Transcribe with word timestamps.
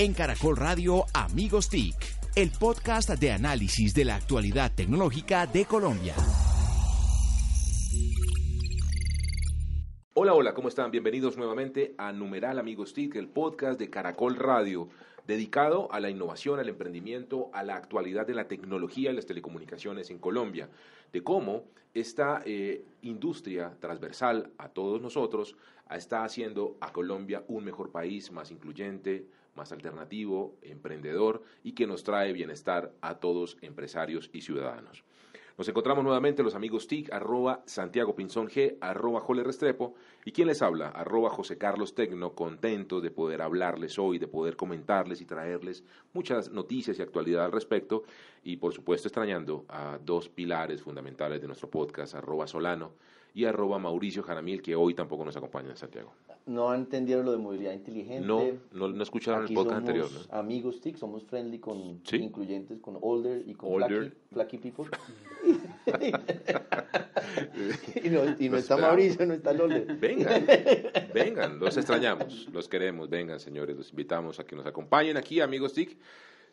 En 0.00 0.14
Caracol 0.14 0.56
Radio 0.56 1.06
Amigos 1.12 1.68
TIC, 1.70 1.96
el 2.36 2.52
podcast 2.52 3.10
de 3.10 3.32
análisis 3.32 3.92
de 3.94 4.04
la 4.04 4.14
actualidad 4.14 4.70
tecnológica 4.72 5.44
de 5.48 5.64
Colombia. 5.64 6.14
Hola, 10.14 10.34
hola, 10.34 10.54
¿cómo 10.54 10.68
están? 10.68 10.92
Bienvenidos 10.92 11.36
nuevamente 11.36 11.96
a 11.98 12.12
Numeral 12.12 12.60
Amigos 12.60 12.94
TIC, 12.94 13.16
el 13.16 13.26
podcast 13.26 13.80
de 13.80 13.90
Caracol 13.90 14.36
Radio, 14.36 14.88
dedicado 15.26 15.90
a 15.90 15.98
la 15.98 16.10
innovación, 16.10 16.60
al 16.60 16.68
emprendimiento, 16.68 17.50
a 17.52 17.64
la 17.64 17.74
actualidad 17.74 18.24
de 18.24 18.34
la 18.34 18.46
tecnología 18.46 19.10
y 19.10 19.16
las 19.16 19.26
telecomunicaciones 19.26 20.10
en 20.10 20.20
Colombia, 20.20 20.70
de 21.12 21.24
cómo 21.24 21.64
esta 21.92 22.40
eh, 22.46 22.84
industria 23.02 23.76
transversal 23.80 24.52
a 24.58 24.68
todos 24.68 25.02
nosotros 25.02 25.56
está 25.90 26.22
haciendo 26.22 26.76
a 26.80 26.92
Colombia 26.92 27.42
un 27.48 27.64
mejor 27.64 27.90
país, 27.90 28.30
más 28.30 28.52
incluyente, 28.52 29.26
más 29.58 29.72
alternativo, 29.72 30.56
emprendedor 30.62 31.42
y 31.62 31.72
que 31.72 31.86
nos 31.86 32.02
trae 32.02 32.32
bienestar 32.32 32.92
a 33.02 33.18
todos 33.18 33.58
empresarios 33.60 34.30
y 34.32 34.40
ciudadanos. 34.40 35.04
Nos 35.58 35.68
encontramos 35.68 36.04
nuevamente 36.04 36.44
los 36.44 36.54
amigos 36.54 36.86
TIC, 36.86 37.12
arroba 37.12 37.64
Santiago 37.66 38.14
Pinzón 38.14 38.46
G, 38.46 38.78
arroba 38.80 39.18
Jole 39.18 39.42
Restrepo, 39.42 39.96
y 40.24 40.30
quien 40.30 40.46
les 40.46 40.62
habla, 40.62 40.90
arroba 40.90 41.30
José 41.30 41.58
Carlos 41.58 41.96
Tecno, 41.96 42.32
contento 42.32 43.00
de 43.00 43.10
poder 43.10 43.42
hablarles 43.42 43.98
hoy, 43.98 44.20
de 44.20 44.28
poder 44.28 44.54
comentarles 44.54 45.20
y 45.20 45.24
traerles 45.24 45.82
muchas 46.12 46.52
noticias 46.52 46.96
y 46.96 47.02
actualidad 47.02 47.44
al 47.44 47.50
respecto, 47.50 48.04
y 48.44 48.58
por 48.58 48.72
supuesto 48.72 49.08
extrañando 49.08 49.64
a 49.68 49.98
dos 50.00 50.28
pilares 50.28 50.80
fundamentales 50.80 51.40
de 51.40 51.48
nuestro 51.48 51.68
podcast, 51.68 52.14
arroba 52.14 52.46
Solano 52.46 52.92
y 53.38 53.44
arroba 53.44 53.78
Mauricio 53.78 54.24
Jaramil, 54.24 54.60
que 54.60 54.74
hoy 54.74 54.94
tampoco 54.94 55.24
nos 55.24 55.36
acompaña 55.36 55.70
en 55.70 55.76
Santiago. 55.76 56.12
No 56.46 56.74
entendieron 56.74 57.24
lo 57.24 57.30
de 57.30 57.38
movilidad 57.38 57.72
inteligente. 57.72 58.26
No, 58.26 58.42
no, 58.72 58.88
no 58.88 59.00
escucharon 59.00 59.46
el 59.46 59.54
podcast 59.54 59.76
anterior. 59.76 60.08
¿no? 60.10 60.36
Amigos 60.36 60.80
TIC, 60.80 60.96
somos 60.96 61.22
friendly 61.22 61.60
con 61.60 62.02
incluyentes, 62.10 62.80
con 62.80 62.98
older 63.00 63.44
y 63.46 63.54
con 63.54 63.80
older. 63.80 64.16
Flaky, 64.32 64.58
people. 64.58 64.86
y 68.02 68.08
no, 68.08 68.22
y 68.40 68.48
no 68.48 68.56
está 68.56 68.76
Mauricio, 68.76 69.24
no 69.24 69.34
está 69.34 69.52
Older. 69.52 69.86
Vengan, 69.98 70.44
vengan, 71.14 71.60
los 71.60 71.76
extrañamos, 71.76 72.48
los 72.52 72.68
queremos, 72.68 73.08
vengan 73.08 73.38
señores, 73.38 73.76
los 73.76 73.90
invitamos 73.90 74.40
a 74.40 74.44
que 74.44 74.56
nos 74.56 74.66
acompañen 74.66 75.16
aquí, 75.16 75.40
amigos 75.40 75.74
TIC. 75.74 75.96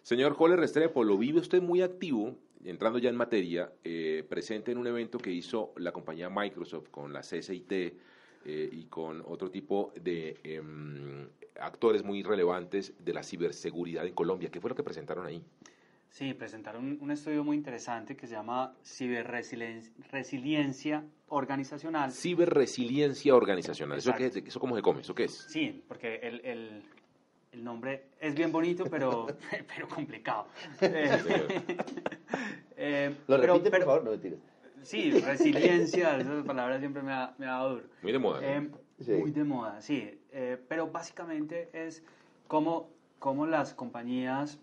Señor 0.03 0.33
Joler 0.33 0.59
Restrepo, 0.59 1.03
lo 1.03 1.17
vive 1.17 1.39
usted 1.39 1.63
muy 1.63 1.81
activo, 1.81 2.35
entrando 2.65 2.99
ya 2.99 3.09
en 3.09 3.15
materia, 3.15 3.71
eh, 3.83 4.25
presente 4.27 4.71
en 4.71 4.77
un 4.77 4.87
evento 4.87 5.17
que 5.17 5.31
hizo 5.31 5.73
la 5.77 5.91
compañía 5.91 6.29
Microsoft 6.29 6.89
con 6.89 7.13
la 7.13 7.21
CCIT 7.21 7.71
eh, 7.71 8.69
y 8.71 8.85
con 8.85 9.23
otro 9.25 9.49
tipo 9.49 9.93
de 9.99 10.37
em, 10.43 11.27
actores 11.59 12.03
muy 12.03 12.23
relevantes 12.23 12.93
de 13.03 13.13
la 13.13 13.23
ciberseguridad 13.23 14.05
en 14.05 14.13
Colombia. 14.13 14.49
¿Qué 14.49 14.59
fue 14.59 14.69
lo 14.69 14.75
que 14.75 14.83
presentaron 14.83 15.25
ahí? 15.25 15.41
Sí, 16.09 16.33
presentaron 16.33 16.97
un 17.01 17.11
estudio 17.11 17.43
muy 17.43 17.57
interesante 17.57 18.15
que 18.15 18.25
se 18.25 18.35
llama 18.35 18.73
Ciberresiliencia 18.85 21.03
Organizacional. 21.27 22.11
Ciberresiliencia 22.11 23.35
Organizacional. 23.35 23.97
¿Eso, 23.97 24.13
qué 24.15 24.27
¿Eso 24.27 24.59
cómo 24.59 24.77
se 24.77 24.81
come? 24.81 25.01
¿Eso 25.01 25.13
qué 25.13 25.25
es? 25.25 25.45
Sí, 25.49 25.83
porque 25.87 26.15
el, 26.23 26.39
el 26.45 26.83
el 27.55 27.63
nombre 27.63 28.03
es 28.19 28.35
bien 28.35 28.51
bonito, 28.51 28.83
pero, 28.89 29.27
pero 29.75 29.87
complicado. 29.87 30.47
eh, 32.77 33.15
Lo 33.27 33.39
pero, 33.39 33.53
repite, 33.53 33.71
por 33.71 33.85
favor, 33.85 34.03
no 34.03 34.11
me 34.11 34.17
tires. 34.17 34.39
Sí, 34.81 35.11
resiliencia, 35.11 36.17
esa 36.17 36.43
palabra 36.43 36.79
siempre 36.79 37.01
me 37.01 37.11
ha, 37.11 37.33
me 37.37 37.47
ha 37.47 37.51
dado 37.51 37.69
duro. 37.75 37.83
Muy 38.03 38.11
de 38.11 38.19
moda. 38.19 38.39
Eh, 38.43 38.69
sí. 38.99 39.11
Muy 39.13 39.31
de 39.31 39.43
moda, 39.43 39.81
sí. 39.81 40.19
Eh, 40.31 40.57
pero 40.67 40.91
básicamente 40.91 41.69
es 41.73 42.03
cómo, 42.47 42.89
cómo 43.19 43.47
las 43.47 43.73
compañías 43.73 44.59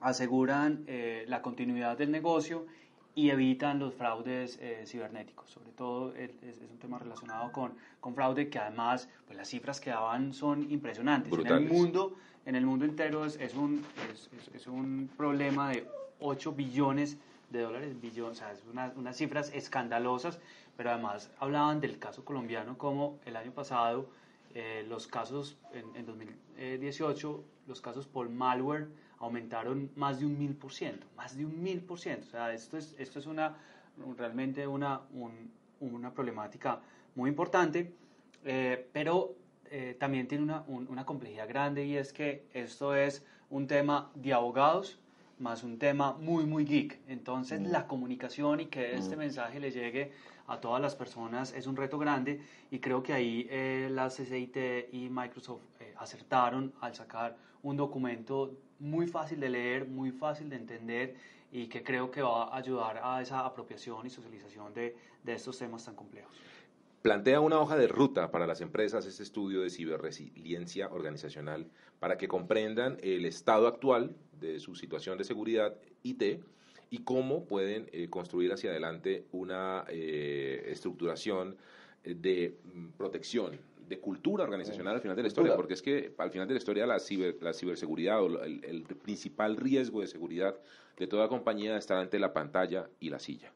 aseguran 0.00 0.84
eh, 0.86 1.24
la 1.28 1.42
continuidad 1.42 1.96
del 1.96 2.10
negocio 2.10 2.66
y 3.14 3.30
evitan 3.30 3.78
los 3.78 3.94
fraudes 3.94 4.58
eh, 4.60 4.84
cibernéticos. 4.86 5.50
Sobre 5.50 5.70
todo 5.72 6.14
es, 6.14 6.30
es, 6.42 6.58
un 6.70 6.78
tema 6.78 6.98
relacionado 6.98 7.52
con, 7.52 7.72
con 8.00 8.14
fraude 8.14 8.48
que 8.48 8.58
además 8.58 9.08
pues 9.26 9.36
las 9.36 9.48
cifras 9.48 9.80
que 9.80 9.90
daban 9.90 10.32
son 10.32 10.70
impresionantes. 10.70 11.30
Brutales. 11.30 11.60
En 11.60 11.66
el 11.66 11.72
mundo, 11.72 12.16
en 12.46 12.54
el 12.54 12.66
mundo 12.66 12.84
entero 12.84 13.24
es, 13.24 13.36
es 13.36 13.54
un, 13.54 13.84
es, 14.54 14.66
un 14.66 15.10
problema 15.16 15.70
de 15.70 15.86
8 16.20 16.52
billones 16.52 17.18
de 17.50 17.60
dólares, 17.60 18.00
billones, 18.00 18.38
o 18.38 18.40
sea, 18.40 18.52
es 18.52 18.64
una, 18.70 18.92
unas 18.96 19.16
cifras 19.16 19.52
escandalosas, 19.52 20.40
pero 20.76 20.90
además 20.90 21.30
hablaban 21.38 21.80
del 21.80 21.98
caso 21.98 22.24
colombiano 22.24 22.78
como 22.78 23.18
el 23.26 23.36
año 23.36 23.52
pasado 23.52 24.08
eh, 24.54 24.86
los 24.88 25.06
casos 25.06 25.58
en, 25.74 25.84
en 25.96 26.06
2018, 26.06 27.44
los 27.66 27.80
casos 27.82 28.06
por 28.06 28.30
malware 28.30 28.88
aumentaron 29.22 29.90
más 29.96 30.18
de 30.20 30.26
un 30.26 30.38
mil 30.38 30.54
por 30.54 30.72
ciento, 30.72 31.06
más 31.16 31.36
de 31.36 31.46
un 31.46 31.62
mil 31.62 31.80
por 31.80 31.98
ciento. 31.98 32.26
O 32.26 32.30
sea, 32.30 32.52
esto 32.52 32.76
es, 32.76 32.94
esto 32.98 33.18
es 33.18 33.26
una, 33.26 33.56
realmente 34.18 34.66
una, 34.66 35.00
un, 35.14 35.50
una 35.80 36.12
problemática 36.12 36.80
muy 37.14 37.30
importante, 37.30 37.94
eh, 38.44 38.88
pero 38.92 39.34
eh, 39.70 39.96
también 39.98 40.26
tiene 40.28 40.44
una, 40.44 40.64
un, 40.66 40.86
una 40.88 41.06
complejidad 41.06 41.48
grande 41.48 41.86
y 41.86 41.96
es 41.96 42.12
que 42.12 42.46
esto 42.52 42.94
es 42.94 43.24
un 43.48 43.66
tema 43.66 44.10
de 44.14 44.32
abogados 44.32 44.98
más 45.38 45.64
un 45.64 45.78
tema 45.78 46.12
muy, 46.12 46.46
muy 46.46 46.64
geek. 46.64 47.00
Entonces, 47.08 47.60
mm. 47.60 47.66
la 47.66 47.86
comunicación 47.86 48.60
y 48.60 48.66
que 48.66 48.94
este 48.94 49.16
mm. 49.16 49.18
mensaje 49.18 49.60
le 49.60 49.70
llegue 49.70 50.12
a 50.46 50.60
todas 50.60 50.80
las 50.80 50.94
personas 50.94 51.52
es 51.52 51.66
un 51.66 51.76
reto 51.76 51.98
grande 51.98 52.40
y 52.70 52.78
creo 52.78 53.02
que 53.02 53.12
ahí 53.12 53.46
eh, 53.50 53.88
la 53.90 54.08
CCIT 54.08 54.56
y 54.92 55.08
Microsoft 55.10 55.62
eh, 55.80 55.94
acertaron 55.98 56.72
al 56.80 56.94
sacar 56.94 57.36
un 57.62 57.76
documento 57.76 58.52
muy 58.82 59.06
fácil 59.06 59.38
de 59.38 59.48
leer, 59.48 59.86
muy 59.86 60.10
fácil 60.10 60.50
de 60.50 60.56
entender 60.56 61.14
y 61.52 61.68
que 61.68 61.84
creo 61.84 62.10
que 62.10 62.20
va 62.20 62.48
a 62.48 62.56
ayudar 62.56 63.00
a 63.02 63.22
esa 63.22 63.46
apropiación 63.46 64.04
y 64.04 64.10
socialización 64.10 64.74
de, 64.74 64.96
de 65.22 65.32
estos 65.32 65.56
temas 65.56 65.84
tan 65.84 65.94
complejos. 65.94 66.34
Plantea 67.00 67.40
una 67.40 67.60
hoja 67.60 67.76
de 67.76 67.86
ruta 67.86 68.30
para 68.30 68.46
las 68.46 68.60
empresas 68.60 69.06
este 69.06 69.22
estudio 69.22 69.60
de 69.60 69.70
ciberresiliencia 69.70 70.88
organizacional 70.88 71.70
para 72.00 72.18
que 72.18 72.26
comprendan 72.26 72.98
el 73.02 73.24
estado 73.24 73.68
actual 73.68 74.16
de 74.40 74.58
su 74.58 74.74
situación 74.74 75.16
de 75.16 75.24
seguridad 75.24 75.76
IT 76.02 76.40
y 76.90 76.98
cómo 76.98 77.44
pueden 77.44 77.88
eh, 77.92 78.08
construir 78.10 78.52
hacia 78.52 78.70
adelante 78.70 79.26
una 79.30 79.84
eh, 79.88 80.64
estructuración 80.66 81.56
de 82.04 82.58
mm, 82.64 82.88
protección, 82.98 83.60
de 83.92 84.00
cultura 84.00 84.42
organizacional 84.44 84.94
al 84.94 85.02
final 85.02 85.14
de 85.14 85.22
la 85.22 85.28
historia, 85.28 85.54
porque 85.54 85.74
es 85.74 85.82
que 85.82 86.14
al 86.16 86.30
final 86.30 86.48
de 86.48 86.54
la 86.54 86.58
historia 86.58 86.86
la, 86.86 86.98
ciber, 86.98 87.36
la 87.42 87.52
ciberseguridad 87.52 88.22
o 88.22 88.42
el, 88.42 88.64
el 88.64 88.84
principal 88.84 89.58
riesgo 89.58 90.00
de 90.00 90.06
seguridad 90.06 90.56
de 90.96 91.06
toda 91.06 91.28
compañía 91.28 91.76
está 91.76 92.00
ante 92.00 92.18
la 92.18 92.32
pantalla 92.32 92.88
y 93.00 93.10
la 93.10 93.18
silla. 93.18 93.52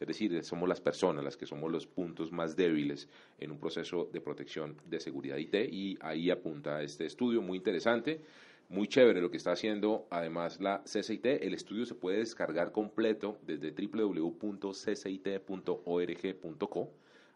Es 0.00 0.08
decir, 0.08 0.42
somos 0.42 0.68
las 0.68 0.80
personas 0.80 1.22
las 1.22 1.36
que 1.36 1.46
somos 1.46 1.70
los 1.70 1.86
puntos 1.86 2.32
más 2.32 2.56
débiles 2.56 3.08
en 3.38 3.52
un 3.52 3.60
proceso 3.60 4.08
de 4.12 4.20
protección 4.20 4.76
de 4.84 4.98
seguridad 4.98 5.36
IT 5.36 5.54
y 5.54 5.96
ahí 6.00 6.30
apunta 6.30 6.82
este 6.82 7.06
estudio 7.06 7.40
muy 7.40 7.58
interesante, 7.58 8.20
muy 8.68 8.88
chévere 8.88 9.20
lo 9.20 9.30
que 9.30 9.36
está 9.36 9.52
haciendo 9.52 10.08
además 10.10 10.60
la 10.60 10.82
CCIT. 10.82 11.24
El 11.26 11.54
estudio 11.54 11.86
se 11.86 11.94
puede 11.94 12.18
descargar 12.18 12.72
completo 12.72 13.38
desde 13.46 13.70
www.ccit.org.co. 13.70 14.48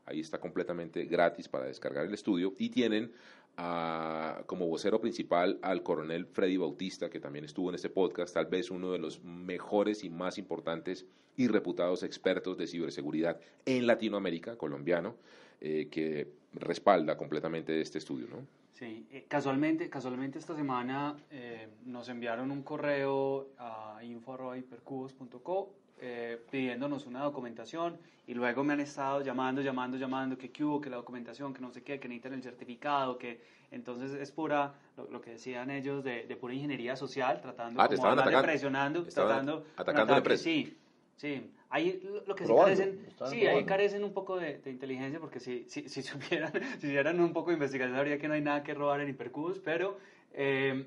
Ahí 0.06 0.20
está 0.20 0.38
completamente 0.38 1.04
gratis 1.04 1.48
para 1.48 1.66
descargar 1.66 2.06
el 2.06 2.14
estudio 2.14 2.54
y 2.58 2.70
tienen 2.70 3.12
a, 3.56 4.42
como 4.46 4.66
vocero 4.66 5.00
principal 5.00 5.58
al 5.62 5.82
coronel 5.82 6.26
Freddy 6.26 6.56
Bautista, 6.56 7.10
que 7.10 7.20
también 7.20 7.44
estuvo 7.44 7.68
en 7.68 7.74
este 7.74 7.90
podcast, 7.90 8.34
tal 8.34 8.46
vez 8.46 8.70
uno 8.70 8.92
de 8.92 8.98
los 8.98 9.22
mejores 9.22 10.04
y 10.04 10.10
más 10.10 10.38
importantes 10.38 11.06
y 11.36 11.48
reputados 11.48 12.02
expertos 12.02 12.56
de 12.58 12.66
ciberseguridad 12.66 13.41
en 13.66 13.86
Latinoamérica, 13.86 14.56
colombiano, 14.56 15.16
eh, 15.60 15.88
que 15.91 16.28
respalda 16.54 17.16
completamente 17.16 17.80
este 17.80 17.98
estudio, 17.98 18.26
¿no? 18.28 18.46
Sí, 18.72 19.06
eh, 19.12 19.26
casualmente, 19.28 19.88
casualmente 19.88 20.38
esta 20.38 20.56
semana 20.56 21.16
eh, 21.30 21.68
nos 21.84 22.09
enviaron 22.09 22.50
un 22.50 22.62
correo 22.62 23.50
a 23.59 24.00
info.hipercubos.co 24.03 25.72
eh, 26.04 26.37
pidiéndonos 26.51 27.07
una 27.07 27.22
documentación 27.22 27.97
y 28.27 28.34
luego 28.34 28.65
me 28.65 28.72
han 28.72 28.81
estado 28.81 29.22
llamando, 29.22 29.63
llamando, 29.63 29.97
llamando, 29.97 30.37
que 30.37 30.51
qué 30.51 30.65
hubo, 30.65 30.81
que 30.81 30.91
la 30.91 30.97
documentación, 30.97 31.54
que 31.54 31.60
no 31.60 31.71
sé 31.71 31.84
qué, 31.84 32.01
que 32.01 32.09
necesitan 32.09 32.34
el 32.34 32.43
certificado, 32.43 33.16
que 33.19 33.41
entonces 33.71 34.13
es 34.13 34.33
pura, 34.33 34.75
lo, 34.97 35.21
que 35.21 35.31
decían 35.31 35.71
ellos, 35.71 36.03
de, 36.03 36.27
de, 36.27 36.37
pura 36.37 36.54
ingeniería 36.54 36.97
social, 36.97 37.41
tratando 37.41 37.81
ah, 37.81 37.89
como 37.89 38.07
atacando, 38.09 38.43
presionando, 38.43 39.04
tratando... 39.04 39.65
Atacando 39.77 40.13
la 40.13 40.19
empresa. 40.19 40.43
Sí, 40.43 40.77
sí. 41.16 41.51
Ahí 41.71 42.03
lo 42.27 42.34
que 42.34 42.47
sí 42.47 42.53
carecen, 42.53 43.07
sí, 43.31 43.47
ahí 43.47 43.65
carecen 43.65 44.03
un 44.03 44.13
poco 44.13 44.37
de, 44.39 44.59
de, 44.59 44.71
inteligencia 44.72 45.21
porque 45.21 45.39
si, 45.39 45.65
si, 45.69 45.89
si 45.89 46.03
supieran, 46.03 46.53
si 46.81 46.89
hicieran 46.89 47.21
un 47.21 47.33
poco 47.33 47.51
de 47.51 47.54
investigación 47.54 47.97
sabría 47.97 48.19
que 48.19 48.27
no 48.27 48.34
hay 48.34 48.43
nada 48.43 48.65
que 48.65 48.75
robar 48.75 49.01
en 49.01 49.09
Hipercubus, 49.09 49.60
pero... 49.60 49.99
Eh, 50.34 50.86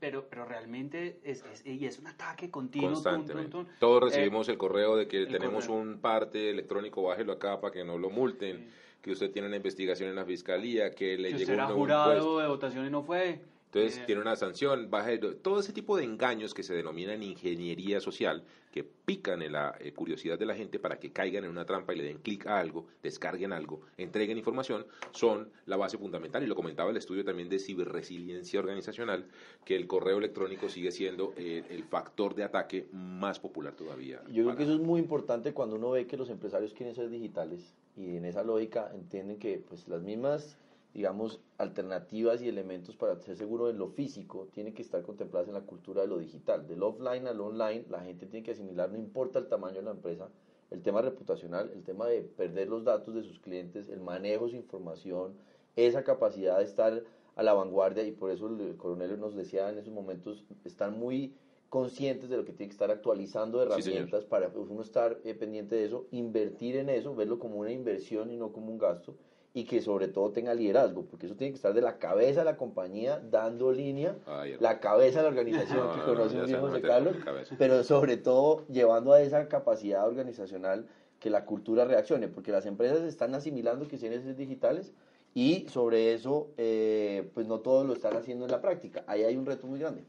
pero, 0.00 0.26
pero 0.28 0.46
realmente 0.46 1.20
es, 1.22 1.44
es, 1.52 1.64
y 1.66 1.84
es 1.86 1.98
un 1.98 2.06
ataque 2.06 2.50
continuo. 2.50 2.92
Constantemente. 2.92 3.50
Tum, 3.50 3.64
tum, 3.64 3.66
tum. 3.66 3.78
Todos 3.78 4.02
recibimos 4.04 4.48
eh, 4.48 4.52
el 4.52 4.58
correo 4.58 4.96
de 4.96 5.06
que 5.06 5.26
tenemos 5.26 5.66
correo. 5.66 5.82
un 5.82 6.00
parte 6.00 6.50
electrónico, 6.50 7.02
bájelo 7.02 7.32
acá 7.32 7.60
para 7.60 7.72
que 7.72 7.84
no 7.84 7.98
lo 7.98 8.08
multen, 8.08 8.56
sí. 8.56 8.68
que 9.02 9.12
usted 9.12 9.30
tiene 9.30 9.48
una 9.48 9.58
investigación 9.58 10.08
en 10.08 10.16
la 10.16 10.24
fiscalía, 10.24 10.90
que 10.92 11.18
le 11.18 11.28
que 11.28 11.38
llegó 11.38 11.42
usted 11.42 11.54
era 11.54 11.66
un 11.66 11.74
jurado 11.74 12.38
de 12.38 12.48
votación 12.48 12.86
y 12.86 12.90
no 12.90 13.02
fue. 13.02 13.40
Entonces 13.72 14.04
tiene 14.04 14.20
una 14.20 14.34
sanción, 14.34 14.90
baja 14.90 15.10
todo 15.42 15.60
ese 15.60 15.72
tipo 15.72 15.96
de 15.96 16.02
engaños 16.02 16.54
que 16.54 16.64
se 16.64 16.74
denominan 16.74 17.22
ingeniería 17.22 18.00
social, 18.00 18.42
que 18.72 18.82
pican 18.82 19.42
en 19.42 19.52
la 19.52 19.76
eh, 19.78 19.92
curiosidad 19.92 20.38
de 20.38 20.46
la 20.46 20.56
gente 20.56 20.80
para 20.80 20.98
que 20.98 21.12
caigan 21.12 21.44
en 21.44 21.50
una 21.50 21.64
trampa 21.64 21.92
y 21.92 21.98
le 21.98 22.02
den 22.02 22.18
clic 22.18 22.48
a 22.48 22.58
algo, 22.58 22.86
descarguen 23.00 23.52
algo, 23.52 23.82
entreguen 23.96 24.38
información, 24.38 24.86
son 25.12 25.50
la 25.66 25.76
base 25.76 25.98
fundamental. 25.98 26.42
Y 26.42 26.46
lo 26.46 26.56
comentaba 26.56 26.90
el 26.90 26.96
estudio 26.96 27.24
también 27.24 27.48
de 27.48 27.60
ciberresiliencia 27.60 28.58
organizacional, 28.58 29.26
que 29.64 29.76
el 29.76 29.86
correo 29.86 30.18
electrónico 30.18 30.68
sigue 30.68 30.90
siendo 30.90 31.32
eh, 31.36 31.62
el 31.70 31.84
factor 31.84 32.34
de 32.34 32.42
ataque 32.42 32.88
más 32.92 33.38
popular 33.38 33.74
todavía. 33.74 34.20
Yo 34.32 34.44
creo 34.44 34.56
que 34.56 34.64
eso 34.64 34.74
es 34.74 34.80
muy 34.80 35.00
importante 35.00 35.52
cuando 35.52 35.76
uno 35.76 35.90
ve 35.90 36.08
que 36.08 36.16
los 36.16 36.28
empresarios 36.28 36.74
quieren 36.74 36.96
ser 36.96 37.08
digitales 37.08 37.72
y 37.96 38.16
en 38.16 38.24
esa 38.24 38.42
lógica 38.42 38.90
entienden 38.92 39.38
que 39.38 39.62
pues 39.68 39.86
las 39.86 40.02
mismas 40.02 40.56
digamos, 40.92 41.40
alternativas 41.58 42.42
y 42.42 42.48
elementos 42.48 42.96
para 42.96 43.16
ser 43.20 43.36
seguro 43.36 43.68
de 43.68 43.74
lo 43.74 43.88
físico 43.88 44.48
tienen 44.52 44.74
que 44.74 44.82
estar 44.82 45.02
contempladas 45.02 45.48
en 45.48 45.54
la 45.54 45.60
cultura 45.60 46.02
de 46.02 46.08
lo 46.08 46.18
digital. 46.18 46.66
Del 46.66 46.82
offline 46.82 47.26
al 47.26 47.40
online, 47.40 47.84
la 47.88 48.00
gente 48.00 48.26
tiene 48.26 48.44
que 48.44 48.52
asimilar, 48.52 48.90
no 48.90 48.98
importa 48.98 49.38
el 49.38 49.46
tamaño 49.46 49.76
de 49.76 49.82
la 49.82 49.92
empresa, 49.92 50.28
el 50.70 50.82
tema 50.82 51.00
reputacional, 51.02 51.70
el 51.74 51.84
tema 51.84 52.06
de 52.06 52.22
perder 52.22 52.68
los 52.68 52.84
datos 52.84 53.14
de 53.14 53.22
sus 53.22 53.38
clientes, 53.38 53.88
el 53.88 54.00
manejo 54.00 54.46
de 54.46 54.50
su 54.50 54.56
información, 54.56 55.34
esa 55.76 56.02
capacidad 56.02 56.58
de 56.58 56.64
estar 56.64 57.04
a 57.36 57.42
la 57.42 57.54
vanguardia 57.54 58.02
y 58.02 58.12
por 58.12 58.30
eso 58.30 58.48
el 58.48 58.76
coronel 58.76 59.18
nos 59.20 59.36
decía 59.36 59.70
en 59.70 59.78
esos 59.78 59.92
momentos, 59.92 60.44
están 60.64 60.98
muy 60.98 61.34
conscientes 61.68 62.28
de 62.28 62.36
lo 62.36 62.44
que 62.44 62.52
tiene 62.52 62.68
que 62.68 62.74
estar 62.74 62.90
actualizando 62.90 63.62
herramientas 63.62 64.24
para 64.24 64.48
uno 64.48 64.82
estar 64.82 65.20
eh, 65.22 65.34
pendiente 65.34 65.76
de 65.76 65.84
eso, 65.84 66.06
invertir 66.10 66.76
en 66.76 66.88
eso, 66.88 67.14
verlo 67.14 67.38
como 67.38 67.60
una 67.60 67.70
inversión 67.70 68.32
y 68.32 68.36
no 68.36 68.52
como 68.52 68.72
un 68.72 68.78
gasto 68.78 69.14
y 69.52 69.64
que 69.64 69.80
sobre 69.80 70.08
todo 70.08 70.30
tenga 70.30 70.54
liderazgo, 70.54 71.04
porque 71.06 71.26
eso 71.26 71.34
tiene 71.34 71.50
que 71.52 71.56
estar 71.56 71.74
de 71.74 71.80
la 71.80 71.98
cabeza 71.98 72.40
de 72.40 72.44
la 72.44 72.56
compañía, 72.56 73.20
dando 73.30 73.72
línea, 73.72 74.16
la 74.60 74.78
cabeza 74.78 75.18
de 75.18 75.22
la 75.24 75.28
organización 75.30 75.92
que 75.92 76.04
conoce 76.04 76.36
no, 76.36 76.60
José 76.60 76.80
Carlos, 76.82 77.16
pero 77.58 77.82
sobre 77.82 78.16
todo 78.16 78.64
llevando 78.68 79.12
a 79.12 79.20
esa 79.20 79.48
capacidad 79.48 80.06
organizacional 80.06 80.86
que 81.18 81.30
la 81.30 81.44
cultura 81.44 81.84
reaccione, 81.84 82.28
porque 82.28 82.52
las 82.52 82.64
empresas 82.66 83.02
están 83.02 83.34
asimilando 83.34 83.88
que 83.88 83.98
tienen 83.98 84.22
ser 84.22 84.36
digitales 84.36 84.92
y 85.34 85.66
sobre 85.68 86.14
eso, 86.14 86.48
eh, 86.56 87.30
pues 87.34 87.46
no 87.46 87.60
todos 87.60 87.86
lo 87.86 87.92
están 87.92 88.16
haciendo 88.16 88.44
en 88.44 88.50
la 88.50 88.60
práctica. 88.60 89.04
Ahí 89.06 89.22
hay 89.22 89.36
un 89.36 89.46
reto 89.46 89.66
muy 89.66 89.78
grande. 89.78 90.02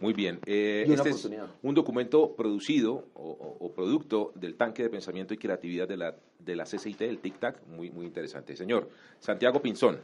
Muy 0.00 0.12
bien. 0.12 0.38
Eh, 0.46 0.86
este 0.88 1.10
es 1.10 1.28
un 1.62 1.74
documento 1.74 2.34
producido 2.36 3.04
o, 3.14 3.72
producto 3.74 4.32
del 4.34 4.54
tanque 4.56 4.82
de 4.82 4.90
pensamiento 4.90 5.34
y 5.34 5.38
creatividad 5.38 5.88
de 5.88 5.96
la, 5.96 6.14
de 6.38 6.56
la 6.56 6.64
CCIT, 6.64 6.98
del 6.98 7.20
TIC-TAC. 7.20 7.66
Muy, 7.66 7.90
muy 7.90 8.06
interesante. 8.06 8.56
Señor, 8.56 8.88
Santiago 9.18 9.60
Pinzón. 9.60 9.98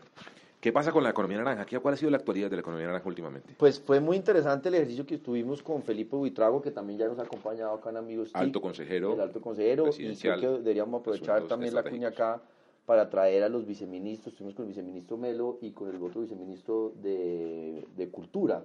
¿Qué 0.60 0.72
pasa 0.72 0.92
con 0.92 1.02
la 1.02 1.10
economía 1.10 1.38
naranja? 1.38 1.66
¿Cuál 1.78 1.94
ha 1.94 1.96
sido 1.96 2.10
la 2.10 2.16
actualidad 2.16 2.48
de 2.48 2.56
la 2.56 2.60
economía 2.60 2.86
naranja 2.86 3.06
últimamente? 3.06 3.54
Pues 3.58 3.78
fue 3.78 4.00
muy 4.00 4.16
interesante 4.16 4.68
el 4.70 4.76
ejercicio 4.76 5.04
que 5.04 5.16
estuvimos 5.16 5.62
con 5.62 5.82
Felipe 5.82 6.16
Buitrago, 6.16 6.62
que 6.62 6.70
también 6.70 6.98
ya 6.98 7.06
nos 7.06 7.18
ha 7.18 7.22
acompañado 7.22 7.74
acá 7.74 7.90
en 7.90 7.98
Amigos 7.98 8.30
Alto 8.32 8.62
consejero. 8.62 9.12
El 9.12 9.20
alto 9.20 9.40
consejero. 9.42 9.90
Y 9.96 10.16
creo 10.16 10.40
que 10.40 10.46
deberíamos 10.46 11.00
aprovechar 11.00 11.46
también 11.46 11.74
la 11.74 11.82
cuña 11.82 12.08
acá 12.08 12.40
para 12.86 13.10
traer 13.10 13.42
a 13.42 13.48
los 13.48 13.66
viceministros. 13.66 14.32
Estuvimos 14.32 14.54
con 14.54 14.64
el 14.64 14.70
viceministro 14.70 15.18
Melo 15.18 15.58
y 15.60 15.72
con 15.72 15.94
el 15.94 16.02
otro 16.02 16.22
viceministro 16.22 16.94
de, 17.02 17.86
de 17.96 18.08
Cultura 18.08 18.64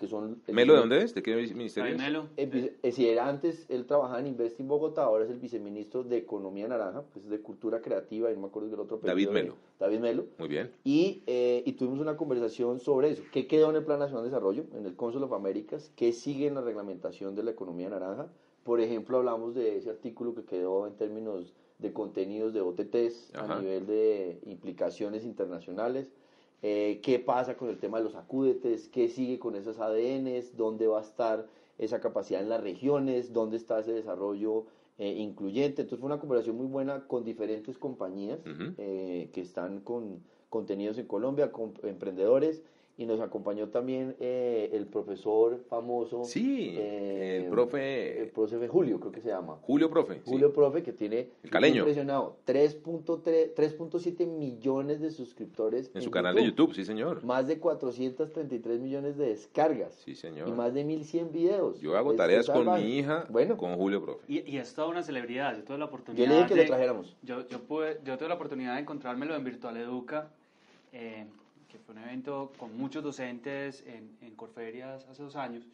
que 0.00 0.06
son... 0.06 0.42
¿Melo 0.48 0.72
de 0.72 0.78
dónde 0.80 1.02
es? 1.02 1.14
¿De 1.14 1.22
qué 1.22 1.36
ministerio 1.36 1.96
Melo. 1.96 2.28
Eh, 2.38 2.90
si 2.90 3.06
era 3.06 3.28
antes, 3.28 3.66
él 3.68 3.84
trabajaba 3.84 4.18
en 4.18 4.28
Invest 4.28 4.58
Bogotá, 4.60 5.04
ahora 5.04 5.24
es 5.24 5.30
el 5.30 5.38
viceministro 5.38 6.02
de 6.02 6.16
Economía 6.16 6.66
Naranja, 6.66 7.02
pues 7.12 7.28
de 7.28 7.40
Cultura 7.40 7.82
Creativa, 7.82 8.30
y 8.30 8.34
no 8.34 8.40
me 8.40 8.46
acuerdo 8.46 8.70
del 8.70 8.80
otro 8.80 8.98
David 9.02 9.28
Melo. 9.28 9.56
David 9.78 9.98
Melo. 9.98 10.26
Muy 10.38 10.48
bien. 10.48 10.70
Y, 10.84 11.22
eh, 11.26 11.62
y 11.66 11.72
tuvimos 11.74 12.00
una 12.00 12.16
conversación 12.16 12.80
sobre 12.80 13.10
eso. 13.10 13.22
¿Qué 13.30 13.46
quedó 13.46 13.68
en 13.68 13.76
el 13.76 13.84
Plan 13.84 13.98
Nacional 13.98 14.24
de 14.24 14.30
Desarrollo, 14.30 14.64
en 14.72 14.86
el 14.86 14.96
Council 14.96 15.22
of 15.22 15.34
Americas? 15.34 15.92
¿Qué 15.94 16.14
sigue 16.14 16.46
en 16.46 16.54
la 16.54 16.62
reglamentación 16.62 17.34
de 17.34 17.42
la 17.42 17.50
economía 17.50 17.90
naranja? 17.90 18.32
Por 18.64 18.80
ejemplo, 18.80 19.18
hablamos 19.18 19.54
de 19.54 19.76
ese 19.76 19.90
artículo 19.90 20.34
que 20.34 20.44
quedó 20.44 20.86
en 20.86 20.94
términos 20.94 21.54
de 21.78 21.92
contenidos 21.92 22.54
de 22.54 22.62
OTTs 22.62 23.34
a 23.34 23.58
nivel 23.60 23.86
de 23.86 24.40
implicaciones 24.46 25.24
internacionales 25.24 26.08
eh, 26.62 27.00
qué 27.02 27.18
pasa 27.18 27.56
con 27.56 27.68
el 27.68 27.78
tema 27.78 27.98
de 27.98 28.04
los 28.04 28.14
acúdetes, 28.14 28.88
qué 28.88 29.08
sigue 29.08 29.38
con 29.38 29.56
esos 29.56 29.78
ADNs, 29.78 30.56
dónde 30.56 30.86
va 30.86 30.98
a 30.98 31.02
estar 31.02 31.46
esa 31.78 32.00
capacidad 32.00 32.42
en 32.42 32.50
las 32.50 32.62
regiones, 32.62 33.32
dónde 33.32 33.56
está 33.56 33.80
ese 33.80 33.92
desarrollo 33.92 34.66
eh, 34.98 35.08
incluyente. 35.08 35.82
Entonces 35.82 36.00
fue 36.00 36.06
una 36.08 36.20
conversación 36.20 36.56
muy 36.56 36.66
buena 36.66 37.06
con 37.06 37.24
diferentes 37.24 37.78
compañías 37.78 38.40
eh, 38.76 39.30
que 39.32 39.40
están 39.40 39.80
con 39.80 40.22
contenidos 40.50 40.98
en 40.98 41.06
Colombia, 41.06 41.52
con 41.52 41.72
emprendedores 41.82 42.62
y 43.00 43.06
nos 43.06 43.18
acompañó 43.20 43.68
también 43.68 44.14
eh, 44.20 44.68
el 44.74 44.84
profesor 44.84 45.58
famoso. 45.70 46.22
Sí, 46.24 46.76
el 46.78 47.46
profe. 47.46 48.20
El 48.20 48.28
profe 48.28 48.68
Julio, 48.68 49.00
creo 49.00 49.10
que 49.10 49.22
se 49.22 49.28
llama. 49.28 49.56
Julio 49.62 49.88
Profe. 49.88 50.20
Julio 50.22 50.52
Profe, 50.52 50.82
que 50.82 50.92
tiene. 50.92 51.30
El 51.42 51.48
caleño. 51.48 51.78
Impresionado. 51.78 52.36
3.7 52.46 54.26
millones 54.26 55.00
de 55.00 55.10
suscriptores. 55.12 55.90
En, 55.94 56.02
su 56.02 56.10
canal 56.10 56.34
de 56.34 56.44
YouTube, 56.44 56.74
sí, 56.74 56.84
señor. 56.84 57.24
Más 57.24 57.48
de 57.48 57.58
433 57.58 58.80
millones 58.80 59.16
de 59.16 59.28
descargas. 59.28 59.94
Sí, 60.04 60.14
señor. 60.14 60.50
Y 60.50 60.52
más 60.52 60.74
de 60.74 60.84
1100 60.84 61.32
videos. 61.32 61.80
Yo 61.80 61.96
hago 61.96 62.14
tareas 62.14 62.50
con 62.50 62.70
mi 62.74 62.98
hija, 62.98 63.24
bueno, 63.30 63.56
con 63.56 63.76
Julio 63.76 64.02
Profe. 64.02 64.20
Y, 64.28 64.40
y, 64.40 64.58
es 64.58 64.74
toda 64.74 64.88
una 64.88 65.02
celebridad. 65.02 65.56
Yo 65.56 65.64
tuve 65.64 65.78
la 65.78 65.86
oportunidad. 65.86 66.22
Yo 66.22 66.30
le 66.30 66.36
dije 66.36 66.48
que 66.48 66.56
lo 66.56 66.66
trajéramos. 66.66 67.16
Yo, 67.22 67.48
yo, 67.48 67.62
pude, 67.62 67.98
yo 68.04 68.18
tuve 68.18 68.28
la 68.28 68.34
oportunidad 68.34 68.74
de 68.74 68.80
encontrármelo 68.80 69.34
en 69.34 69.42
Virtual 69.42 69.74
Educa. 69.78 70.28
Eh, 70.92 71.24
que 71.70 71.78
fue 71.78 71.94
un 71.94 72.02
evento 72.02 72.52
con 72.58 72.76
muchos 72.76 73.02
docentes 73.02 73.84
en, 73.86 74.16
en 74.20 74.34
Corferias 74.34 75.06
hace 75.08 75.22
dos 75.22 75.36
años. 75.36 75.64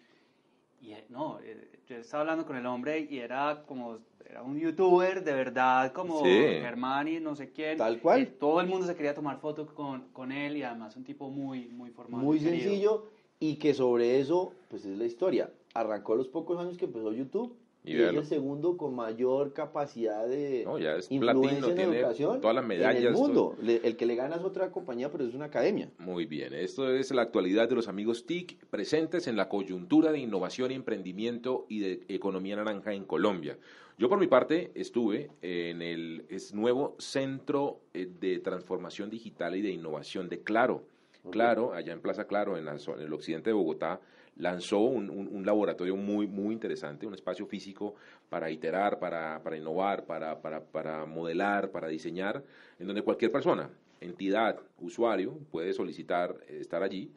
Y 0.81 0.93
eh, 0.93 1.05
no, 1.09 1.39
eh, 1.41 1.81
yo 1.89 1.97
estaba 1.97 2.21
hablando 2.21 2.45
con 2.45 2.57
el 2.57 2.67
hombre 2.67 3.07
y 3.11 3.19
era 3.19 3.65
como, 3.67 3.99
era 4.29 4.43
un 4.43 4.59
youtuber 4.59 5.25
de 5.25 5.33
verdad, 5.33 5.93
como 5.93 6.23
Germán 6.23 7.09
y 7.09 7.19
no 7.19 7.35
sé 7.35 7.51
quién. 7.51 7.79
Tal 7.79 8.01
cual. 8.01 8.27
todo 8.39 8.61
el 8.61 8.67
mundo 8.67 8.87
se 8.87 8.95
quería 8.95 9.15
tomar 9.15 9.39
fotos 9.41 9.73
con, 9.73 10.09
con 10.13 10.33
él 10.33 10.57
y 10.57 10.63
además 10.63 10.97
un 10.97 11.05
tipo 11.05 11.31
muy, 11.31 11.69
muy 11.69 11.91
formal. 11.91 12.21
Muy 12.21 12.39
sencillo 12.41 13.07
y 13.41 13.57
que 13.57 13.75
sobre 13.75 14.21
eso, 14.21 14.53
pues 14.69 14.85
es 14.85 14.99
la 14.99 15.07
historia. 15.07 15.51
Arrancó 15.75 16.13
a 16.13 16.17
los 16.17 16.29
pocos 16.29 16.59
años 16.59 16.77
que 16.77 16.85
empezó 16.85 17.13
YouTube 17.13 17.57
y, 17.87 18.03
es 18.03 18.13
el 18.13 18.25
segundo 18.25 18.77
con 18.77 18.95
mayor 18.95 19.53
capacidad 19.53 20.27
de 20.27 20.65
no, 20.65 20.79
ya 20.79 20.97
es 20.97 21.11
influencia 21.11 21.73
en 21.73 21.95
educación 21.95 22.41
todas 22.41 22.57
las 22.57 22.67
medallas 22.67 23.01
en 23.01 23.07
el 23.07 23.13
mundo. 23.13 23.57
el 23.63 23.97
que 23.97 24.07
le 24.07 24.17
gana 24.17 24.37
es 24.37 24.43
otra 24.43 24.73
compañía, 24.73 25.11
pero 25.11 25.25
es 25.25 25.35
una 25.35 25.47
academia. 25.47 25.89
Muy 25.99 26.27
bien, 26.27 26.53
esto 26.53 26.93
es 26.93 27.13
la 27.13 27.23
actualidad 27.23 27.69
de 27.69 27.77
los 27.77 27.87
amigos 27.87 28.27
TIC 28.27 28.67
presentes 28.67 29.29
en 29.29 29.37
la 29.37 29.49
coyuntura 29.49 30.11
de 30.11 30.19
innovación 30.19 30.73
y 30.73 30.75
emprendimiento 30.75 31.67
y 31.69 31.79
de 31.79 32.01
economía 32.09 32.57
naranja 32.57 32.93
en 32.93 33.05
Colombia. 33.05 33.57
Yo 33.99 34.09
por 34.09 34.19
mi 34.19 34.27
parte 34.27 34.73
estuve 34.75 35.31
en 35.41 35.81
el 35.81 36.27
es 36.29 36.53
nuevo 36.53 36.97
Centro 36.99 37.81
eh, 37.95 38.11
de 38.21 38.41
Transformación 38.41 39.09
Digital 39.09 39.57
y 39.57 39.63
de 39.63 39.71
Innovación 39.71 40.29
de 40.29 40.41
Claro. 40.41 40.85
Claro, 41.31 41.73
allá 41.73 41.93
en 41.93 42.01
Plaza 42.01 42.27
Claro, 42.27 42.57
en, 42.57 42.69
en 42.69 43.01
el 43.01 43.13
occidente 43.13 43.51
de 43.51 43.55
Bogotá, 43.55 44.01
lanzó 44.37 44.81
un, 44.81 45.09
un, 45.11 45.47
laboratorio 45.47 45.97
muy, 45.97 46.27
muy 46.27 46.53
interesante, 46.53 47.07
un 47.07 47.15
espacio 47.15 47.47
físico 47.47 47.95
para 48.29 48.51
iterar, 48.51 48.99
para, 48.99 49.43
para 49.43 49.57
innovar, 49.57 50.05
para, 50.05 50.41
para, 50.41 50.63
para, 50.63 51.07
modelar, 51.07 51.71
para 51.71 51.89
diseñar, 51.89 52.43
en 52.79 52.87
donde 52.87 53.03
cualquier 53.03 53.33
persona, 53.33 53.71
entidad, 54.01 54.61
usuario, 54.79 55.39
puede 55.51 55.73
solicitar 55.73 56.37
estar 56.49 56.83
allí. 56.83 57.11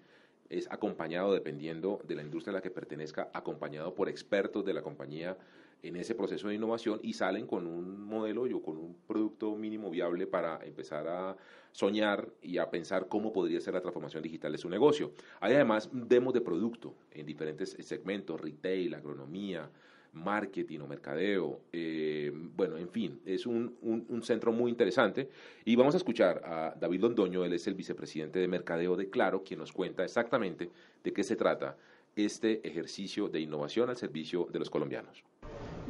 Es 0.49 0.67
acompañado, 0.71 1.33
dependiendo 1.33 1.99
de 2.07 2.15
la 2.15 2.23
industria 2.23 2.51
a 2.51 2.55
la 2.55 2.61
que 2.61 2.71
pertenezca, 2.71 3.29
acompañado 3.33 3.93
por 3.93 4.09
expertos 4.09 4.65
de 4.65 4.73
la 4.73 4.81
compañía 4.81 5.37
en 5.83 5.95
ese 5.95 6.15
proceso 6.15 6.47
de 6.47 6.55
innovación 6.55 6.99
y 7.03 7.13
salen 7.13 7.47
con 7.47 7.65
un 7.67 7.99
modelo 8.05 8.43
o 8.43 8.61
con 8.61 8.77
un 8.77 8.95
producto 9.07 9.55
mínimo 9.55 9.89
viable 9.89 10.27
para 10.27 10.59
empezar 10.65 11.07
a 11.07 11.37
soñar 11.71 12.27
y 12.41 12.57
a 12.57 12.69
pensar 12.69 13.07
cómo 13.07 13.31
podría 13.31 13.61
ser 13.61 13.73
la 13.73 13.81
transformación 13.81 14.23
digital 14.23 14.51
de 14.51 14.57
su 14.57 14.69
negocio. 14.69 15.13
Hay 15.39 15.53
además 15.53 15.89
demos 15.91 16.33
de 16.33 16.41
producto 16.41 16.95
en 17.11 17.25
diferentes 17.25 17.77
segmentos, 17.79 18.41
retail, 18.41 18.93
agronomía, 18.93 19.69
marketing 20.13 20.79
o 20.79 20.87
mercadeo, 20.87 21.61
eh, 21.71 22.31
bueno, 22.33 22.77
en 22.77 22.89
fin, 22.89 23.21
es 23.25 23.45
un, 23.45 23.77
un, 23.81 24.23
centro 24.23 24.51
muy 24.51 24.71
interesante 24.71 25.29
y 25.65 25.75
vamos 25.75 25.93
a 25.93 25.97
escuchar 25.97 26.41
a 26.43 26.75
David 26.79 27.01
Londoño, 27.01 27.45
él 27.45 27.53
es 27.53 27.67
el 27.67 27.75
vicepresidente 27.75 28.39
de 28.39 28.47
mercadeo 28.47 28.95
de 28.95 29.09
Claro, 29.09 29.43
quien 29.43 29.59
nos 29.59 29.71
cuenta 29.71 30.03
exactamente 30.03 30.71
de 31.03 31.13
qué 31.13 31.23
se 31.23 31.35
trata 31.35 31.77
este 32.15 32.67
ejercicio 32.67 33.29
de 33.29 33.39
innovación 33.39 33.89
al 33.89 33.97
servicio 33.97 34.47
de 34.51 34.59
los 34.59 34.69
colombianos. 34.69 35.23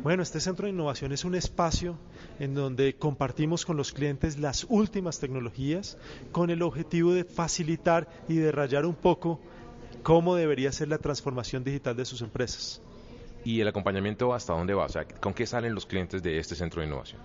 Bueno, 0.02 0.24
este 0.24 0.40
centro 0.40 0.66
de 0.66 0.72
innovación 0.72 1.12
es 1.12 1.26
un 1.26 1.36
espacio 1.36 1.98
en 2.40 2.56
donde 2.56 2.96
compartimos 2.96 3.66
con 3.66 3.76
los 3.76 3.92
clientes 3.92 4.38
las 4.38 4.66
últimas 4.70 5.20
tecnologías 5.20 5.98
con 6.32 6.50
el 6.50 6.62
objetivo 6.62 7.12
de 7.12 7.26
facilitar 7.26 8.08
y 8.30 8.36
de 8.38 8.54
rayar 8.54 8.86
un 8.86 8.96
poco 8.96 9.42
cómo 10.02 10.36
debería 10.36 10.72
ser 10.72 10.88
la 10.88 11.00
transformación 11.00 11.66
digital 11.66 11.98
de 11.98 12.06
sus 12.06 12.22
empresas. 12.22 12.82
¿Y 13.44 13.60
el 13.60 13.68
acompañamiento 13.68 14.34
hasta 14.34 14.54
dónde 14.54 14.74
va? 14.74 14.86
O 14.86 14.90
sea, 14.90 15.06
¿con 15.06 15.34
qué 15.34 15.46
salen 15.46 15.76
los 15.76 15.86
clientes 15.86 16.24
de 16.24 16.40
este 16.40 16.56
centro 16.56 16.82
de 16.82 16.88
innovación? 16.88 17.22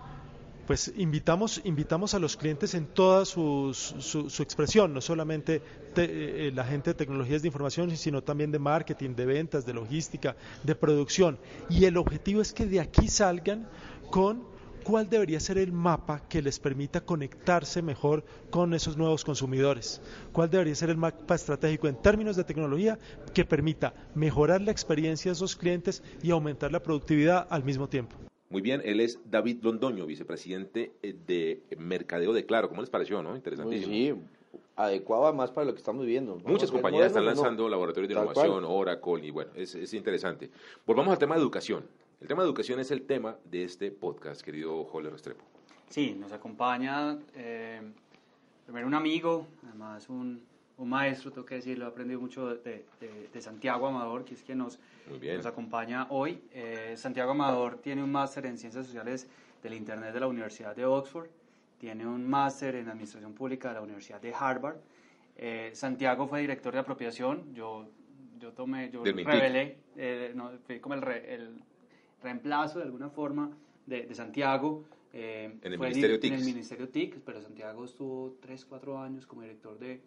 Pues 0.67 0.93
invitamos, 0.97 2.15
a 2.15 2.19
los 2.19 2.37
clientes 2.37 2.75
en 2.75 2.87
toda 2.87 3.25
su, 3.25 3.73
su, 3.75 4.43
expresión, 4.43 4.95
no 4.95 5.01
solamente 5.01 5.63
eh, 5.97 6.51
la 6.55 6.65
gente 6.65 6.91
de 6.91 6.95
tecnologías 6.95 7.43
de 7.43 7.49
información, 7.49 7.95
sino 7.97 8.23
también 8.23 8.51
de 8.51 8.59
marketing, 8.59 9.15
de 9.15 9.27
ventas, 9.27 9.67
de 9.67 9.75
logística, 9.75 10.37
de 10.63 10.75
producción. 10.75 11.39
Y 11.69 11.85
el 11.85 11.97
objetivo 11.97 12.41
es 12.41 12.53
que 12.53 12.67
de 12.67 12.81
aquí 12.81 13.09
salgan 13.09 13.69
con 14.11 14.45
cuál 14.85 15.09
debería 15.09 15.41
ser 15.41 15.59
el 15.59 15.73
mapa 15.73 16.21
que 16.29 16.43
les 16.43 16.59
permita 16.61 17.01
conectarse 17.01 17.83
mejor 17.83 18.25
con 18.51 18.75
esos 18.75 18.97
nuevos 18.97 19.25
consumidores, 19.25 20.01
cuál 20.33 20.51
debería 20.51 20.75
ser 20.75 20.91
el 20.91 20.97
mapa 20.97 21.35
estratégico 21.35 21.89
en 21.89 21.97
términos 21.97 22.37
de 22.37 22.45
tecnología 22.45 22.99
que 23.33 23.45
permita 23.45 23.95
mejorar 24.15 24.61
la 24.61 24.71
experiencia 24.71 25.31
de 25.31 25.37
esos 25.37 25.57
clientes 25.57 26.03
y 26.23 26.31
aumentar 26.31 26.71
la 26.71 26.83
productividad 26.83 27.47
al 27.51 27.65
mismo 27.65 27.89
tiempo. 27.89 28.17
Muy 28.55 28.63
bien, 28.63 28.83
él 28.85 29.01
es 29.01 29.19
David 29.29 29.65
Londoño, 29.65 30.07
vicepresidente 30.07 30.93
eh, 31.03 31.13
de 31.27 31.61
Mercadeo 31.77 32.33
de 32.33 32.47
Claro. 32.47 32.69
¿Cómo 32.69 32.83
les 32.83 32.89
pareció, 32.89 33.21
no? 33.21 33.35
Interesantísimo. 33.35 33.93
Sí, 33.93 34.15
adecuado 34.77 35.35
más 35.35 35.51
para 35.51 35.65
lo 35.65 35.73
que 35.73 35.79
estamos 35.79 36.07
viviendo. 36.07 36.39
Muchas 36.45 36.71
compañías 36.71 37.09
están 37.09 37.27
lanzando 37.27 37.69
laboratorios 37.69 38.09
de 38.09 38.15
innovación, 38.15 38.65
Oracle, 38.65 39.27
y 39.27 39.33
bueno, 39.33 39.51
es, 39.57 39.75
es 39.75 39.93
interesante. 39.93 40.53
Volvamos 40.87 41.11
al 41.11 41.19
tema 41.19 41.35
de 41.35 41.41
educación. 41.41 41.85
El 42.21 42.29
tema 42.29 42.45
de 42.45 42.47
educación 42.47 42.79
es 42.79 42.93
el 42.93 43.03
tema 43.03 43.37
de 43.45 43.65
este 43.65 43.91
podcast, 43.91 44.41
querido 44.43 44.85
Joler 44.85 45.11
Restrepo. 45.11 45.45
Sí, 45.89 46.15
nos 46.17 46.31
acompaña 46.31 47.19
eh, 47.35 47.83
primero 48.67 48.87
un 48.87 48.95
amigo, 48.95 49.49
además 49.65 50.09
un, 50.09 50.41
un, 50.77 50.89
maestro, 50.89 51.31
tengo 51.31 51.47
que 51.47 51.57
decirlo, 51.57 51.87
he 51.87 51.89
aprendido 51.89 52.21
mucho 52.21 52.57
de, 52.57 52.85
de, 53.33 53.41
Santiago 53.41 53.87
Amador, 53.87 54.25
que 54.25 54.35
es 54.35 54.43
quien 54.43 54.59
nos, 54.59 54.79
nos 55.09 55.47
acompaña 55.47 56.07
hoy. 56.11 56.41
Eh, 56.53 56.95
Santiago 56.97 57.33
Amador 57.33 57.79
tiene 57.79 58.03
un 58.03 58.11
máster 58.11 58.47
en 58.47 58.59
Ciencias 58.59 58.87
Sociales 58.87 59.29
del 59.63 59.75
Internet 59.75 60.13
de 60.13 60.21
la 60.21 60.27
Universidad 60.27 60.75
de 60.75 60.85
Oxford, 60.85 61.29
tiene 61.79 62.07
un 62.07 62.29
máster 62.29 62.77
en 62.77 62.89
Administración 62.89 63.35
Pública 63.35 63.69
de 63.69 63.75
la 63.75 63.81
Universidad 63.83 64.21
de 64.21 64.35
Harvard. 64.35 64.77
Eh, 65.37 65.71
Santiago 65.75 66.27
fue 66.27 66.41
director 66.41 66.73
de 66.73 66.81
apropiación, 66.81 67.55
yo, 67.55 67.89
yo 68.39 68.53
tomé, 68.53 68.91
yo 68.91 69.03
revelé, 69.05 69.79
no, 70.35 70.51
fui 70.67 70.81
como 70.81 70.95
el, 70.95 71.03
el 71.09 71.63
reemplazo 72.23 72.79
de 72.79 72.87
alguna 72.87 73.11
forma 73.11 73.51
de, 73.87 74.15
Santiago. 74.15 74.85
Eh, 75.13 75.53
en 75.63 75.73
el 75.73 75.79
Ministerio 75.79 76.19
TIC. 76.19 76.33
En 76.33 76.39
el 76.39 76.45
Ministerio 76.45 76.89
TIC, 76.89 77.21
pero 77.25 77.41
Santiago 77.41 77.85
estuvo 77.85 78.37
3, 78.41 78.65
4 78.65 78.99
años 78.99 79.27
como 79.27 79.43
director 79.43 79.79
de, 79.79 80.01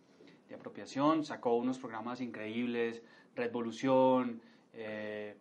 de 0.48 0.56
apropiación, 0.56 1.24
sacó 1.24 1.56
unos 1.56 1.80
programas 1.80 2.22
increíbles, 2.22 3.01
Revolución, 3.36 4.42
eh, 4.74 5.36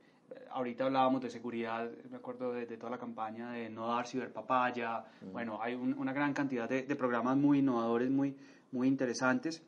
ahorita 0.50 0.84
hablábamos 0.84 1.22
de 1.22 1.30
seguridad, 1.30 1.90
me 2.10 2.16
acuerdo 2.16 2.52
de, 2.52 2.66
toda 2.76 2.90
la 2.90 2.98
campaña 2.98 3.52
de 3.52 3.70
no 3.70 3.88
dar 3.88 4.06
ciberpapaya, 4.06 5.04
mm. 5.20 5.32
bueno, 5.32 5.60
hay 5.62 5.74
una 5.74 6.12
gran 6.12 6.34
cantidad 6.34 6.68
de, 6.68 6.82
programas 6.96 7.36
muy 7.36 7.60
innovadores, 7.60 8.10
muy, 8.10 8.34
muy 8.72 8.88
interesantes. 8.88 9.62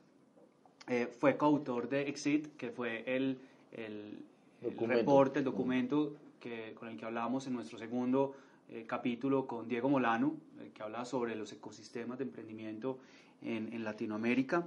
Eh, 0.88 1.06
fue 1.06 1.36
coautor 1.36 1.88
de 1.88 2.08
Exit, 2.08 2.56
que 2.56 2.70
fue 2.70 3.04
el, 3.06 3.38
el, 3.72 4.18
el 4.62 4.88
reporte, 4.88 5.40
el 5.40 5.44
documento 5.44 6.14
que, 6.40 6.74
con 6.74 6.88
el 6.88 6.96
que 6.96 7.04
hablábamos 7.04 7.46
en 7.46 7.54
nuestro 7.54 7.78
segundo 7.78 8.34
eh, 8.70 8.84
capítulo 8.86 9.46
con 9.46 9.68
Diego 9.68 9.88
Molano, 9.88 10.36
el 10.60 10.70
que 10.72 10.82
habla 10.82 11.04
sobre 11.04 11.34
los 11.36 11.52
ecosistemas 11.52 12.18
de 12.18 12.24
emprendimiento 12.24 12.98
en, 13.42 13.72
en 13.72 13.84
Latinoamérica. 13.84 14.66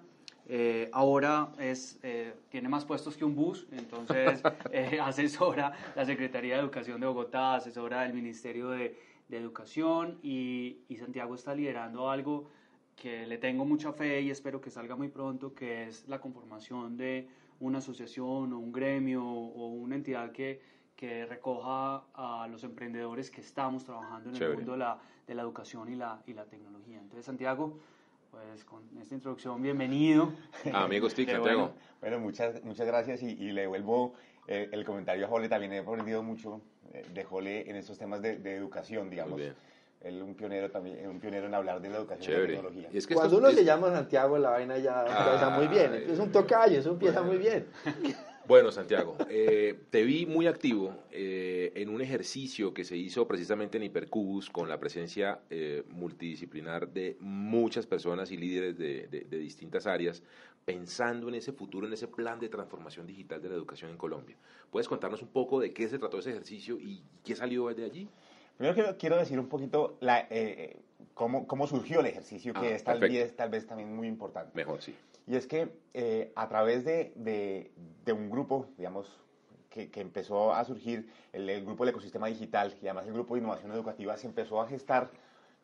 Eh, 0.53 0.89
ahora 0.91 1.53
es, 1.59 1.97
eh, 2.03 2.33
tiene 2.49 2.67
más 2.67 2.83
puestos 2.83 3.15
que 3.15 3.23
un 3.23 3.35
bus, 3.35 3.65
entonces 3.71 4.43
asesora 5.01 5.71
la 5.95 6.05
Secretaría 6.05 6.55
de 6.55 6.59
Educación 6.59 6.99
de 6.99 7.07
Bogotá, 7.07 7.55
asesora 7.55 8.05
el 8.05 8.13
Ministerio 8.13 8.69
de, 8.69 8.99
de 9.29 9.37
Educación 9.37 10.19
y, 10.21 10.79
y, 10.89 10.97
Santiago 10.97 11.35
está 11.35 11.55
liderando 11.55 12.09
algo 12.09 12.49
que 12.97 13.25
le 13.25 13.37
tengo 13.37 13.63
mucha 13.63 13.93
fe 13.93 14.19
y 14.19 14.29
espero 14.29 14.59
que 14.59 14.71
salga 14.71 14.97
muy 14.97 15.07
pronto, 15.07 15.53
que 15.53 15.87
es 15.87 16.05
la 16.09 16.19
conformación 16.19 16.97
de 16.97 17.29
una 17.61 17.77
asociación 17.77 18.51
o 18.51 18.59
un 18.59 18.73
gremio 18.73 19.23
o 19.25 19.67
una 19.69 19.95
entidad 19.95 20.33
que 20.33 20.59
que 21.01 21.25
recoja 21.25 22.03
a 22.13 22.47
los 22.47 22.63
emprendedores 22.63 23.31
que 23.31 23.41
estamos 23.41 23.83
trabajando 23.83 24.29
en 24.29 24.35
el 24.35 24.55
mundo 24.55 24.73
de 24.73 24.77
la, 24.77 24.99
de 25.25 25.33
la, 25.33 25.41
educación 25.41 25.91
y 25.91 25.95
la, 25.95 26.21
y 26.27 26.33
la 26.35 26.45
tecnología. 26.45 26.99
Entonces, 26.99 27.25
Santiago, 27.25 27.79
pues 28.31 28.63
con 28.63 28.81
esta 28.99 29.13
introducción, 29.13 29.61
bienvenido. 29.61 30.31
Ah, 30.71 30.83
amigos 30.85 31.13
TIC, 31.13 31.31
Santiago. 31.31 31.73
Bueno, 31.99 32.19
muchas, 32.19 32.63
muchas 32.63 32.87
gracias 32.87 33.21
y, 33.21 33.35
le 33.51 33.61
devuelvo 33.61 34.13
eh, 34.47 34.69
el 34.71 34.85
comentario 34.85 35.25
a 35.25 35.29
Jole. 35.29 35.49
También 35.49 35.73
he 35.73 35.79
aprendido 35.79 36.23
mucho 36.23 36.61
eh, 36.93 37.05
de 37.13 37.23
Jole 37.25 37.69
en 37.69 37.75
estos 37.75 37.97
temas 37.97 38.21
de, 38.21 38.37
de 38.37 38.55
educación, 38.55 39.09
digamos. 39.09 39.33
Muy 39.33 39.41
bien 39.43 39.55
él 40.01 40.21
un 40.23 40.33
pionero 40.33 40.71
también, 40.71 41.07
un 41.07 41.19
pionero 41.19 41.45
en 41.45 41.53
hablar 41.53 41.79
de 41.79 41.89
la 41.89 41.97
educación 41.97 42.35
y 42.35 42.41
la 42.41 42.47
tecnología. 42.47 42.89
Y 42.91 42.97
es 42.97 43.05
que 43.05 43.13
Cuando 43.13 43.37
uno 43.37 43.51
se 43.51 43.63
llama 43.63 43.91
Santiago, 43.91 44.37
la 44.37 44.49
vaina 44.49 44.77
ya 44.79 45.01
empieza 45.01 45.49
muy 45.51 45.67
bien. 45.67 45.93
Es 46.09 46.17
un 46.17 46.31
tocayo, 46.31 46.79
eso 46.79 46.89
empieza 46.89 47.21
muy 47.21 47.37
bien. 47.37 47.67
Bueno, 48.51 48.69
Santiago, 48.73 49.15
eh, 49.29 49.79
te 49.91 50.03
vi 50.03 50.25
muy 50.25 50.45
activo 50.45 50.93
eh, 51.09 51.71
en 51.73 51.87
un 51.87 52.01
ejercicio 52.01 52.73
que 52.73 52.83
se 52.83 52.97
hizo 52.97 53.25
precisamente 53.25 53.77
en 53.77 53.83
Hipercubus 53.83 54.49
con 54.49 54.67
la 54.67 54.77
presencia 54.77 55.39
eh, 55.49 55.83
multidisciplinar 55.87 56.89
de 56.89 57.15
muchas 57.21 57.87
personas 57.87 58.29
y 58.29 58.35
líderes 58.35 58.77
de, 58.77 59.07
distintas 59.29 59.87
áreas, 59.87 60.21
pensando 60.65 61.29
en 61.29 61.35
ese 61.35 61.53
futuro, 61.53 61.87
en 61.87 61.93
ese 61.93 62.09
plan 62.09 62.41
de 62.41 62.49
transformación 62.49 63.07
digital 63.07 63.41
de 63.41 63.47
la 63.47 63.55
educación 63.55 63.89
en 63.89 63.95
Colombia. 63.95 64.35
¿Puedes 64.69 64.89
contarnos 64.89 65.21
un 65.21 65.29
poco 65.29 65.61
de 65.61 65.71
qué 65.71 65.87
se 65.87 65.97
trató 65.97 66.19
ese 66.19 66.31
ejercicio 66.31 66.77
y 66.77 67.01
qué 67.23 67.37
salió 67.37 67.73
de 67.73 67.85
allí? 67.85 68.09
Primero 68.57 68.97
quiero 68.97 69.15
decir 69.15 69.39
un 69.39 69.47
poquito 69.47 69.95
la, 70.01 70.27
cómo, 71.21 71.45
cómo, 71.45 71.67
surgió 71.67 71.99
el 71.99 72.07
ejercicio, 72.07 72.51
que 72.51 72.67
ah, 72.67 72.75
es, 72.75 72.83
tal 72.83 72.99
vez, 72.99 73.35
tal 73.35 73.49
vez 73.49 73.67
también 73.67 73.95
muy 73.95 74.07
importante. 74.07 74.51
Mejor, 74.55 74.81
sí. 74.81 74.95
Y 75.27 75.35
es 75.35 75.45
que 75.45 75.69
eh, 75.93 76.31
a 76.35 76.49
través 76.49 76.83
de, 76.83 77.13
de, 77.15 78.11
un 78.11 78.31
grupo, 78.31 78.65
digamos, 78.75 79.07
que, 79.69 79.91
que 79.91 80.01
empezó 80.01 80.51
a 80.51 80.65
surgir, 80.65 81.11
el, 81.31 81.63
grupo 81.63 81.85
del 81.85 81.91
ecosistema 81.91 82.25
digital 82.25 82.73
y 82.81 82.87
además 82.87 83.05
el 83.05 83.13
grupo 83.13 83.35
de 83.35 83.41
innovación 83.41 83.71
educativa, 83.71 84.17
se 84.17 84.25
empezó 84.25 84.61
a 84.61 84.67
gestar, 84.67 85.11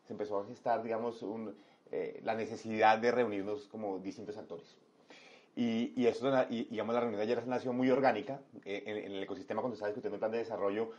se 0.06 0.14
empezó 0.14 0.40
a 0.40 0.46
gestar 0.46 0.84
digamos, 0.84 1.24
un, 1.24 1.56
eh, 1.92 2.22
la 2.24 2.36
necesidad 2.36 3.00
de 3.00 3.12
reunirnos 3.12 3.68
como 3.68 3.98
distintos 3.98 4.38
actores. 4.38 4.78
Y, 5.56 5.92
y, 5.96 6.06
eso, 6.06 6.32
y, 6.52 6.66
digamos, 6.66 6.94
la 6.94 7.02
reunión 7.02 7.18
de 7.18 7.24
ayer 7.24 7.48
nació 7.48 7.74
muy 7.74 7.90
orgánica. 7.90 8.42
Eh, 8.64 8.84
en, 8.86 9.12
el 9.12 9.24
ecosistema, 9.24 9.62
cuando 9.62 9.74
estaba 9.74 9.90
discutiendo 9.90 10.18
el 10.18 10.20
plan 10.20 10.32
de 10.32 10.38
desarrollo, 10.38 10.92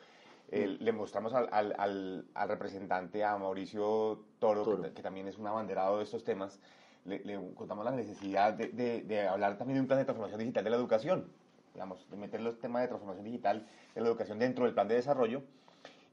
le 0.50 0.92
mostramos 0.92 1.34
al, 1.34 1.48
al, 1.52 2.24
al, 2.34 2.48
representante, 2.48 3.24
a 3.24 3.36
Mauricio 3.36 4.24
Toro, 4.38 4.82
Que, 4.82 4.92
que, 4.92 5.02
también 5.02 5.28
es 5.28 5.36
un 5.36 5.46
abanderado 5.46 5.98
de 5.98 6.04
estos 6.04 6.24
temas, 6.24 6.58
le, 7.04 7.38
contamos 7.54 7.84
la 7.84 7.90
necesidad 7.92 8.54
de, 8.54 9.02
de, 9.02 9.28
hablar 9.28 9.56
también 9.58 9.76
de 9.76 9.80
un 9.82 9.86
plan 9.86 9.98
de 9.98 10.04
transformación 10.04 10.40
digital 10.40 10.64
de 10.64 10.70
la 10.70 10.76
educación, 10.76 11.30
digamos, 11.72 12.08
de 12.10 12.16
meter 12.16 12.40
los 12.40 12.58
temas 12.58 12.82
de 12.82 12.88
transformación 12.88 13.24
digital 13.24 13.66
de 13.94 14.00
la 14.00 14.08
educación 14.08 14.38
dentro 14.38 14.64
del 14.64 14.74
plan 14.74 14.88
de 14.88 14.94
desarrollo. 14.94 15.42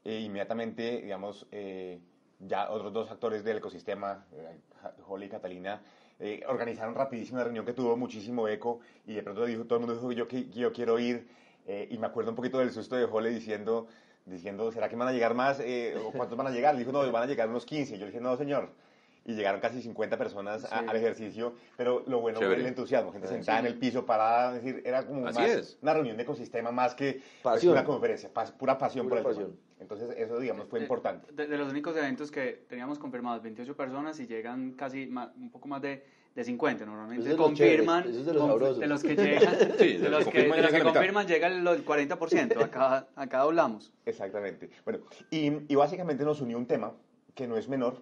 E 0.04 0.20
inmediatamente, 0.20 1.02
digamos, 1.02 1.48
eh, 1.52 2.00
ya 2.40 2.70
otros 2.70 2.94
dos 2.94 3.10
actores 3.10 3.44
del 3.44 3.58
ecosistema, 3.58 4.26
eh, 4.34 4.60
Holly 5.08 5.26
y 5.26 5.30
Catalina, 5.30 5.82
eh, 6.20 6.44
organizaron 6.48 6.94
rapidísimo 6.94 7.38
una 7.38 7.46
reunión 7.46 7.66
que 7.66 7.74
tuvo 7.74 7.98
muchísimo 7.98 8.48
eco 8.48 8.80
y 9.06 9.16
de 9.16 9.24
pronto 9.24 9.46
dijo, 9.46 9.66
todo 9.66 9.80
el 9.80 9.86
mundo 9.86 9.96
dijo 9.96 10.12
yo, 10.12 10.28
que, 10.28 10.48
yo 10.50 10.72
quiero 10.72 11.00
ir 11.00 11.28
y 11.68 11.98
me 11.98 12.06
acuerdo 12.06 12.30
un 12.30 12.36
poquito 12.36 12.60
del 12.60 12.72
susto 12.72 12.96
de 12.96 13.06
Holly 13.06 13.34
diciendo, 13.34 13.88
diciendo, 14.26 14.72
¿será 14.72 14.90
que 14.90 14.96
van 14.96 15.08
a 15.08 15.12
llegar 15.12 15.34
más? 15.34 15.62
¿O 16.04 16.12
cuántos 16.14 16.38
van 16.38 16.48
a 16.48 16.52
llegar? 16.52 16.74
Le 16.74 16.80
dijo, 16.80 16.92
no, 16.92 17.12
van 17.12 17.24
a 17.24 17.28
llegar 17.28 17.50
unos 17.50 17.66
15. 17.66 17.98
Yo 17.98 18.06
le 18.06 18.12
dije, 18.12 18.22
no, 18.22 18.36
señor, 18.38 18.70
y 19.26 19.34
llegaron 19.34 19.60
casi 19.60 19.82
50 19.82 20.18
personas 20.18 20.66
al 20.66 20.96
ejercicio, 20.96 21.56
pero 21.76 22.04
lo 22.08 22.20
bueno 22.20 22.40
fue 22.40 22.56
el 22.56 22.66
entusiasmo, 22.66 23.12
gente 23.12 23.28
sentada 23.28 23.60
en 23.60 23.66
el 23.66 23.76
piso 23.76 24.06
para 24.06 24.54
decir, 24.54 24.84
era 24.86 25.06
como 25.06 25.22
más 25.22 25.78
una 25.82 25.94
reunión 25.94 26.16
de 26.16 26.24
ecosistema 26.24 26.72
más 26.72 26.94
que 26.94 27.22
pues, 27.42 27.64
una 27.64 27.84
conferencia, 27.84 28.30
pura 28.58 28.78
pasión 28.78 29.10
por 29.10 29.18
el 29.18 29.24
pasión. 29.24 29.58
Entonces 29.80 30.16
eso, 30.18 30.40
digamos, 30.40 30.68
fue 30.68 30.80
importante. 30.80 31.32
De, 31.34 31.58
los 31.58 31.70
únicos 31.72 31.98
eventos 31.98 32.32
que 32.32 32.66
teníamos 32.70 33.00
confirmados 33.00 33.42
28 33.42 33.76
personas 33.76 34.20
y 34.20 34.28
llegan 34.28 34.74
casi 34.74 35.08
un 35.08 35.50
poco 35.52 35.68
más 35.68 35.82
de, 35.82 36.06
de 36.36 36.44
50, 36.44 36.86
normalmente 36.86 37.36
confirman, 37.38 38.04
de, 38.04 38.34
los 38.34 38.78
de, 38.78 38.88
los 38.88 39.02
que 39.02 39.16
llegan, 39.16 39.58
de 39.58 40.10
los 40.10 40.28
que, 40.28 40.44
de 40.44 40.62
los 40.62 40.72
que 40.72 40.84
confirman 40.84 41.26
llega 41.26 41.48
el 41.48 41.64
40%, 41.64 42.62
acá, 42.62 43.08
acá 43.16 43.42
hablamos. 43.42 43.94
Exactamente. 44.06 44.70
Bueno, 44.84 45.00
y, 45.32 45.72
y 45.72 45.76
básicamente 45.76 46.26
nos 46.26 46.42
unió 46.42 46.58
un 46.58 46.66
tema 46.66 46.92
que 47.34 47.48
no 47.48 47.56
es 47.56 47.70
menor, 47.70 48.02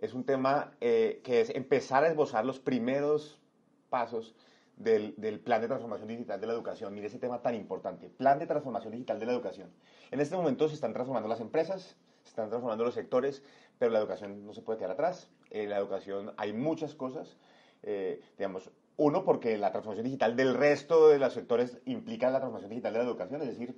es 0.00 0.14
un 0.14 0.24
tema 0.24 0.72
eh, 0.80 1.20
que 1.22 1.40
es 1.40 1.50
empezar 1.50 2.02
a 2.02 2.08
esbozar 2.08 2.44
los 2.44 2.58
primeros 2.58 3.40
pasos 3.88 4.34
del, 4.76 5.14
del, 5.16 5.38
plan 5.38 5.60
de 5.60 5.68
transformación 5.68 6.08
digital 6.08 6.40
de 6.40 6.48
la 6.48 6.52
educación. 6.54 6.92
Mire 6.92 7.06
ese 7.06 7.20
tema 7.20 7.40
tan 7.40 7.54
importante, 7.54 8.08
plan 8.08 8.40
de 8.40 8.46
transformación 8.46 8.92
digital 8.92 9.20
de 9.20 9.26
la 9.26 9.32
educación. 9.32 9.70
En 10.10 10.20
este 10.20 10.34
momento 10.34 10.68
se 10.68 10.74
están 10.74 10.92
transformando 10.92 11.28
las 11.28 11.40
empresas, 11.40 11.96
se 12.24 12.30
están 12.30 12.48
transformando 12.48 12.84
los 12.84 12.94
sectores, 12.94 13.44
pero 13.78 13.92
la 13.92 14.00
educación 14.00 14.44
no 14.44 14.52
se 14.54 14.62
puede 14.62 14.78
quedar 14.78 14.90
atrás. 14.90 15.30
En 15.54 15.70
la 15.70 15.78
educación 15.78 16.32
hay 16.36 16.52
muchas 16.52 16.94
cosas, 16.96 17.36
eh, 17.84 18.20
digamos, 18.36 18.70
uno, 18.96 19.24
porque 19.24 19.56
la 19.56 19.70
transformación 19.70 20.04
digital 20.04 20.34
del 20.34 20.52
resto 20.54 21.08
de 21.08 21.20
los 21.20 21.32
sectores 21.32 21.78
implica 21.86 22.28
la 22.28 22.38
transformación 22.38 22.70
digital 22.70 22.92
de 22.92 22.98
la 22.98 23.04
educación, 23.04 23.40
es 23.42 23.48
decir, 23.48 23.76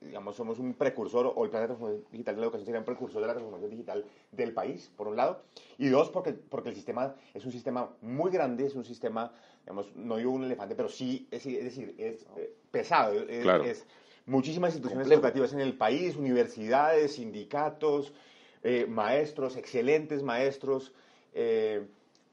digamos, 0.00 0.36
somos 0.36 0.58
un 0.58 0.72
precursor, 0.72 1.30
o 1.36 1.44
el 1.44 1.50
plan 1.50 1.64
de 1.64 1.66
transformación 1.68 2.06
digital 2.10 2.34
de 2.34 2.40
la 2.40 2.46
educación 2.46 2.64
sería 2.64 2.80
un 2.80 2.86
precursor 2.86 3.20
de 3.20 3.26
la 3.26 3.34
transformación 3.34 3.70
digital 3.70 4.04
del 4.32 4.54
país, 4.54 4.90
por 4.96 5.06
un 5.06 5.16
lado, 5.16 5.42
y 5.76 5.88
dos, 5.88 6.08
porque, 6.08 6.32
porque 6.32 6.70
el 6.70 6.74
sistema 6.74 7.14
es 7.34 7.44
un 7.44 7.52
sistema 7.52 7.90
muy 8.00 8.30
grande, 8.30 8.64
es 8.64 8.74
un 8.74 8.84
sistema, 8.84 9.32
digamos, 9.60 9.94
no 9.94 10.16
digo 10.16 10.32
un 10.32 10.44
elefante, 10.44 10.74
pero 10.74 10.88
sí, 10.88 11.28
es, 11.30 11.44
es 11.44 11.62
decir, 11.64 11.94
es 11.98 12.26
eh, 12.38 12.54
pesado, 12.70 13.12
es, 13.28 13.42
Claro. 13.42 13.64
es 13.64 13.86
muchísimas 14.24 14.70
instituciones 14.70 15.04
Complejo. 15.08 15.20
educativas 15.20 15.52
en 15.52 15.60
el 15.60 15.76
país, 15.76 16.16
universidades, 16.16 17.16
sindicatos, 17.16 18.14
eh, 18.62 18.86
maestros, 18.88 19.56
excelentes 19.56 20.22
maestros, 20.22 20.92
eh, 21.34 21.86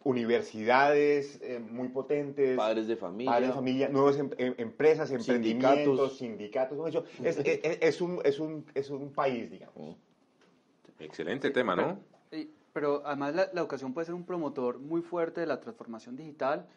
universidades 0.04 1.40
eh, 1.42 1.60
muy 1.60 1.90
potentes, 1.90 2.56
Padres 2.56 2.88
de 2.88 2.96
familia. 2.96 3.32
padres 3.32 3.50
de 3.50 3.54
familia, 3.56 3.90
nuevas 3.90 4.18
em- 4.18 4.30
em- 4.38 4.56
empresas, 4.58 5.10
Sindicatos. 5.10 5.36
emprendimientos, 5.36 6.18
sindicatos, 6.18 6.86
dicho, 6.86 7.04
es, 7.24 7.38
es- 7.40 7.60
es- 7.64 7.78
es 7.82 8.02
un, 8.02 8.20
es, 8.24 8.40
un, 8.40 8.66
es 8.74 8.90
un 8.90 9.12
país, 9.12 9.52
digamos. 9.52 9.98
Excelente 11.00 11.50
tema, 11.52 11.76
¿no? 11.76 12.00
Pero 12.72 13.02
además 13.04 13.34
la, 13.36 13.50
la 13.52 13.62
educación 13.62 13.94
puede 13.94 14.06
ser 14.06 14.14
un 14.16 14.26
promotor 14.26 14.78
muy 14.80 15.02
fuerte 15.02 15.42
de 15.42 15.48
la 15.48 15.60
transformación 15.60 16.16
digital 16.16 16.68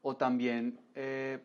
o 0.00 0.16
también 0.16 0.78
eh, 0.94 1.38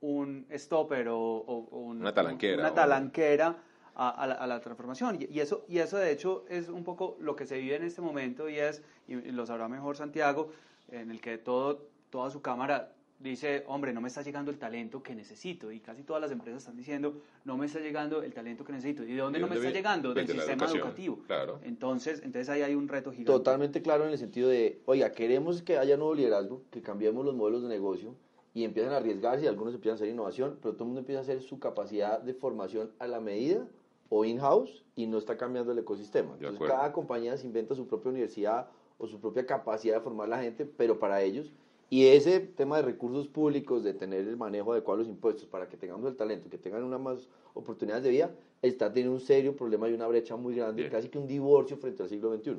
un 0.00 0.46
stopper 0.52 1.08
o, 1.08 1.16
o- 1.18 1.68
o 1.70 1.78
un- 1.78 2.00
Una 2.00 2.12
talanquera, 2.12 2.58
una 2.60 2.72
o- 2.72 2.74
talanquera 2.74 3.56
a, 3.94 4.10
a 4.10 4.26
la, 4.26 4.34
a 4.34 4.46
la 4.46 4.60
transformación. 4.60 5.18
Y, 5.20 5.32
y 5.32 5.40
eso, 5.40 5.64
y 5.68 5.78
eso 5.78 5.96
de 5.98 6.12
hecho 6.12 6.44
es 6.48 6.68
un 6.68 6.84
poco 6.84 7.16
lo 7.20 7.36
que 7.36 7.46
se 7.46 7.58
vive 7.58 7.76
en 7.76 7.84
este 7.84 8.00
momento 8.00 8.48
y 8.48 8.58
es, 8.58 8.82
y, 9.08 9.14
lo 9.16 9.46
sabrá 9.46 9.68
mejor 9.68 9.96
Santiago, 9.96 10.50
en 10.90 11.10
el 11.10 11.20
que 11.20 11.38
todo, 11.38 11.86
toda 12.10 12.30
su 12.30 12.42
cámara 12.42 12.92
dice, 13.22 13.64
hombre, 13.68 13.92
no 13.92 14.00
me 14.00 14.08
está 14.08 14.22
llegando 14.22 14.50
el 14.50 14.58
talento 14.58 15.02
que 15.02 15.14
necesito. 15.14 15.70
Y 15.70 15.80
casi 15.80 16.02
todas 16.02 16.20
las 16.20 16.30
empresas 16.30 16.62
están 16.62 16.76
diciendo, 16.76 17.20
no 17.44 17.56
me 17.56 17.66
está 17.66 17.78
llegando 17.78 18.22
el 18.22 18.34
talento 18.34 18.64
que 18.64 18.72
necesito. 18.72 19.04
¿Y 19.04 19.12
de 19.12 19.20
dónde 19.20 19.38
¿De 19.38 19.42
no 19.42 19.48
me 19.48 19.54
dónde 19.54 19.68
está 19.68 19.78
llegando? 19.78 20.12
Del 20.12 20.26
sistema 20.26 20.66
educativo. 20.66 21.20
claro. 21.26 21.60
Entonces, 21.62 22.20
entonces 22.24 22.48
ahí 22.48 22.62
hay 22.62 22.74
un 22.74 22.88
reto 22.88 23.10
gigante. 23.10 23.32
Totalmente 23.32 23.82
claro 23.82 24.04
en 24.04 24.10
el 24.10 24.18
sentido 24.18 24.48
de, 24.48 24.80
oiga, 24.86 25.12
queremos 25.12 25.62
que 25.62 25.78
haya 25.78 25.96
nuevo 25.96 26.14
liderazgo, 26.14 26.62
que 26.70 26.82
cambiemos 26.82 27.24
los 27.24 27.34
modelos 27.34 27.62
de 27.62 27.68
negocio 27.68 28.14
y 28.54 28.64
empiezan 28.64 28.92
a 28.92 28.96
arriesgarse 28.96 29.44
y 29.44 29.48
algunos 29.48 29.74
empiezan 29.74 29.94
a 29.94 29.96
hacer 29.96 30.08
innovación, 30.08 30.58
pero 30.60 30.74
todo 30.74 30.84
el 30.84 30.88
mundo 30.88 31.00
empieza 31.00 31.20
a 31.20 31.22
hacer 31.22 31.42
su 31.42 31.58
capacidad 31.58 32.20
de 32.20 32.34
formación 32.34 32.90
a 32.98 33.06
la 33.06 33.20
medida 33.20 33.66
o 34.14 34.26
in-house 34.26 34.84
y 34.94 35.06
no 35.06 35.16
está 35.16 35.38
cambiando 35.38 35.72
el 35.72 35.78
ecosistema. 35.78 36.36
De 36.36 36.46
Entonces 36.46 36.68
cada 36.68 36.92
compañía 36.92 37.34
se 37.38 37.46
inventa 37.46 37.74
su 37.74 37.88
propia 37.88 38.10
universidad 38.10 38.68
o 38.98 39.06
su 39.06 39.18
propia 39.18 39.46
capacidad 39.46 39.94
de 39.94 40.00
formar 40.02 40.28
la 40.28 40.42
gente, 40.42 40.66
pero 40.66 40.98
para 40.98 41.22
ellos. 41.22 41.50
Y 41.88 42.06
ese 42.08 42.40
tema 42.40 42.76
de 42.76 42.82
recursos 42.82 43.26
públicos, 43.28 43.82
de 43.82 43.94
tener 43.94 44.20
el 44.28 44.36
manejo 44.36 44.72
adecuado 44.74 44.98
de 44.98 45.04
los 45.04 45.10
impuestos 45.10 45.46
para 45.46 45.66
que 45.66 45.78
tengamos 45.78 46.06
el 46.10 46.16
talento, 46.16 46.50
que 46.50 46.58
tengan 46.58 46.84
unas 46.84 47.00
más 47.00 47.28
oportunidades 47.54 48.04
de 48.04 48.10
vida, 48.10 48.30
está 48.60 48.92
teniendo 48.92 49.14
un 49.14 49.20
serio 49.20 49.56
problema 49.56 49.88
y 49.88 49.94
una 49.94 50.06
brecha 50.06 50.36
muy 50.36 50.56
grande, 50.56 50.82
Bien. 50.82 50.92
casi 50.92 51.08
que 51.08 51.16
un 51.16 51.26
divorcio 51.26 51.78
frente 51.78 52.02
al 52.02 52.10
siglo 52.10 52.36
XXI. 52.36 52.58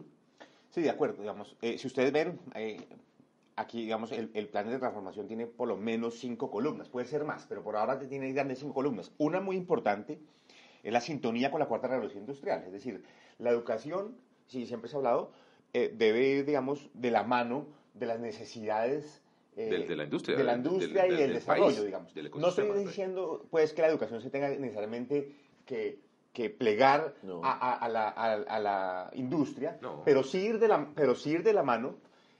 Sí, 0.71 0.81
de 0.81 0.89
acuerdo, 0.89 1.21
digamos. 1.21 1.55
eh, 1.61 1.77
si 1.77 1.85
ustedes 1.85 2.11
ven, 2.11 2.39
eh, 2.55 2.83
aquí, 3.57 3.81
digamos, 3.83 4.11
el, 4.11 4.31
el 4.33 4.47
plan 4.47 4.67
de 4.69 4.79
transformación 4.79 5.27
tiene 5.27 5.45
por 5.45 5.67
lo 5.67 5.77
menos 5.77 6.17
cinco 6.17 6.49
columnas, 6.49 6.89
puede 6.89 7.05
ser 7.05 7.23
más, 7.25 7.45
pero 7.47 7.61
por 7.61 7.75
ahora 7.75 7.99
tiene 7.99 8.33
grandes 8.33 8.57
cinco 8.57 8.73
columnas. 8.73 9.11
Una 9.19 9.39
muy 9.39 9.55
importante 9.55 10.19
es 10.83 10.93
la 10.93 11.01
sintonía 11.01 11.49
con 11.49 11.59
la 11.59 11.65
cuarta 11.67 11.87
revolución 11.87 12.21
industrial, 12.23 12.63
es 12.65 12.71
decir, 12.73 13.03
la 13.39 13.49
educación, 13.49 14.17
sí, 14.47 14.65
siempre 14.67 14.89
se 14.89 14.95
ha 14.95 14.99
hablado, 14.99 15.31
eh, 15.73 15.91
debe 15.95 16.27
ir, 16.27 16.45
digamos, 16.45 16.89
de 16.93 17.09
la 17.09 17.23
mano 17.23 17.65
de 17.93 18.05
las 18.05 18.19
necesidades 18.19 19.21
eh, 19.55 19.85
de 19.87 19.95
la 19.95 20.03
industria, 20.05 20.35
de 20.35 20.43
la 20.43 20.55
industria 20.55 21.03
del- 21.03 21.13
y 21.13 21.15
del, 21.15 21.25
del 21.27 21.33
desarrollo, 21.35 21.65
país, 21.75 21.85
digamos. 21.85 22.13
del 22.15 22.31
no 22.31 22.47
estoy 22.49 22.71
diciendo, 22.85 23.45
pues, 23.51 23.71
que 23.73 23.81
la 23.83 23.87
educación 23.87 24.19
se 24.21 24.29
tenga 24.31 24.49
necesariamente 24.49 25.31
que, 25.65 25.99
que 26.33 26.49
plegar 26.49 27.13
No. 27.21 27.39
a, 27.43 27.51
a- 27.51 27.73
a 27.75 27.87
la, 27.89 28.09
a- 28.09 28.33
a 28.33 28.59
la 28.59 29.11
industria, 29.13 29.77
No. 29.81 30.01
pero 30.03 30.23
sí 30.23 30.39
ir 30.39 30.59
de 30.59 30.67
la, 30.67 30.89
pero 30.95 31.13
sí 31.15 31.29
ir 31.31 31.43
de 31.43 31.53
la 31.53 31.61
mano, 31.63 31.95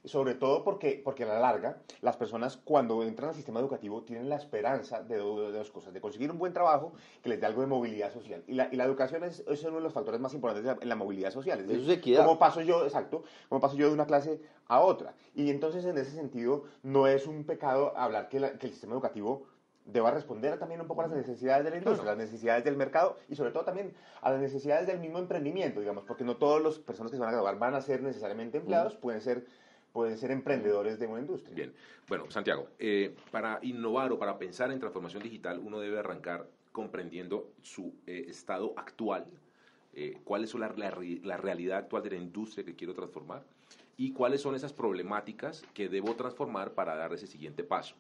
sobre 0.06 0.36
todo 0.36 0.64
porque, 0.64 1.02
porque 1.04 1.24
a 1.24 1.28
la 1.28 1.40
larga, 1.40 1.78
las 2.02 2.18
personas 2.18 2.58
cuando 2.58 3.04
entran 3.04 3.30
al 3.30 3.36
sistema 3.36 3.60
educativo 3.62 4.04
tienen 4.04 4.28
la 4.28 4.36
esperanza 4.36 5.02
de, 5.02 5.18
do- 5.18 5.50
de 5.52 5.58
dos 5.58 5.72
cosas, 5.72 5.94
de 5.94 6.02
conseguir 6.02 6.30
un 6.30 6.38
buen 6.38 6.52
trabajo 6.52 6.92
que 7.22 7.30
les 7.30 7.40
dé 7.40 7.46
algo 7.46 7.62
de 7.62 7.68
movilidad 7.68 8.12
social. 8.12 8.44
Y 8.48 8.54
la, 8.54 8.68
y 8.72 8.76
la 8.76 8.84
educación 8.84 9.24
es, 9.24 9.44
es 9.48 9.64
uno 9.64 9.78
de 9.78 9.82
los 9.84 9.94
factores 9.94 10.20
más 10.20 10.34
importantes 10.34 10.70
en 10.70 10.76
la, 10.78 10.84
en 10.84 10.90
la 10.90 10.96
movilidad 10.96 11.32
social. 11.32 11.60
Es 11.62 11.66
Eso 11.68 11.82
es. 11.84 11.88
¿Cómo 12.26 12.38
paso 12.38 12.60
yo, 12.62 12.84
exacto, 12.84 13.24
cómo 13.48 13.62
paso 13.62 13.76
yo 13.78 13.88
de 13.88 13.94
una 13.94 14.06
clase 14.06 14.42
a 14.68 14.82
otra? 14.82 15.14
Y 15.36 15.50
entonces, 15.50 15.86
en 15.86 15.98
ese 15.98 16.12
sentido, 16.12 16.64
no 16.84 17.08
es 17.08 17.26
un 17.26 17.46
pecado 17.46 17.98
hablar 17.98 18.28
que, 18.28 18.40
la- 18.42 18.58
que 18.58 18.68
el 18.68 18.74
sistema 18.74 18.94
educativo 18.94 19.46
deba 19.86 20.12
responder 20.12 20.58
también 20.60 20.80
un 20.80 20.88
poco 20.88 21.02
a 21.02 21.08
las 21.08 21.18
necesidades 21.18 21.66
de 21.66 21.70
la 21.72 21.76
industria, 21.78 22.04
a 22.14 22.16
las 22.16 22.18
necesidades 22.26 22.64
del 22.64 22.78
mercado 22.78 23.18
y 23.28 23.36
sobre 23.36 23.52
todo 23.52 23.66
también 23.66 23.94
a 24.22 24.32
las 24.32 24.40
necesidades 24.40 24.88
del 24.88 24.98
mismo 25.00 25.20
emprendimiento, 25.20 25.82
digamos, 25.82 26.06
porque 26.06 26.24
no 26.24 26.38
todas 26.38 26.64
las 26.64 26.80
personas 26.80 27.12
que 27.12 27.18
se 27.18 27.20
van 27.22 27.30
a 27.30 27.34
graduar 27.34 27.60
van 27.60 27.76
a 27.76 27.82
ser 27.82 28.02
necesariamente 28.02 28.58
empleados, 28.60 28.96
pueden 28.96 29.20
ser, 29.20 29.46
pueden 29.94 30.18
ser 30.18 30.32
emprendedores 30.32 31.00
de 31.00 31.08
una 31.08 31.22
industria. 31.22 31.56
Bien, 31.56 31.74
bueno, 32.08 32.30
Santiago, 32.30 32.68
eh, 32.80 33.16
para 33.32 33.60
innovar 33.62 34.12
o 34.12 34.20
para 34.20 34.38
pensar 34.38 34.72
en 34.72 34.80
transformación 34.80 35.24
digital, 35.24 35.60
uno 35.60 35.80
debe 35.80 36.00
arrancar 36.00 36.48
comprendiendo 36.72 37.52
su 37.62 37.94
eh, 38.08 38.26
estado 38.28 38.74
actual, 38.76 39.26
eh, 39.94 40.18
cuál 40.24 40.44
es 40.44 40.54
la, 40.56 40.74
la 40.76 40.98
la 41.24 41.38
realidad 41.38 41.78
actual 41.78 42.04
de 42.04 42.10
la 42.10 42.18
industria 42.18 42.66
que 42.66 42.76
quiero 42.76 42.94
transformar 42.94 43.44
y 43.98 44.12
cuáles 44.12 44.42
son 44.42 44.56
esas 44.56 44.74
problemáticas 44.74 45.64
que 45.74 45.88
debo 45.88 46.16
transformar 46.16 46.74
para 46.74 46.96
dar 46.96 47.14
ese 47.14 47.28
siguiente 47.28 47.64
paso. 47.64 47.96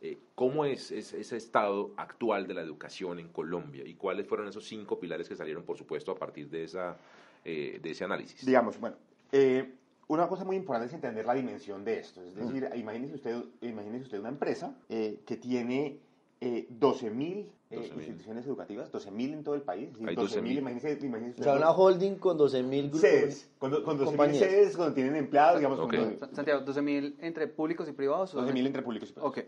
Eh, 0.00 0.18
¿Cómo 0.34 0.64
es, 0.64 0.92
es 0.92 1.12
ese 1.12 1.36
estado 1.36 1.92
actual 1.96 2.46
de 2.46 2.54
la 2.54 2.62
educación 2.62 3.18
en 3.18 3.28
Colombia 3.28 3.84
y 3.84 3.94
cuáles 3.94 4.28
fueron 4.28 4.46
esos 4.46 4.64
cinco 4.64 5.00
pilares 5.00 5.28
que 5.28 5.34
salieron, 5.34 5.64
por 5.64 5.76
supuesto, 5.76 6.12
a 6.12 6.14
partir 6.14 6.48
de, 6.48 6.64
esa, 6.64 6.96
eh, 7.44 7.80
de 7.82 7.90
ese 7.90 8.04
análisis? 8.04 8.46
Digamos, 8.46 8.78
bueno, 8.78 8.96
eh, 9.32 9.74
una 10.08 10.26
cosa 10.28 10.44
muy 10.44 10.56
importante 10.56 10.88
es 10.88 10.94
entender 10.94 11.24
la 11.26 11.34
dimensión 11.34 11.84
de 11.84 11.98
esto. 12.00 12.22
Es 12.22 12.34
decir, 12.34 12.68
imagínese, 12.74 13.14
usted, 13.14 13.36
imagínese 13.62 14.04
usted 14.04 14.18
una 14.18 14.30
empresa 14.30 14.74
eh, 14.88 15.20
que 15.26 15.36
tiene 15.36 15.98
eh, 16.40 16.66
12.000 16.80 17.46
eh, 17.70 17.76
12.000. 17.76 17.98
instituciones 17.98 18.46
educativas, 18.46 18.90
12.000 18.90 19.32
en 19.34 19.44
todo 19.44 19.54
el 19.54 19.60
país. 19.62 19.88
Es 19.88 19.92
decir, 19.94 20.08
Hay 20.08 20.16
12.000, 20.16 20.28
12.000. 20.42 20.58
imagínese, 20.58 20.92
imagínese 21.06 21.26
O 21.26 21.30
usted 21.32 21.44
sea, 21.44 21.56
una 21.56 21.70
holding 21.72 22.14
con 22.14 22.38
12.000 22.38 22.80
grupos. 22.84 23.00
sedes, 23.00 23.50
con, 23.58 23.82
con 23.82 23.98
12.000 23.98 24.04
compañías. 24.06 24.38
sedes, 24.38 24.76
cuando 24.76 24.94
tienen 24.94 25.16
empleados, 25.16 25.58
digamos, 25.60 25.78
Ok. 25.80 25.94
con 25.96 26.18
Sa- 26.18 26.34
Santiago, 26.34 26.64
12.000 26.64 27.14
entre 27.20 27.46
públicos 27.48 27.86
y 27.88 27.92
privados. 27.92 28.34
o 28.34 28.40
12.000 28.42 28.66
entre 28.66 28.82
públicos 28.82 29.10
y 29.10 29.12
privados. 29.12 29.38
Ok. 29.38 29.44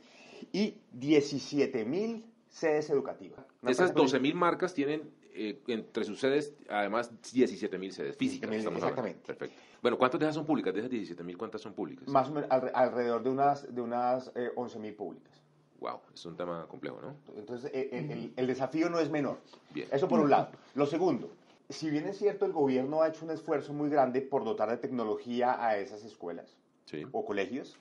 Y 0.53 0.75
17.000 0.99 2.23
sedes 2.49 2.91
educativas. 2.91 3.41
Una 3.63 3.71
Esas 3.73 3.91
empresa 3.91 4.19
12.000 4.19 4.35
marcas 4.35 4.75
tienen 4.75 5.03
eh, 5.33 5.59
entre 5.69 6.05
sus 6.05 6.19
sedes, 6.21 6.53
además, 6.69 7.13
17.000 7.23 7.91
sedes 7.93 8.17
físicas. 8.17 8.51
17.000, 8.51 8.55
estamos 8.59 8.83
hablando. 8.83 9.07
exactamente. 9.07 9.27
Perfecto. 9.27 9.57
Bueno, 9.83 9.97
¿cuántas 9.99 10.21
de 10.21 10.27
esas 10.27 10.35
son 10.35 10.45
públicas? 10.47 10.75
De 10.75 10.81
esas 10.81 10.91
17.000, 10.91 11.37
¿cuántas 11.37 11.61
son 11.63 11.73
públicas? 11.73 12.07
Más 12.09 12.29
o 12.29 12.33
menos 12.33 12.51
alre- 12.51 12.71
alrededor 12.75 13.23
de 13.23 13.31
unas, 13.31 13.75
de 13.75 13.81
unas 13.81 14.31
eh, 14.35 14.51
11.000 14.57 14.95
públicas. 14.95 15.43
Wow, 15.79 16.01
es 16.13 16.27
un 16.27 16.37
tema 16.37 16.67
complejo, 16.69 17.01
¿no? 17.01 17.15
Entonces, 17.37 17.71
eh, 17.73 17.89
el, 17.93 18.11
el- 18.11 18.33
el 18.37 18.47
desafío 18.47 18.91
no 18.91 19.01
es 19.01 19.11
menor. 19.11 19.39
Bien. 19.71 19.89
Eso 19.91 20.07
por 20.09 20.21
un 20.21 20.29
lado. 20.29 20.51
Lo 20.75 20.85
segundo, 20.85 21.31
si 21.71 21.89
bien 21.89 22.07
es 22.07 22.19
cierto, 22.19 22.45
el 22.45 22.53
gobierno 22.53 23.01
ha 23.01 23.09
hecho 23.09 23.25
un 23.25 23.31
esfuerzo 23.31 23.73
muy 23.73 23.89
grande 23.89 24.21
por 24.21 24.45
dotar 24.45 24.69
de 24.69 24.77
tecnología 24.77 25.65
a 25.65 25.79
esas 25.79 26.05
escuelas 26.05 26.59
Sí. 26.85 27.07
o 27.13 27.25
colegios, 27.25 27.79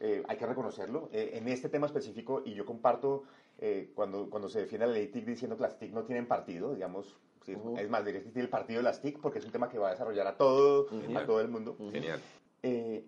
eh, 0.00 0.22
hay 0.28 0.36
que 0.36 0.44
reconocerlo. 0.46 1.08
Eh, 1.12 1.30
en 1.34 1.48
este 1.48 1.70
tema 1.70 1.86
específico, 1.86 2.42
y 2.44 2.52
yo 2.54 2.66
comparto 2.66 3.22
eh, 3.60 3.90
cuando, 3.94 4.28
cuando 4.28 4.48
se 4.50 4.60
defiende 4.60 4.86
la 4.86 4.92
ley 4.92 5.06
TIC 5.08 5.24
diciendo 5.24 5.56
que 5.56 5.62
las 5.62 5.78
TIC 5.78 5.92
no 5.92 6.02
tienen 6.04 6.26
partido, 6.28 6.74
digamos, 6.74 7.16
sí, 7.48 7.54
Ujú. 7.56 7.76
es 7.78 7.88
más, 7.88 8.00
debería 8.00 8.20
existir 8.20 8.42
el 8.42 8.48
partido 8.48 8.78
de 8.78 8.84
las 8.84 9.00
TIC 9.00 9.20
porque 9.20 9.38
es 9.38 9.44
un 9.44 9.52
tema 9.52 9.68
que 9.68 9.78
va 9.78 9.88
a 9.88 9.90
desarrollar 9.92 10.26
a 10.26 10.36
todo, 10.36 10.86
a 11.16 11.24
todo 11.26 11.40
el 11.40 11.48
mundo 11.48 11.76
Genial. 11.92 12.20
eh, 12.62 13.04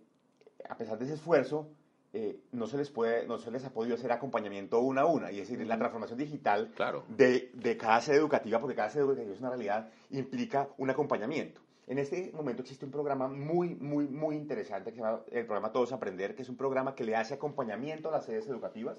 a 0.69 0.77
pesar 0.77 0.99
de 0.99 1.05
ese 1.05 1.15
esfuerzo, 1.15 1.69
eh, 2.13 2.41
no, 2.53 2.67
se 2.67 2.77
les 2.77 2.91
puede, 2.91 3.27
no 3.27 3.39
se 3.39 3.51
les 3.51 3.65
ha 3.65 3.71
podido 3.71 3.95
hacer 3.95 4.11
acompañamiento 4.13 4.81
una 4.81 5.03
a 5.03 5.07
una. 5.07 5.31
Y 5.31 5.41
es 5.41 5.49
decir, 5.49 5.65
la 5.67 5.79
transformación 5.79 6.19
digital 6.19 6.71
Claro. 6.75 7.05
de, 7.09 7.51
de 7.55 7.77
cada 7.77 8.01
sede 8.01 8.17
educativa, 8.17 8.59
porque 8.59 8.75
cada 8.77 8.91
sede 8.91 9.03
educativa 9.05 9.33
es 9.33 9.41
una 9.41 9.51
realidad, 9.51 9.89
implica 10.11 10.69
un 10.79 10.91
acompañamiento. 10.91 11.61
En 11.87 11.99
este 11.99 12.31
momento 12.35 12.63
existe 12.63 12.85
un 12.85 12.91
programa 12.93 13.27
muy, 13.29 13.75
muy, 13.75 14.07
muy 14.07 14.37
interesante 14.37 14.91
que 14.91 14.97
se 14.99 15.03
llama 15.03 15.21
el 15.31 15.45
programa 15.45 15.73
Todos 15.73 15.93
Aprender, 15.93 16.35
que 16.37 16.43
es 16.43 16.49
un 16.49 16.57
programa 16.57 16.95
que 16.95 17.05
le 17.05 17.17
hace 17.17 17.35
acompañamiento 17.35 18.09
a 18.09 18.13
las 18.13 18.25
sedes 18.27 18.47
educativas, 18.49 18.99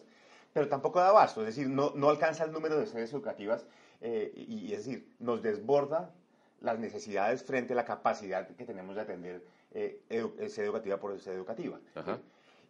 pero 0.54 0.68
tampoco 0.68 1.00
da 1.00 1.08
abasto, 1.10 1.40
es 1.42 1.48
decir, 1.56 1.70
no, 1.70 1.94
no 1.96 2.10
alcanza 2.10 2.44
el 2.44 2.52
número 2.52 2.78
de 2.78 2.86
sedes 2.86 3.14
educativas 3.14 3.66
eh, 4.02 4.32
y, 4.36 4.68
y 4.68 4.74
es 4.74 4.86
decir, 4.86 5.08
nos 5.20 5.42
desborda 5.42 6.14
las 6.60 6.78
necesidades 6.80 7.44
frente 7.44 7.74
a 7.74 7.76
la 7.76 7.86
capacidad 7.86 8.48
que 8.56 8.66
tenemos 8.66 8.96
de 8.96 9.02
atender 9.02 9.44
eh, 9.74 10.02
edu- 10.10 10.48
sede 10.48 10.66
educativa 10.66 11.00
por 11.00 11.20
sede 11.20 11.36
educativa. 11.36 11.80
Ajá. 11.96 12.20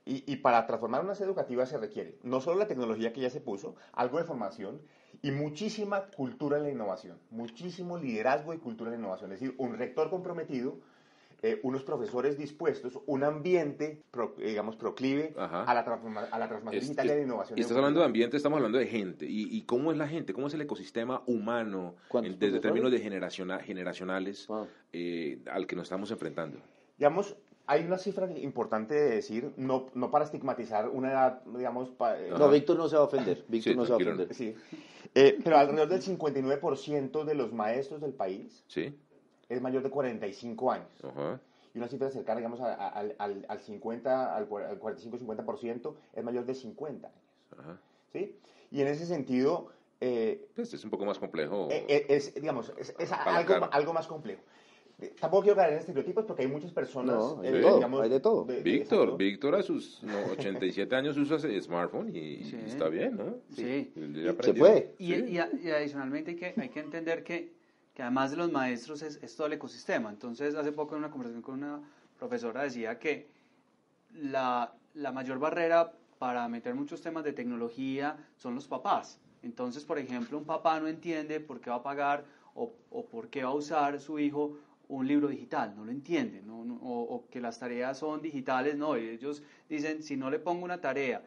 Y, 0.06 0.24
y 0.32 0.38
para 0.38 0.66
transformar 0.66 1.04
una 1.04 1.14
sede 1.14 1.28
educativa 1.28 1.66
se 1.66 1.78
requiere 1.78 2.18
no 2.24 2.42
solo 2.42 2.58
la 2.58 2.68
tecnología 2.68 3.14
que 3.14 3.22
ya 3.22 3.30
se 3.30 3.40
puso, 3.40 3.76
algo 3.94 4.18
de 4.18 4.24
formación 4.24 4.82
y 5.22 5.32
muchísima 5.32 6.08
cultura 6.08 6.58
de 6.58 6.64
la 6.64 6.70
innovación, 6.72 7.20
muchísimo 7.30 7.98
liderazgo 7.98 8.54
y 8.54 8.58
cultura 8.58 8.90
de 8.90 8.98
la 8.98 9.02
innovación. 9.02 9.32
Es 9.32 9.40
decir, 9.40 9.56
un 9.60 9.78
rector 9.78 10.10
comprometido 10.10 10.80
eh, 11.44 11.60
unos 11.64 11.84
profesores 11.84 12.38
dispuestos, 12.38 13.00
un 13.08 13.24
ambiente, 13.24 14.04
pro- 14.12 14.36
digamos, 14.38 14.76
proclive 14.76 15.34
Ajá. 15.38 15.64
a 15.64 15.74
la, 15.74 15.80
a 15.82 16.40
la 16.40 16.48
transformación 16.48 16.74
Es- 16.76 16.82
digital 16.88 17.08
y 17.08 17.10
a 17.12 17.16
la 17.16 17.22
innovación. 17.22 17.58
y 17.58 17.62
estás 17.62 17.78
hablando 17.78 18.00
de 18.00 18.06
ambiente, 18.06 18.38
estamos 18.38 18.58
hablando 18.58 18.78
de 18.78 18.86
gente. 18.88 19.26
¿Y, 19.26 19.48
y 19.56 19.64
cómo 19.64 19.92
es 19.92 19.98
la 19.98 20.08
gente? 20.08 20.34
¿Cómo 20.34 20.48
es 20.48 20.54
el 20.54 20.62
ecosistema 20.62 21.24
humano 21.26 21.96
¿Cuántos 22.10 22.34
en- 22.34 22.40
desde 22.40 22.60
profesores? 22.60 22.62
términos 22.62 22.92
de 22.92 23.00
generaciona- 23.00 23.60
generacionales 23.60 24.46
Wow. 24.48 24.68
eh, 24.94 25.40
al 25.52 25.66
que 25.66 25.76
nos 25.76 25.84
estamos 25.84 26.12
enfrentando? 26.12 26.60
Digamos, 26.98 27.36
hay 27.66 27.86
una 27.86 27.98
cifra 27.98 28.30
importante 28.38 28.94
de 28.94 29.10
decir, 29.16 29.52
no, 29.58 29.88
no 29.96 30.12
para 30.12 30.26
estigmatizar 30.26 30.90
una 30.90 31.10
edad, 31.12 31.42
digamos, 31.46 31.90
pa- 31.90 32.20
eh, 32.20 32.30
No, 32.38 32.50
Víctor 32.50 32.78
no 32.78 32.88
se 32.88 32.96
va 32.98 33.02
a 33.04 33.06
ofender. 33.06 33.46
Víctor 33.48 33.74
Sí, 33.74 33.78
no 33.78 33.86
se 33.86 33.92
va 33.94 33.98
a 33.98 34.02
ofender. 34.02 34.34
sí. 34.36 34.56
Eh, 35.16 35.40
pero 35.44 35.58
alrededor 35.58 35.90
del 35.90 36.02
59% 36.02 37.26
de 37.26 37.34
los 37.36 37.52
maestros 37.52 38.00
del 38.00 38.14
país 38.14 38.64
¿Sí? 38.68 38.96
Es 39.52 39.62
mayor 39.62 39.84
de 39.84 39.90
45 39.90 40.72
años. 40.72 40.88
Ajá. 41.04 41.40
y 41.74 41.78
una 41.78 41.88
cifra 41.88 42.10
cercana, 42.10 42.38
digamos, 42.40 42.60
al, 42.60 43.16
al, 43.18 43.46
al 43.48 43.60
50, 43.60 44.36
al 44.36 44.50
cua- 44.50 44.68
al 44.68 44.80
45-50% 44.80 45.94
es 46.14 46.24
mayor 46.24 46.46
de 46.46 46.54
50 46.54 47.08
años. 47.08 47.22
Ajá. 47.58 47.80
¿sí? 48.12 48.36
Y 48.72 48.82
en 48.82 48.88
ese 48.88 49.06
sentido, 49.06 49.70
eh, 50.02 50.48
Pues 50.56 50.74
es 50.74 50.84
un 50.84 50.90
poco 50.90 51.06
más 51.06 51.18
complejo. 51.20 51.70
eh, 51.72 51.86
eh, 51.88 52.06
es, 52.10 52.34
digamos, 52.36 52.74
es, 52.78 52.94
es 53.00 53.12
algo, 53.12 53.70
algo 53.72 53.94
más 53.94 54.08
complejo. 54.08 54.42
Eh, 55.00 55.14
Tampoco 55.20 55.44
quiero 55.44 55.56
caer 55.56 55.74
en 55.74 55.80
estereotipos 55.80 56.26
porque 56.26 56.42
hay 56.44 56.48
muchas 56.50 56.72
personas... 56.74 57.16
No, 57.16 57.40
hay 57.42 57.48
eh, 57.48 57.52
de 57.54 57.62
todo, 57.62 57.76
digamos, 57.76 58.02
hay 58.02 58.10
de 58.10 58.20
todo. 58.20 58.44
Víctor, 58.46 58.74
exacto. 58.76 59.18
Víctor 59.18 59.56
a 59.56 59.64
sus 59.64 60.04
no, 60.04 60.14
87 60.34 60.94
años 60.96 61.18
usa 61.18 61.38
ese 61.38 61.60
smartphone 61.62 62.10
y 62.16 62.44
Sí. 62.44 62.58
está 62.68 62.90
bien, 62.90 63.16
¿no? 63.18 63.36
Sí. 63.56 63.92
Él 63.96 64.36
Se 64.42 64.54
puede. 64.54 64.94
Y, 65.00 65.14
Sí. 65.14 65.26
y 65.30 65.68
y 65.68 65.72
adicionalmente 65.72 66.32
hay 66.32 66.38
que, 66.38 66.54
hay 66.62 66.70
que 66.70 66.80
entender 66.82 67.24
que, 67.24 67.61
que 67.94 68.02
además 68.02 68.32
de 68.32 68.38
los 68.38 68.52
maestros 68.52 69.02
es, 69.02 69.36
todo 69.36 69.48
el 69.48 69.54
ecosistema. 69.54 70.10
Entonces, 70.10 70.56
hace 70.56 70.72
poco 70.72 70.96
en 70.96 71.00
una 71.00 71.12
conversación 71.12 71.42
con 71.42 71.56
una 71.56 71.82
profesora 72.18 72.64
decía 72.64 73.00
que 73.00 73.30
la, 74.14 74.74
la 74.94 75.12
mayor 75.12 75.40
barrera 75.40 75.94
para 76.20 76.48
meter 76.48 76.76
muchos 76.76 77.02
temas 77.02 77.24
de 77.24 77.34
tecnología 77.34 78.18
son 78.38 78.56
los 78.56 78.68
papás. 78.68 79.20
Entonces, 79.44 79.84
por 79.84 79.98
ejemplo, 79.98 80.38
un 80.38 80.46
papá 80.46 80.80
no 80.80 80.88
entiende 80.88 81.40
por 81.40 81.60
qué 81.60 81.70
va 81.70 81.78
a 81.78 81.84
pagar 81.84 82.26
o, 82.54 82.74
o 82.92 83.06
por 83.06 83.30
qué 83.30 83.44
va 83.44 83.50
a 83.50 83.54
usar 83.56 84.00
su 84.00 84.20
hijo 84.20 84.58
un 84.92 85.08
libro 85.08 85.30
digital, 85.30 85.74
no 85.74 85.86
lo 85.86 85.92
entiende, 85.92 86.44
o, 86.50 87.02
o 87.02 87.30
que 87.30 87.40
las 87.40 87.58
tareas 87.58 87.98
son 87.98 88.22
digitales, 88.22 88.76
no, 88.76 88.96
ellos 88.96 89.42
dicen, 89.70 90.04
si 90.04 90.18
no 90.18 90.30
le 90.30 90.38
pongo 90.38 90.66
una 90.66 90.82
tarea 90.82 91.24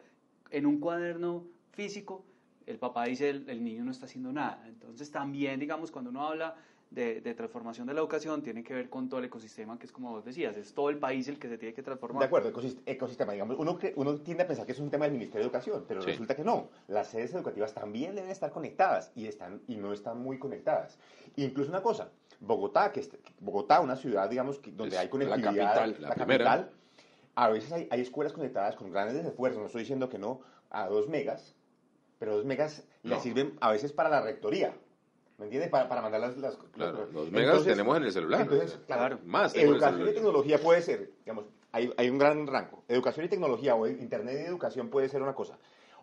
en 0.51 0.67
un 0.67 0.79
cuaderno 0.79 1.45
físico, 1.71 2.23
el 2.67 2.77
papá 2.79 3.05
dice, 3.05 3.29
el, 3.29 3.49
el 3.49 3.63
niño 3.63 3.83
no 3.83 3.91
está 3.91 4.05
haciendo 4.05 4.31
nada. 4.31 4.63
Entonces 4.67 5.11
también, 5.11 5.59
digamos, 5.59 5.91
cuando 5.91 6.09
uno 6.09 6.27
habla 6.27 6.55
de, 6.91 7.19
de 7.21 7.33
transformación 7.33 7.87
de 7.87 7.93
la 7.93 7.99
educación, 7.99 8.41
tiene 8.41 8.63
que 8.63 8.73
ver 8.73 8.89
con 8.89 9.09
todo 9.09 9.19
el 9.19 9.25
ecosistema, 9.25 9.77
que 9.77 9.85
es 9.85 9.91
como 9.91 10.11
vos 10.11 10.23
decías, 10.23 10.55
es 10.55 10.73
todo 10.73 10.89
el 10.89 10.97
país 10.97 11.27
el 11.27 11.37
que 11.39 11.49
se 11.49 11.57
tiene 11.57 11.73
que 11.73 11.81
transformar. 11.83 12.19
De 12.21 12.25
acuerdo, 12.27 12.51
ecosist- 12.53 12.79
ecosistema, 12.85 13.33
digamos, 13.33 13.57
uno, 13.59 13.77
uno 13.95 14.15
tiende 14.21 14.43
a 14.43 14.47
pensar 14.47 14.65
que 14.65 14.71
es 14.71 14.79
un 14.79 14.89
tema 14.89 15.05
del 15.05 15.13
Ministerio 15.13 15.41
de 15.41 15.45
Educación, 15.47 15.83
pero 15.87 16.01
Sí. 16.01 16.11
resulta 16.11 16.35
que 16.35 16.43
no. 16.43 16.69
Las 16.87 17.07
sedes 17.09 17.33
educativas 17.33 17.73
también 17.73 18.15
deben 18.15 18.29
estar 18.31 18.51
conectadas 18.51 19.11
y, 19.15 19.27
están, 19.27 19.61
y 19.67 19.75
no 19.75 19.93
están 19.93 20.19
muy 20.21 20.37
conectadas. 20.39 20.97
Incluso 21.35 21.69
una 21.69 21.81
cosa, 21.81 22.11
Bogotá, 22.39 22.91
que 22.91 22.99
es, 23.01 23.09
Bogotá, 23.39 23.81
una 23.81 23.95
ciudad, 23.95 24.29
digamos, 24.29 24.59
que- 24.59 24.71
donde 24.71 24.95
Es 24.95 25.01
hay 25.01 25.07
la 25.07 25.11
conectividad, 25.11 25.73
capital, 25.75 25.97
la 26.01 26.15
capital, 26.15 26.69
a 27.35 27.49
veces 27.49 27.71
hay, 27.73 27.87
hay 27.91 28.01
escuelas 28.01 28.31
conectadas 28.31 28.75
con 28.75 28.91
grandes 28.91 29.25
esfuerzos, 29.25 29.59
no 29.59 29.65
estoy 29.67 29.81
diciendo 29.81 30.07
que 30.07 30.19
no, 30.19 30.41
a 30.69 30.87
dos 30.87 31.09
megas, 31.09 31.54
pero 32.19 32.35
dos 32.35 32.45
megas 32.45 32.83
No. 33.03 33.15
le 33.15 33.21
sirven 33.21 33.57
a 33.61 33.71
veces 33.71 33.91
para 33.93 34.09
la 34.09 34.21
rectoría. 34.21 34.75
¿Me 35.37 35.45
entiendes? 35.45 35.69
Para, 35.69 35.89
para 35.89 36.01
mandar 36.01 36.21
las... 36.21 36.37
las 36.37 36.55
Claro, 36.71 37.07
los 37.11 37.29
megas 37.31 37.47
Entonces- 37.49 37.73
tenemos 37.73 37.97
en 37.97 38.03
el 38.03 38.11
celular. 38.13 38.41
Entonces, 38.41 38.79
claro, 38.87 39.19
Más 39.25 39.53
Educación 39.55 40.07
y 40.09 40.13
tecnología 40.13 40.57
puede 40.59 40.81
ser, 40.81 41.11
digamos, 41.25 41.45
hay, 41.73 41.91
hay 41.97 42.09
un 42.09 42.17
gran 42.17 42.47
rango. 42.47 42.83
Educación 42.87 43.25
y 43.25 43.29
tecnología 43.29 43.75
o 43.75 43.85
Internet 43.85 44.37
y 44.41 44.45
educación 44.45 44.89
puede 44.89 45.09
ser 45.09 45.21
una 45.21 45.33
cosa. 45.35 45.57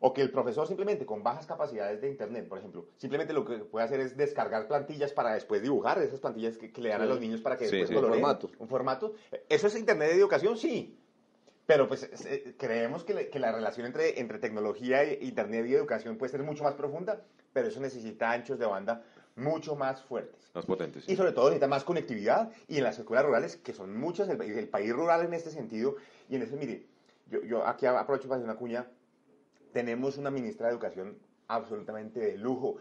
O 0.04 0.12
que 0.12 0.20
el 0.20 0.30
profesor 0.30 0.66
simplemente 0.66 1.06
con 1.06 1.22
bajas 1.22 1.46
capacidades 1.46 2.00
de 2.02 2.10
Internet, 2.10 2.46
por 2.48 2.58
ejemplo, 2.58 2.86
simplemente 2.98 3.32
lo 3.32 3.44
que 3.44 3.58
puede 3.58 3.86
hacer 3.86 4.00
es 4.00 4.16
descargar 4.16 4.66
plantillas 4.66 5.12
para 5.12 5.32
después 5.32 5.62
dibujar, 5.62 5.98
esas 6.02 6.18
plantillas 6.20 6.58
que, 6.58 6.70
que 6.72 6.82
le 6.82 6.88
dan 6.90 7.02
a 7.02 7.04
Sí. 7.04 7.08
los 7.10 7.20
niños 7.20 7.40
para 7.40 7.56
que 7.56 7.66
Sí, 7.68 7.76
después 7.76 7.88
sí. 7.88 7.94
coloreen. 7.94 8.18
Un 8.18 8.28
formato. 8.28 8.50
Un 8.58 8.68
formato. 8.68 9.14
¿Eso 9.48 9.68
es 9.68 9.76
Internet 9.78 10.10
y 10.14 10.18
educación? 10.18 10.56
Sí. 10.58 10.98
Pero 11.66 11.88
pues 11.88 12.02
es- 12.02 12.26
eh, 12.26 12.54
creemos 12.58 13.04
que, 13.04 13.14
le- 13.14 13.28
que 13.30 13.38
la 13.38 13.52
relación 13.52 13.86
entre, 13.86 14.20
entre 14.20 14.38
tecnología, 14.38 15.02
e 15.02 15.18
Internet 15.24 15.66
y 15.66 15.74
educación 15.74 16.16
puede 16.18 16.32
ser 16.32 16.42
mucho 16.42 16.64
más 16.64 16.74
profunda, 16.74 17.22
pero 17.52 17.68
eso 17.68 17.80
necesita 17.80 18.30
anchos 18.32 18.58
de 18.58 18.66
banda 18.66 19.02
mucho 19.36 19.76
más 19.76 20.02
fuertes. 20.02 20.50
Más 20.54 20.66
potentes. 20.66 21.08
Y 21.08 21.16
sobre 21.16 21.32
todo 21.32 21.46
necesita 21.46 21.68
más 21.68 21.84
conectividad 21.84 22.50
y 22.68 22.78
en 22.78 22.84
las 22.84 22.98
escuelas 22.98 23.24
rurales, 23.24 23.56
que 23.56 23.72
son 23.72 23.96
muchas, 23.96 24.28
el, 24.28 24.40
el 24.42 24.68
país 24.68 24.92
rural 24.92 25.24
en 25.24 25.34
este 25.34 25.50
sentido, 25.50 25.96
y 26.28 26.36
en 26.36 26.42
ese, 26.42 26.56
mire, 26.56 26.86
yo, 27.30 27.42
yo 27.42 27.66
aquí 27.66 27.86
aprovecho 27.86 28.28
para 28.28 28.38
hacer 28.40 28.50
una 28.50 28.58
cuña, 28.58 28.86
tenemos 29.72 30.18
una 30.18 30.30
ministra 30.30 30.66
de 30.66 30.72
Educación 30.72 31.16
absolutamente 31.48 32.20
de 32.20 32.36
lujo 32.36 32.76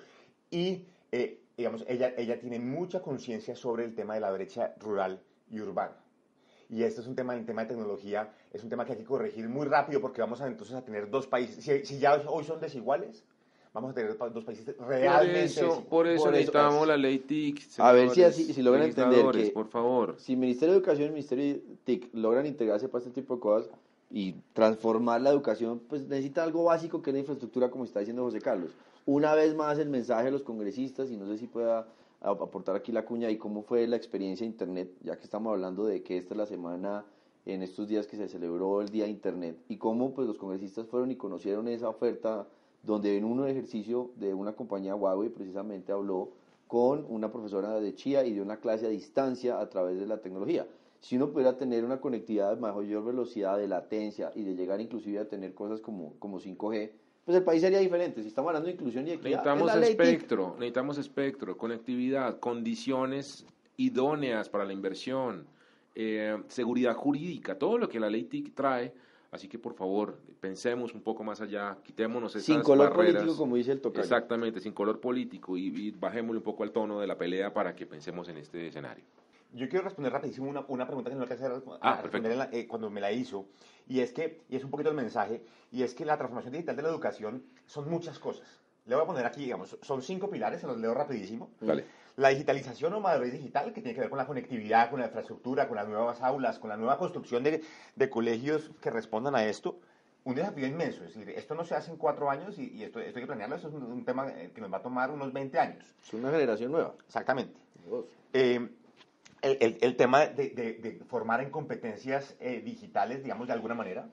y, 0.50 0.86
eh, 1.12 1.40
digamos, 1.56 1.86
ella, 1.88 2.14
ella 2.18 2.40
tiene 2.40 2.60
mucha 2.60 3.02
conciencia 3.02 3.56
sobre 3.56 3.86
el 3.86 3.96
tema 3.96 4.16
de 4.16 4.20
la 4.22 4.32
brecha 4.32 4.74
rural 4.80 5.22
y 5.50 5.62
urbana. 5.62 5.96
Y 6.72 6.84
este 6.84 7.02
es 7.02 7.08
un 7.08 7.16
tema, 7.16 7.36
el 7.36 7.46
tema 7.46 7.64
de 7.64 7.68
tecnología, 7.68 8.32
es 8.54 8.64
un 8.64 8.70
tema 8.70 8.86
que 8.86 8.94
hay 8.94 8.98
que 8.98 9.04
corregir 9.04 9.48
muy 9.50 9.68
rápido 9.68 10.00
porque 10.00 10.22
vamos 10.22 10.40
a 10.40 10.48
entonces 10.48 10.74
a 10.76 10.82
tener 10.84 11.10
dos 11.10 11.28
países, 11.28 11.62
si, 11.64 11.86
si 11.86 12.00
ya 12.00 12.16
hoy 12.28 12.46
son 12.46 12.62
desiguales, 12.62 13.26
vamos 13.74 13.92
a 13.92 13.94
tener 13.94 14.18
dos 14.18 14.44
países 14.46 14.74
Por 14.76 14.88
realmente 14.88 15.44
eso, 15.44 15.68
por 15.68 15.76
eso 15.84 15.90
Por 15.90 16.08
eso 16.08 16.32
necesitamos 16.32 16.82
es. 16.84 16.88
la 16.88 16.98
ley 16.98 17.20
TIC. 17.20 17.62
A 17.80 17.92
ver 17.92 18.10
si 18.12 18.24
así- 18.24 18.54
si 18.54 18.62
logran 18.62 18.84
entender 18.86 19.26
que- 19.32 19.52
por 19.52 19.68
favor. 19.68 20.16
Si 20.18 20.32
el 20.34 20.40
Ministerio 20.40 20.72
de 20.74 20.78
Educación 20.80 21.04
y 21.04 21.08
el 21.08 21.12
Ministerio 21.14 21.54
de 21.56 21.62
TIC 21.84 22.10
logran 22.14 22.46
integrarse 22.46 22.88
para 22.88 23.04
este 23.04 23.20
tipo 23.22 23.36
de 23.36 23.42
cosas 23.42 23.70
y 24.10 24.36
transformar 24.54 25.20
la 25.22 25.30
educación, 25.32 25.82
pues 25.90 26.08
necesita 26.08 26.42
algo 26.42 26.64
básico 26.64 27.02
que 27.02 27.10
es 27.10 27.14
la 27.16 27.20
infraestructura, 27.20 27.70
como 27.70 27.84
está 27.84 28.00
diciendo 28.00 28.24
José 28.24 28.40
Carlos. 28.40 28.72
Una 29.06 29.36
vez 29.36 29.54
más 29.56 29.78
el 29.78 29.90
mensaje 29.90 30.30
a 30.30 30.32
los 30.32 30.44
congresistas, 30.44 31.10
y 31.12 31.18
no 31.18 31.26
sé 31.28 31.38
si 31.38 31.48
pueda 31.48 31.86
aportar 32.22 32.76
aquí 32.76 32.92
la 32.92 33.06
cuña 33.06 33.30
y 33.30 33.38
cómo 33.38 33.64
fue 33.64 33.88
la 33.88 33.96
experiencia 33.96 34.46
de 34.46 34.52
Internet, 34.52 34.96
ya 35.02 35.18
que 35.18 35.24
estamos 35.24 35.52
hablando 35.52 35.86
de 35.86 36.04
que 36.04 36.18
esta 36.18 36.34
es 36.34 36.38
la 36.38 36.46
semana, 36.46 37.06
en 37.46 37.64
estos 37.64 37.88
días 37.88 38.06
que 38.06 38.18
se 38.18 38.28
celebró 38.28 38.82
el 38.82 38.90
Día 38.90 39.06
de 39.06 39.10
Internet, 39.10 39.58
y 39.68 39.78
cómo 39.78 40.14
pues 40.14 40.28
los 40.28 40.38
congresistas 40.38 40.86
fueron 40.88 41.12
y 41.12 41.16
conocieron 41.16 41.68
esa 41.68 41.90
oferta 41.90 42.48
donde 42.84 43.18
en 43.18 43.26
un 43.26 43.48
ejercicio 43.48 44.12
de 44.16 44.34
una 44.34 44.54
compañía 44.54 44.96
Huawei 44.96 45.30
precisamente 45.30 45.92
habló 45.92 46.30
con 46.68 47.06
una 47.10 47.32
profesora 47.32 47.80
de 47.80 47.96
Chía 47.96 48.24
y 48.26 48.34
dio 48.34 48.44
una 48.44 48.58
clase 48.58 48.86
a 48.86 48.90
distancia 48.90 49.60
a 49.60 49.70
través 49.70 50.00
de 50.00 50.08
la 50.08 50.22
tecnología. 50.22 50.68
Si 51.00 51.18
uno 51.18 51.32
pudiera 51.32 51.58
tener 51.58 51.84
una 51.84 52.00
conectividad 52.00 52.54
de 52.54 52.62
mayor 52.62 53.04
velocidad, 53.04 53.58
de 53.58 53.68
latencia 53.68 54.32
y 54.36 54.44
de 54.44 54.56
llegar 54.56 54.80
inclusive 54.80 55.20
a 55.20 55.28
tener 55.28 55.54
cosas 55.54 55.82
como, 55.82 56.14
como 56.20 56.40
5G, 56.40 56.92
pues 57.26 57.38
el 57.38 57.44
país 57.44 57.62
sería 57.62 57.80
diferente. 57.80 58.22
Si 58.22 58.30
estamos 58.30 58.50
hablando 58.50 58.68
de 58.68 58.74
inclusión 58.74 59.08
y 59.08 59.12
equidad, 59.12 59.30
Necesitamos 59.30 59.74
es 59.74 59.80
ley 59.80 59.92
espectro, 59.92 60.56
necesitamos 60.58 60.98
espectro, 60.98 61.58
conectividad, 61.58 62.40
condiciones 62.40 63.46
idóneas 63.78 64.50
para 64.50 64.66
la 64.66 64.74
inversión, 64.74 65.46
eh, 65.96 66.42
seguridad 66.48 66.94
jurídica, 66.96 67.58
todo 67.58 67.78
lo 67.78 67.90
que 67.90 68.00
la 68.00 68.10
ley 68.10 68.24
TIC 68.24 68.54
trae. 68.56 68.94
Así 69.32 69.48
que 69.48 69.58
por 69.58 69.74
favor, 69.76 70.20
pensemos 70.42 70.94
un 70.94 71.02
poco 71.02 71.24
más 71.24 71.40
allá, 71.40 71.78
quitémonos 71.84 72.36
esas 72.36 72.46
Sin 72.46 72.62
color 72.62 72.90
barreras. 72.90 73.14
político, 73.22 73.38
como 73.38 73.56
dice 73.56 73.72
el 73.72 73.80
tocayo. 73.80 74.04
Exactamente, 74.04 74.60
sin 74.60 74.74
color 74.74 75.00
político 75.00 75.56
y, 75.56 75.68
y 75.68 75.92
bajémosle 75.92 76.40
un 76.40 76.44
poco 76.44 76.64
al 76.64 76.72
tono 76.72 77.00
de 77.00 77.08
la 77.08 77.18
pelea 77.18 77.54
para 77.54 77.74
que 77.74 77.86
pensemos 77.86 78.28
en 78.28 78.38
este 78.38 78.68
escenario. 78.68 79.06
Yo 79.54 79.68
quiero 79.68 79.84
responder 79.84 80.14
rapidísimo 80.14 80.50
una, 80.50 80.64
una 80.68 80.86
pregunta 80.86 81.10
que 81.10 81.16
no 81.16 81.24
alcancé 81.24 81.46
a 81.46 81.62
Ah, 81.82 81.94
a 81.94 82.02
responder 82.02 82.32
en 82.32 82.38
la- 82.38 82.50
eh, 82.52 82.68
cuando 82.68 82.90
me 82.90 83.02
la 83.02 83.12
hizo, 83.12 83.46
y 83.88 84.00
es 84.00 84.12
que, 84.14 84.42
y 84.50 84.56
es 84.56 84.64
un 84.64 84.72
poquito 84.72 84.90
el 84.90 84.96
mensaje, 84.96 85.44
y 85.72 85.84
es 85.84 85.94
que 85.94 86.06
la 86.06 86.16
transformación 86.18 86.54
digital 86.54 86.76
de 86.76 86.82
la 86.84 86.90
educación 86.90 87.44
son 87.66 87.90
muchas 87.90 88.18
cosas. 88.20 88.48
Le 88.86 88.96
voy 88.96 89.04
a 89.04 89.08
poner 89.08 89.26
aquí, 89.26 89.42
digamos, 89.44 89.78
son 89.82 90.02
cinco 90.02 90.30
pilares, 90.30 90.62
se 90.62 90.68
los 90.68 90.78
leo 90.78 90.94
rapidísimo. 90.94 91.50
Dale. 91.60 91.86
La 92.18 92.30
digitalización 92.30 92.94
o 92.94 93.00
madurez 93.00 93.32
digital, 93.32 93.74
que 93.74 93.82
tiene 93.82 93.94
que 93.94 94.02
ver 94.02 94.10
con 94.10 94.18
la 94.18 94.26
conectividad, 94.26 94.90
con 94.90 95.00
la 95.00 95.06
infraestructura, 95.08 95.68
con 95.68 95.76
las 95.78 95.88
nuevas 95.88 96.22
aulas, 96.22 96.58
con 96.60 96.70
la 96.70 96.78
nueva 96.78 96.98
construcción 96.98 97.44
de, 97.44 97.62
de 97.96 98.10
colegios 98.10 98.72
que 98.82 98.90
respondan 98.90 99.36
a 99.36 99.46
esto. 99.46 99.80
Un 100.24 100.36
desafío 100.36 100.68
inmenso, 100.68 101.04
es 101.04 101.16
decir, 101.16 101.30
esto 101.36 101.56
no 101.56 101.64
se 101.64 101.74
hace 101.76 101.90
en 101.92 101.98
cuatro 101.98 102.30
años 102.30 102.58
y, 102.60 102.70
y 102.76 102.84
esto, 102.84 103.00
esto 103.00 103.18
hay 103.18 103.24
que 103.24 103.28
planearlo, 103.28 103.56
esto 103.56 103.70
es 103.70 103.74
un, 103.74 103.84
un 103.84 104.06
tema 104.06 104.30
eh, 104.30 104.52
que 104.54 104.62
nos 104.62 104.72
va 104.72 104.78
a 104.78 104.82
tomar 104.82 105.10
unos 105.10 105.34
20 105.34 105.58
años. 105.58 105.84
Es 106.06 106.14
una 106.14 106.30
generación 106.32 106.72
nueva. 106.72 106.94
Exactamente. 107.08 107.54
Eh, 108.34 108.70
el, 109.42 109.58
el- 109.62 109.78
el 109.82 109.96
tema 109.96 110.26
de, 110.28 110.50
de- 110.50 110.74
de 110.74 111.04
formar 111.06 111.42
en 111.42 111.50
competencias 111.50 112.36
eh, 112.40 112.62
digitales, 112.62 113.24
digamos, 113.24 113.48
de 113.48 113.54
alguna 113.54 113.74
manera. 113.76 114.08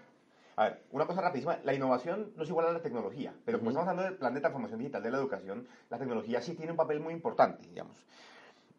A 0.57 0.65
ver, 0.65 0.83
una 0.91 1.07
cosa 1.07 1.21
rapidísima, 1.21 1.59
la 1.63 1.73
innovación 1.73 2.33
no 2.37 2.43
es 2.43 2.49
igual 2.49 2.67
a 2.67 2.73
la 2.73 2.81
tecnología, 2.83 3.33
pero 3.45 3.59
como 3.59 3.71
estamos 3.71 3.89
hablando 3.89 4.11
del 4.11 4.19
plan 4.19 4.35
de 4.35 4.41
transformación 4.41 4.81
digital 4.81 5.03
de 5.03 5.11
la 5.13 5.19
educación, 5.19 5.67
la 5.89 5.99
tecnología 5.99 6.41
sí 6.41 6.55
tiene 6.55 6.73
un 6.73 6.77
papel 6.77 6.99
muy 6.99 7.15
importante, 7.15 7.65
digamos. 7.69 8.05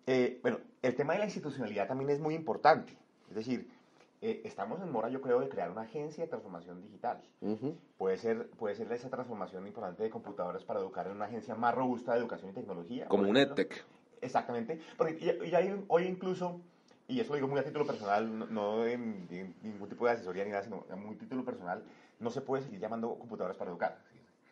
Eh, 0.05 0.39
bueno, 0.41 0.59
el 0.81 0.95
tema 0.95 1.13
de 1.13 1.19
la 1.19 1.25
institucionalidad 1.25 1.87
también 1.87 2.09
es 2.09 2.19
muy 2.19 2.35
importante. 2.35 2.97
Es 3.29 3.35
decir, 3.35 3.69
eh, 4.21 4.41
estamos 4.43 4.81
en 4.81 4.91
mora, 4.91 5.07
yo 5.09 5.21
creo, 5.21 5.39
de 5.39 5.47
crear 5.47 5.71
una 5.71 5.81
agencia 5.83 6.25
de 6.25 6.29
transformación 6.29 6.81
digital. 6.81 7.21
Ujú. 7.39 7.77
Puede 7.97 8.17
ser, 8.17 8.49
puede 8.51 8.75
ser 8.75 8.91
esa 8.91 9.09
transformación 9.09 9.65
importante 9.65 10.03
de 10.03 10.09
computadoras 10.09 10.65
para 10.65 10.79
educar 10.81 11.05
en 11.07 11.13
una 11.13 11.25
agencia 11.25 11.55
más 11.55 11.73
robusta 11.75 12.11
de 12.13 12.19
educación 12.19 12.51
y 12.51 12.53
tecnología. 12.55 13.05
Como 13.05 13.29
un. 13.29 13.37
EdTech. 13.37 13.85
Exactamente, 14.21 14.79
porque 14.97 15.17
ya, 15.19 15.33
ya 15.45 15.57
hay- 15.59 15.83
hoy 15.87 16.05
incluso 16.05 16.61
y 17.07 17.19
eso 17.19 17.29
lo 17.31 17.35
digo 17.37 17.47
muy 17.47 17.59
a 17.59 17.63
título 17.63 17.87
personal, 17.87 18.37
no, 18.37 18.45
no 18.47 18.85
en, 18.85 19.27
en 19.31 19.55
ningún 19.63 19.89
tipo 19.89 20.05
de 20.05 20.11
asesoría 20.11 20.45
ni 20.45 20.51
nada, 20.51 20.63
sino 20.63 20.85
a 20.91 20.95
muy 20.95 21.15
título 21.15 21.43
personal, 21.43 21.83
no 22.19 22.29
se 22.29 22.41
puede 22.41 22.61
seguir 22.63 22.79
llamando 22.79 23.15
computadoras 23.17 23.57
para 23.57 23.71
educar. 23.71 23.97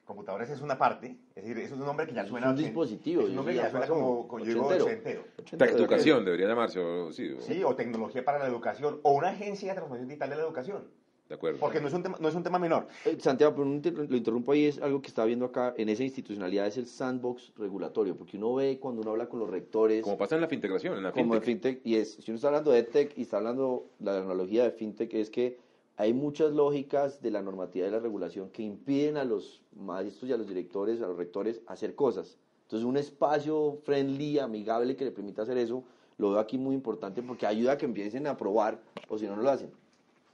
Computadores 0.06 0.50
es 0.50 0.62
una 0.62 0.78
parte, 0.78 1.18
es 1.36 1.44
decir, 1.44 1.58
eso 1.60 1.76
es 1.76 1.82
un 1.82 1.86
nombre 1.86 2.08
que 2.08 2.14
ya 2.14 2.26
suena... 2.26 2.50
un 2.50 2.56
dispositivo, 2.56 3.24
Es 3.24 3.30
un 3.30 3.36
nombre 3.36 3.54
que 3.54 3.60
ya 3.60 3.70
suena 3.70 3.88
como, 3.88 4.28
como 4.28 4.40
yo 4.46 4.54
digo, 4.54 4.68
ochentero. 4.86 5.24
ochentero. 5.38 5.78
Educación 5.78 6.26
debería 6.26 6.48
llamarse, 6.48 6.80
o- 6.80 7.12
sí, 7.12 7.30
o- 7.38 7.42
Sí, 7.42 7.62
o 7.64 7.76
tecnología 7.76 8.24
para 8.26 8.40
la 8.40 8.48
educación, 8.48 9.02
o 9.04 9.12
una 9.12 9.30
agencia 9.30 9.68
de 9.68 9.74
transformación 9.76 10.08
digital 10.08 10.30
de 10.30 10.36
la 10.38 10.42
educación. 10.44 10.88
De 11.28 11.36
acuerdo. 11.36 11.60
Porque 11.60 11.82
no 11.82 11.88
es 11.88 11.94
un 11.94 12.04
tema, 12.04 12.18
no 12.20 12.30
es 12.30 12.36
un 12.36 12.44
tema 12.44 12.60
menor. 12.60 12.88
Eh, 13.06 13.18
Santiago, 13.20 13.54
pero 13.56 13.68
un 13.68 14.08
lo 14.10 14.16
interrumpo 14.16 14.52
ahí, 14.52 14.66
es 14.66 14.82
algo 14.82 15.02
que 15.02 15.08
estaba 15.08 15.26
viendo 15.26 15.46
acá 15.46 15.74
en 15.78 15.90
esa 15.90 16.04
institucionalidad, 16.04 16.68
es 16.68 16.78
el 16.78 16.88
sandbox 16.88 17.54
regulatorio, 17.58 18.16
porque 18.16 18.38
uno 18.38 18.56
ve 18.56 18.80
cuando 18.80 19.02
uno 19.02 19.12
habla 19.12 19.28
con 19.28 19.40
los 19.40 19.50
rectores, 19.50 20.04
Como 20.04 20.18
pasa 20.18 20.36
en 20.36 20.42
la 20.42 20.48
fintegración, 20.48 20.98
en 20.98 21.04
la 21.04 21.12
como 21.12 21.36
en 21.36 21.42
fintech. 21.42 21.76
fintech, 21.76 21.88
y 21.88 21.96
es, 21.96 22.14
si 22.14 22.32
uno 22.32 22.36
está 22.36 22.48
hablando 22.48 22.72
de 22.72 22.84
tech 22.84 23.18
y 23.18 23.24
está 23.24 23.38
hablando 23.38 23.88
la 24.00 24.18
analogía 24.18 24.64
de 24.64 24.72
fintech, 24.72 25.14
es 25.14 25.30
que 25.30 25.60
hay 25.98 26.14
muchas 26.14 26.52
lógicas 26.52 27.22
de 27.22 27.32
la 27.32 27.42
normatividad 27.42 27.88
y 27.88 27.92
la 27.92 28.00
regulación 28.00 28.50
que 28.52 28.62
impiden 28.62 29.18
a 29.18 29.24
los 29.24 29.64
maestros 29.76 30.30
y 30.30 30.34
a 30.34 30.38
los 30.38 30.48
directores, 30.48 31.02
a 31.02 31.08
los 31.08 31.18
rectores, 31.18 31.62
hacer 31.66 31.96
cosas. 31.96 32.38
Entonces, 32.64 32.86
un 32.86 32.98
espacio 32.98 33.80
friendly, 33.84 34.40
amigable 34.40 34.96
que 34.96 35.06
le 35.06 35.12
permita 35.12 35.42
hacer 35.42 35.58
eso, 35.58 35.84
lo 36.18 36.32
veo 36.32 36.40
aquí 36.40 36.58
muy 36.58 36.76
importante 36.76 37.24
porque 37.24 37.48
ayuda 37.48 37.74
a 37.74 37.78
que 37.78 37.86
empiecen 37.86 38.28
a 38.28 38.38
probar, 38.38 38.80
o 39.08 39.18
si 39.18 39.26
no, 39.26 39.36
no 39.36 39.42
lo 39.42 39.50
hacen. 39.50 39.72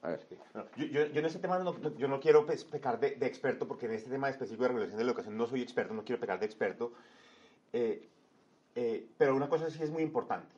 A 0.04 0.10
ver. 0.10 0.28
Yo, 0.76 0.86
yo, 0.86 1.06
yo 1.08 1.20
en 1.20 1.26
este 1.26 1.40
tema 1.40 1.58
no, 1.60 1.96
yo 1.98 2.08
no 2.08 2.20
quiero 2.20 2.46
pecar 2.46 3.00
de, 3.00 3.16
de 3.16 3.26
experto, 3.26 3.68
porque 3.68 3.86
en 3.86 3.94
este 3.94 4.10
tema 4.10 4.30
específico 4.30 4.64
de 4.64 4.68
regulación 4.70 4.98
de 4.98 5.06
la 5.06 5.12
educación 5.12 5.38
no 5.38 5.48
soy 5.48 5.62
experto, 5.62 5.94
no 5.94 6.04
quiero 6.04 6.20
pecar 6.20 6.40
de 6.40 6.46
experto. 6.46 6.94
Eh, 7.72 8.10
eh, 8.76 9.08
pero 9.18 9.36
una 9.36 9.48
cosa 9.48 9.70
sí 9.70 9.82
es 9.82 9.90
muy 9.90 10.04
importante. 10.04 10.54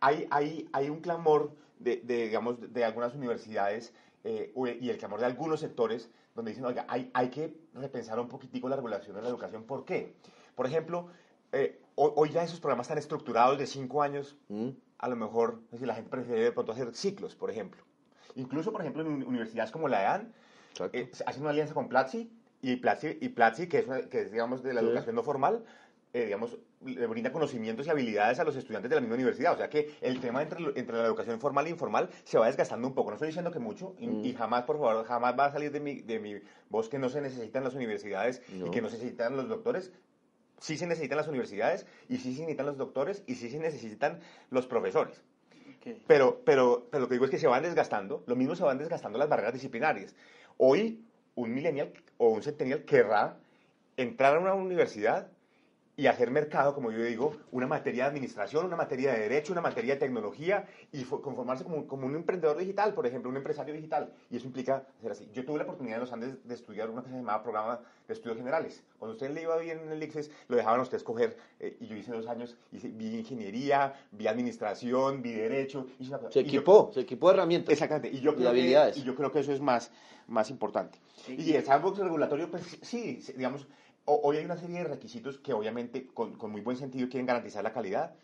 Hay, 0.00 0.26
hay, 0.30 0.68
hay 0.72 0.90
un 0.90 1.00
clamor 1.00 1.52
de, 1.78 1.98
de, 1.98 2.24
digamos, 2.24 2.72
de 2.72 2.84
algunas 2.84 3.14
universidades 3.14 3.94
eh, 4.24 4.52
y 4.80 4.90
el 4.90 4.98
clamor 4.98 5.20
de 5.20 5.26
algunos 5.26 5.60
sectores 5.60 6.10
donde 6.34 6.50
dicen, 6.50 6.64
oiga, 6.64 6.84
hay, 6.88 7.10
hay 7.14 7.30
que 7.30 7.54
repensar 7.74 8.18
un 8.18 8.28
poquitico 8.28 8.68
la 8.68 8.76
regulación 8.76 9.14
de 9.16 9.22
la 9.22 9.28
educación. 9.28 9.64
¿Por 9.64 9.84
qué? 9.84 10.14
Por 10.54 10.66
ejemplo, 10.66 11.08
eh, 11.52 11.80
hoy, 11.94 12.30
ya 12.30 12.42
esos 12.42 12.60
programas 12.60 12.86
están 12.86 12.98
estructurados 12.98 13.58
de 13.58 13.66
cinco 13.66 14.02
años, 14.02 14.36
¿Mm? 14.48 14.70
a 14.98 15.08
lo 15.08 15.16
mejor 15.16 15.60
es 15.66 15.72
decir, 15.72 15.86
la 15.86 15.94
gente 15.94 16.10
prefiere 16.10 16.42
de 16.42 16.52
pronto 16.52 16.72
hacer 16.72 16.94
ciclos, 16.94 17.34
por 17.34 17.50
ejemplo. 17.50 17.82
Incluso, 18.34 18.72
por 18.72 18.80
ejemplo, 18.82 19.02
en 19.02 19.08
uni- 19.08 19.24
universidades 19.24 19.70
como 19.70 19.88
la 19.88 20.02
EAN, 20.02 20.32
eh, 20.92 21.08
se 21.12 21.24
hace 21.26 21.40
una 21.40 21.50
alianza 21.50 21.74
con 21.74 21.88
Platzi 21.88 22.30
y 22.62 22.76
Platzi, 22.76 23.18
y 23.20 23.28
Platzi 23.30 23.66
que, 23.68 23.78
es 23.78 23.86
una- 23.86 24.02
que 24.08 24.22
es, 24.22 24.30
digamos, 24.32 24.62
de 24.62 24.74
la 24.74 24.80
Sí. 24.80 24.86
educación 24.86 25.14
no 25.16 25.22
formal, 25.22 25.64
eh, 26.12 26.24
digamos, 26.24 26.58
le 26.84 27.06
brinda 27.06 27.32
conocimientos 27.32 27.86
y 27.86 27.90
habilidades 27.90 28.38
a 28.38 28.44
los 28.44 28.56
estudiantes 28.56 28.88
de 28.88 28.94
la 28.94 29.00
misma 29.00 29.16
universidad. 29.16 29.52
O 29.52 29.56
sea 29.56 29.68
que 29.68 29.94
el 30.00 30.20
tema 30.20 30.42
entre, 30.42 30.64
entre 30.78 30.96
la 30.96 31.04
educación 31.04 31.38
formal 31.40 31.66
e 31.66 31.70
informal 31.70 32.08
se 32.24 32.38
va 32.38 32.46
desgastando 32.46 32.86
un 32.88 32.94
poco. 32.94 33.10
No 33.10 33.16
estoy 33.16 33.28
diciendo 33.28 33.50
que 33.50 33.58
mucho, 33.58 33.94
y, 33.98 34.06
Mm. 34.06 34.24
y 34.24 34.32
jamás, 34.34 34.62
por 34.62 34.78
favor, 34.78 35.04
jamás 35.04 35.38
va 35.38 35.46
a 35.46 35.52
salir 35.52 35.70
de 35.72 35.80
mi, 35.80 36.00
de 36.00 36.18
mi 36.18 36.40
voz 36.70 36.88
que 36.88 36.98
no 36.98 37.08
se 37.08 37.20
necesitan 37.20 37.62
las 37.64 37.74
universidades 37.74 38.40
y 38.48 38.70
que 38.70 38.80
no 38.80 38.88
se 38.88 38.96
necesitan 38.96 39.36
los 39.36 39.48
doctores. 39.48 39.92
Sí 40.60 40.76
se 40.76 40.86
necesitan 40.88 41.18
las 41.18 41.28
universidades, 41.28 41.86
y 42.08 42.16
sí 42.16 42.34
se 42.34 42.40
necesitan 42.40 42.66
los 42.66 42.76
doctores, 42.78 43.22
y 43.28 43.36
sí 43.36 43.48
se 43.50 43.58
necesitan 43.60 44.18
los 44.50 44.66
profesores. 44.66 45.22
Pero, 46.06 46.42
pero, 46.44 46.86
pero 46.90 47.02
lo 47.02 47.08
que 47.08 47.14
digo 47.14 47.24
es 47.24 47.30
que 47.30 47.38
se 47.38 47.46
van 47.46 47.62
desgastando, 47.62 48.22
lo 48.26 48.36
mismo 48.36 48.54
se 48.56 48.64
van 48.64 48.78
desgastando 48.78 49.18
las 49.18 49.28
barreras 49.28 49.52
disciplinarias. 49.52 50.14
Hoy, 50.56 51.04
un 51.34 51.54
millennial 51.54 51.92
o 52.16 52.30
un 52.30 52.42
centennial 52.42 52.84
querrá 52.84 53.36
entrar 53.96 54.36
a 54.36 54.40
una 54.40 54.54
universidad 54.54 55.28
y 55.98 56.06
hacer 56.06 56.30
mercado, 56.30 56.74
como 56.74 56.92
yo 56.92 57.02
digo, 57.02 57.36
una 57.50 57.66
materia 57.66 58.04
de 58.04 58.10
administración, 58.10 58.64
una 58.64 58.76
materia 58.76 59.12
de 59.12 59.18
derecho, 59.18 59.52
una 59.52 59.60
materia 59.60 59.94
de 59.94 60.00
tecnología 60.00 60.64
y 60.92 61.02
fo- 61.04 61.20
conformarse 61.20 61.64
como, 61.64 61.86
como 61.88 62.06
un 62.06 62.14
emprendedor 62.14 62.56
digital, 62.56 62.94
por 62.94 63.04
ejemplo, 63.06 63.28
un 63.28 63.36
empresario 63.36 63.74
digital. 63.74 64.12
Y 64.30 64.36
eso 64.36 64.46
implica 64.46 64.86
ser 65.02 65.10
así. 65.10 65.28
Yo 65.34 65.44
tuve 65.44 65.58
la 65.58 65.64
oportunidad 65.64 65.96
en 65.96 66.00
los 66.02 66.12
Andes 66.12 66.36
de 66.46 66.54
estudiar 66.54 66.88
una 66.88 67.00
cosa 67.02 67.08
que 67.10 67.16
se 67.16 67.18
llamaba 67.20 67.42
Programa 67.42 67.80
de 68.06 68.14
Estudios 68.14 68.38
Generales. 68.38 68.80
Cuando 68.98 69.14
usted 69.14 69.30
le 69.32 69.42
iba 69.42 69.56
bien 69.58 69.80
en 69.80 69.90
el 69.90 70.00
ICFES, 70.00 70.30
lo 70.46 70.56
dejaban 70.56 70.78
a 70.78 70.82
usted 70.84 70.96
escoger. 70.98 71.36
eh, 71.58 71.76
y 71.80 71.86
yo 71.88 71.96
hice 71.96 72.12
dos 72.12 72.28
años, 72.28 72.56
hice, 72.70 72.88
vi 72.90 73.16
ingeniería, 73.18 73.92
vi 74.12 74.28
administración, 74.28 75.20
vi 75.20 75.32
derecho. 75.32 75.86
hice 75.98 76.10
una 76.10 76.18
cosa- 76.18 76.30
Se 76.32 76.40
y 76.40 76.44
yo- 76.44 76.48
equipó, 76.48 76.90
se 76.94 77.00
equipó 77.00 77.28
de 77.30 77.34
herramientas. 77.34 77.72
Exactamente, 77.72 78.16
y 78.16 78.20
yo, 78.20 78.30
Y 78.32 78.34
creo 78.36 78.50
habilidades. 78.50 78.94
Que, 78.94 79.00
y 79.00 79.04
yo 79.04 79.16
creo 79.16 79.32
que 79.32 79.40
eso 79.40 79.52
es 79.52 79.60
más, 79.60 79.90
más 80.28 80.48
importante. 80.50 80.98
Sí. 81.26 81.34
Y 81.36 81.54
el 81.54 81.64
sandbox 81.64 81.98
regulatorio, 81.98 82.48
pues 82.48 82.78
sí, 82.82 83.20
digamos, 83.36 83.66
hoy 84.10 84.36
hay 84.38 84.44
una 84.44 84.56
serie 84.56 84.78
de 84.78 84.84
requisitos 84.84 85.38
que 85.38 85.52
obviamente 85.52 86.06
con, 86.08 86.34
con 86.36 86.50
muy 86.50 86.60
buen 86.60 86.76
sentido 86.76 87.08
quieren 87.08 87.26
garantizar 87.26 87.62
la 87.64 87.72
calidad, 87.72 88.14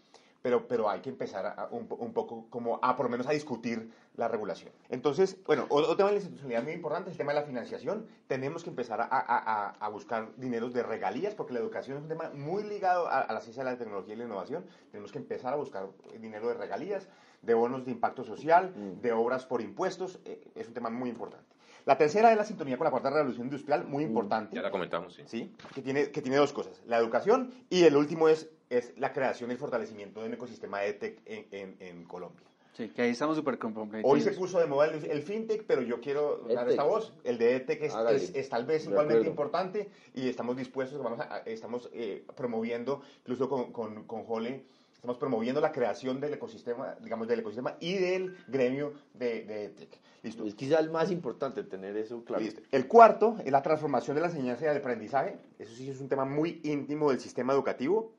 pero, 0.43 0.69
pero 0.69 0.91
hay 0.91 1.01
que 1.01 1.09
empezar 1.09 1.47
a- 1.47 1.69
un, 1.71 1.87
po- 1.89 1.95
un 1.97 2.13
poco 2.13 2.47
como 2.51 2.79
a 2.83 2.97
por 2.97 3.07
lo 3.07 3.11
menos 3.11 3.27
a 3.27 3.33
discutir 3.33 3.91
la 4.17 4.29
regulación. 4.29 4.71
Entonces, 4.91 5.39
bueno, 5.47 5.65
otro 5.71 5.97
tema 5.97 6.11
de 6.11 6.17
la 6.17 6.21
institucionalidad 6.21 6.63
muy 6.63 6.73
importante 6.75 7.09
es 7.09 7.15
el 7.15 7.19
tema 7.19 7.33
de 7.33 7.41
la 7.41 7.47
financiación. 7.47 8.07
Tenemos 8.27 8.63
que 8.63 8.69
empezar 8.71 9.01
a, 9.01 9.07
a- 9.11 9.89
buscar 9.89 10.29
dineros 10.37 10.75
de 10.75 10.83
regalías, 10.83 11.35
porque 11.35 11.55
la 11.55 11.61
educación 11.61 11.97
es 11.97 12.03
un 12.03 12.09
tema 12.09 12.31
muy 12.35 12.63
ligado 12.63 13.09
a, 13.09 13.33
la 13.33 13.41
ciencia 13.41 13.65
de 13.65 13.71
la 13.71 13.79
tecnología 13.79 14.15
y 14.15 14.19
la 14.19 14.25
innovación. 14.25 14.67
Tenemos 14.91 15.13
que 15.13 15.19
empezar 15.19 15.55
a 15.55 15.57
buscar 15.57 15.89
dinero 16.21 16.49
de 16.49 16.55
regalías, 16.55 17.09
de 17.41 17.55
bonos 17.55 17.85
de 17.87 17.93
impacto 17.93 18.23
social, 18.25 18.75
Mm. 18.77 19.01
de 19.01 19.13
obras 19.13 19.47
por 19.47 19.63
impuestos. 19.63 20.19
eh, 20.27 20.47
es 20.55 20.69
un 20.69 20.75
tema 20.75 20.91
muy 20.91 21.09
importante. 21.09 21.54
La 21.87 21.99
tercera 21.99 22.31
es 22.31 22.37
la 22.39 22.45
sintonía 22.45 22.79
con 22.79 22.85
la 22.87 22.91
cuarta 22.91 23.11
revolución 23.11 23.47
industrial, 23.47 23.85
muy 23.85 24.05
importante. 24.05 24.57
Ya 24.57 24.63
la 24.63 24.71
comentamos, 24.71 25.15
sí. 25.15 25.23
¿sí? 25.27 25.53
Que 25.75 25.83
tiene, 25.83 26.11
que 26.11 26.23
tiene 26.23 26.39
dos 26.39 26.53
cosas, 26.53 26.81
la 26.87 26.97
educación 26.99 27.53
y 27.69 27.83
el 27.85 27.95
último 27.97 28.29
es, 28.29 28.49
es 28.71 28.95
la 28.97 29.13
creación 29.13 29.51
y 29.51 29.53
el 29.53 29.59
fortalecimiento 29.59 30.21
de 30.21 30.29
un 30.29 30.35
ecosistema 30.35 30.81
de 30.81 30.95
tech 30.95 31.21
en, 31.27 31.47
en- 31.51 31.77
en 31.81 32.05
Colombia. 32.05 32.41
Sí, 32.73 32.89
que 32.89 33.03
ahí 33.03 33.11
estamos 33.11 33.37
súper 33.37 33.59
comprometidos. 33.59 34.11
Hoy 34.13 34.21
se 34.21 34.33
puso 34.33 34.59
de 34.59 34.67
moda 34.67 34.87
el, 34.87 35.05
el 35.05 35.23
fintech, 35.23 35.65
pero 35.65 35.83
yo 35.83 36.01
quiero 36.01 36.39
dar 36.49 36.65
EdTech. 36.65 36.71
esta 36.71 36.83
voz. 36.85 37.13
El 37.23 37.39
de 37.39 37.55
EdTech 37.57 37.83
es, 37.83 37.95
es- 37.95 38.35
es 38.35 38.49
tal 38.49 38.65
vez 38.65 38.85
De 38.85 38.91
igualmente 38.91 39.15
acuerdo. 39.21 39.31
importante 39.31 39.89
y 40.15 40.29
estamos 40.29 40.57
dispuestos, 40.57 41.01
vamos 41.01 41.21
a- 41.21 41.33
a- 41.35 41.39
estamos 41.41 41.89
eh, 41.93 42.25
promoviendo, 42.35 43.03
incluso 43.21 43.49
con, 43.49 43.71
con, 43.73 44.05
con 44.05 44.25
Jole, 44.25 44.65
estamos 45.05 45.19
promoviendo 45.19 45.61
la 45.61 45.71
creación 45.71 46.19
del 46.19 46.33
ecosistema, 46.33 46.97
digamos, 47.03 47.29
del 47.29 47.41
ecosistema 47.41 47.77
y 47.79 47.97
del 47.97 48.39
gremio 48.49 48.95
de, 49.13 49.45
de 49.45 49.65
EdTech. 49.67 50.01
Listo. 50.23 50.47
Es 50.47 50.55
quizá 50.55 50.81
el 50.81 50.91
más 50.91 51.11
importante 51.11 51.63
tener 51.63 51.95
eso 51.99 52.25
claro. 52.25 52.43
Listo. 52.43 52.63
El 52.73 52.89
cuarto 52.89 53.37
es 53.45 53.53
la 53.53 53.61
transformación 53.61 54.15
de 54.15 54.23
la 54.23 54.29
enseñanza 54.29 54.65
y 54.65 54.69
el 54.69 54.79
aprendizaje. 54.79 55.37
Eso 55.59 55.75
sí 55.75 55.91
es 55.91 56.01
un 56.01 56.09
tema 56.09 56.25
muy 56.25 56.63
íntimo 56.65 57.11
del 57.11 57.21
sistema 57.21 57.53
educativo. 57.53 58.13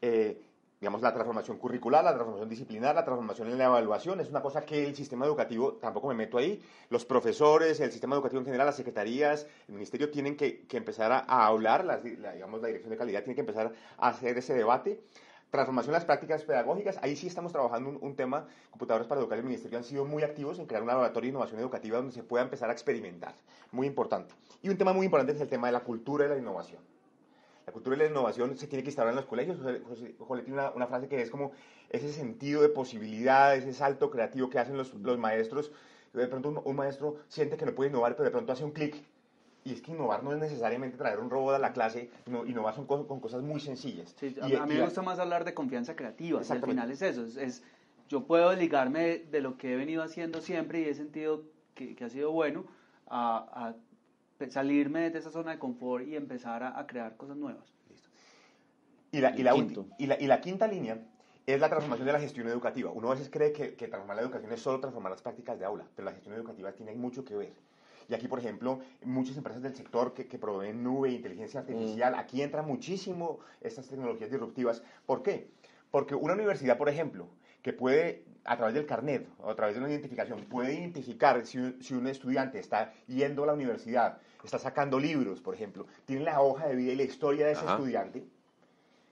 Eh, 0.00 0.42
digamos, 0.80 1.00
la 1.00 1.12
transformación 1.12 1.58
curricular, 1.58 2.02
la 2.02 2.10
transformación 2.10 2.48
disciplinar, 2.48 2.96
la 2.96 3.04
transformación 3.04 3.48
en 3.48 3.58
la 3.58 3.66
evaluación. 3.66 4.18
Es 4.18 4.28
una 4.28 4.42
cosa 4.42 4.62
que 4.62 4.84
el 4.84 4.96
sistema 4.96 5.26
educativo, 5.26 5.74
tampoco 5.74 6.08
me 6.08 6.14
meto 6.14 6.38
ahí, 6.38 6.60
los 6.90 7.04
profesores, 7.04 7.78
el 7.78 7.92
sistema 7.92 8.16
educativo 8.16 8.40
en 8.40 8.46
general, 8.46 8.66
las 8.66 8.74
secretarías, 8.74 9.46
el 9.68 9.74
ministerio 9.74 10.10
tienen 10.10 10.36
que, 10.36 10.66
que 10.66 10.76
empezar 10.76 11.12
a, 11.12 11.18
a 11.20 11.46
hablar, 11.46 11.84
las, 11.84 12.02
la, 12.04 12.32
digamos, 12.32 12.60
la 12.60 12.66
dirección 12.66 12.90
de 12.90 12.96
calidad 12.96 13.22
tiene 13.22 13.36
que 13.36 13.42
empezar 13.42 13.72
a 13.96 14.08
hacer 14.08 14.36
ese 14.38 14.54
debate. 14.54 14.98
Transformación 15.52 15.92
de 15.92 15.98
las 15.98 16.06
prácticas 16.06 16.44
pedagógicas, 16.44 16.98
ahí 17.02 17.14
sí 17.14 17.26
estamos 17.26 17.52
trabajando 17.52 17.90
un, 17.90 17.98
un 18.00 18.16
tema, 18.16 18.46
computadores 18.70 19.06
para 19.06 19.20
educar, 19.20 19.36
el 19.36 19.44
ministerio 19.44 19.76
han 19.76 19.84
sido 19.84 20.06
muy 20.06 20.22
activos 20.22 20.58
en 20.58 20.64
crear 20.64 20.80
un 20.80 20.88
laboratorio 20.88 21.28
de 21.28 21.32
innovación 21.32 21.60
educativa 21.60 21.98
donde 21.98 22.12
se 22.12 22.22
pueda 22.22 22.42
empezar 22.42 22.70
a 22.70 22.72
experimentar, 22.72 23.34
muy 23.70 23.86
importante. 23.86 24.32
Y 24.62 24.70
un 24.70 24.78
tema 24.78 24.94
muy 24.94 25.04
importante 25.04 25.32
es 25.32 25.40
el 25.42 25.48
tema 25.48 25.66
de 25.66 25.74
la 25.74 25.80
cultura 25.80 26.24
y 26.24 26.30
la 26.30 26.38
innovación. 26.38 26.80
La 27.66 27.72
cultura 27.74 27.96
y 27.96 27.98
la 27.98 28.06
innovación 28.06 28.56
se 28.56 28.66
tiene 28.66 28.82
que 28.82 28.88
instaurar 28.88 29.12
en 29.12 29.16
los 29.16 29.26
colegios. 29.26 29.58
José, 29.58 29.80
José- 29.86 30.14
José 30.18 30.42
tiene 30.42 30.58
una, 30.58 30.70
una 30.70 30.86
frase 30.86 31.06
que 31.06 31.20
es 31.20 31.30
como 31.30 31.52
ese 31.90 32.10
sentido 32.14 32.62
de 32.62 32.70
posibilidad, 32.70 33.54
ese 33.54 33.74
salto 33.74 34.10
creativo 34.10 34.48
que 34.48 34.58
hacen 34.58 34.78
los, 34.78 34.94
los 34.94 35.18
maestros. 35.18 35.70
De 36.14 36.26
pronto 36.28 36.48
un, 36.48 36.62
un 36.64 36.76
maestro 36.76 37.16
siente 37.28 37.58
que 37.58 37.66
no 37.66 37.74
puede 37.74 37.90
innovar, 37.90 38.16
pero 38.16 38.24
de 38.24 38.30
pronto 38.30 38.52
hace 38.54 38.64
un 38.64 38.70
clic. 38.70 38.96
Y 39.64 39.72
es 39.72 39.80
que 39.82 39.92
innovar 39.92 40.24
no 40.24 40.32
es 40.32 40.38
necesariamente 40.38 40.96
traer 40.98 41.20
un 41.20 41.30
robot 41.30 41.54
a 41.54 41.58
la 41.58 41.72
clase, 41.72 42.10
no, 42.26 42.44
innovar 42.44 42.74
son 42.74 42.86
cosas, 42.86 43.06
con 43.06 43.20
cosas 43.20 43.42
muy 43.42 43.60
sencillas. 43.60 44.14
Sí, 44.18 44.34
a, 44.42 44.48
Y- 44.48 44.56
a 44.56 44.66
mí 44.66 44.72
y 44.72 44.74
me 44.74 44.78
la- 44.80 44.84
gusta 44.86 45.02
más 45.02 45.18
hablar 45.18 45.44
de 45.44 45.54
confianza 45.54 45.94
creativa. 45.94 46.40
y 46.46 46.52
al 46.52 46.62
final 46.62 46.90
es 46.90 47.02
eso. 47.02 47.24
Es, 47.24 47.36
es- 47.36 47.62
yo 48.08 48.24
puedo 48.24 48.52
ligarme 48.54 49.18
de 49.18 49.40
lo 49.40 49.56
que 49.56 49.72
he 49.72 49.76
venido 49.76 50.02
haciendo 50.02 50.40
siempre 50.40 50.80
y 50.80 50.84
he 50.84 50.94
sentido 50.94 51.44
que, 51.74 51.94
que 51.94 52.04
ha 52.04 52.10
sido 52.10 52.32
bueno 52.32 52.64
a, 53.08 53.74
a 54.40 54.48
salirme 54.50 55.10
de 55.10 55.18
esa 55.18 55.30
zona 55.30 55.52
de 55.52 55.58
confort 55.58 56.06
y 56.06 56.16
empezar 56.16 56.62
a, 56.64 56.78
a 56.78 56.86
crear 56.86 57.16
cosas 57.16 57.36
nuevas. 57.36 57.72
Y 59.12 59.20
la, 59.20 59.36
y, 59.38 59.42
la 59.42 59.52
la, 59.98 60.20
y 60.20 60.26
la 60.26 60.40
quinta 60.40 60.66
línea 60.66 60.98
es 61.46 61.60
la 61.60 61.68
transformación 61.68 62.06
de 62.06 62.12
la 62.12 62.20
gestión 62.20 62.48
educativa. 62.48 62.90
Uno 62.90 63.08
a 63.08 63.14
veces 63.14 63.28
cree 63.30 63.52
que, 63.52 63.74
que 63.74 63.86
transformar 63.88 64.16
la 64.16 64.22
educación 64.22 64.52
es 64.52 64.60
solo 64.60 64.80
transformar 64.80 65.12
las 65.12 65.22
prácticas 65.22 65.58
de 65.58 65.64
aula, 65.64 65.84
pero 65.94 66.06
la 66.06 66.12
gestión 66.12 66.34
educativa 66.34 66.72
tiene 66.72 66.94
mucho 66.94 67.24
que 67.24 67.36
ver. 67.36 67.52
Y 68.08 68.14
aquí, 68.14 68.28
por 68.28 68.38
ejemplo, 68.38 68.80
muchas 69.04 69.36
empresas 69.36 69.62
del 69.62 69.74
sector 69.74 70.14
que, 70.14 70.26
que 70.26 70.38
proveen 70.38 70.82
nube 70.82 71.08
e 71.08 71.12
inteligencia 71.12 71.60
artificial, 71.60 72.14
aquí 72.14 72.42
entran 72.42 72.66
muchísimo 72.66 73.40
estas 73.60 73.88
tecnologías 73.88 74.30
disruptivas. 74.30 74.82
¿Por 75.06 75.22
qué? 75.22 75.50
Porque 75.90 76.14
una 76.14 76.34
universidad, 76.34 76.78
por 76.78 76.88
ejemplo, 76.88 77.28
que 77.62 77.72
puede, 77.72 78.24
a 78.44 78.56
través 78.56 78.74
del 78.74 78.86
carnet 78.86 79.28
o 79.38 79.50
a 79.50 79.54
través 79.54 79.74
de 79.74 79.80
una 79.80 79.90
identificación, 79.90 80.40
puede 80.46 80.74
identificar 80.74 81.44
si 81.46 81.58
un, 81.58 81.82
si 81.82 81.94
un 81.94 82.06
estudiante 82.08 82.58
está 82.58 82.92
yendo 83.06 83.44
a 83.44 83.46
la 83.46 83.52
universidad, 83.54 84.18
está 84.44 84.58
sacando 84.58 84.98
libros, 84.98 85.40
por 85.40 85.54
ejemplo, 85.54 85.86
tiene 86.04 86.24
la 86.24 86.40
hoja 86.40 86.66
de 86.66 86.74
vida 86.74 86.92
y 86.92 86.96
la 86.96 87.04
historia 87.04 87.46
de 87.46 87.52
ese 87.52 87.64
Ajá. 87.64 87.74
estudiante, 87.74 88.24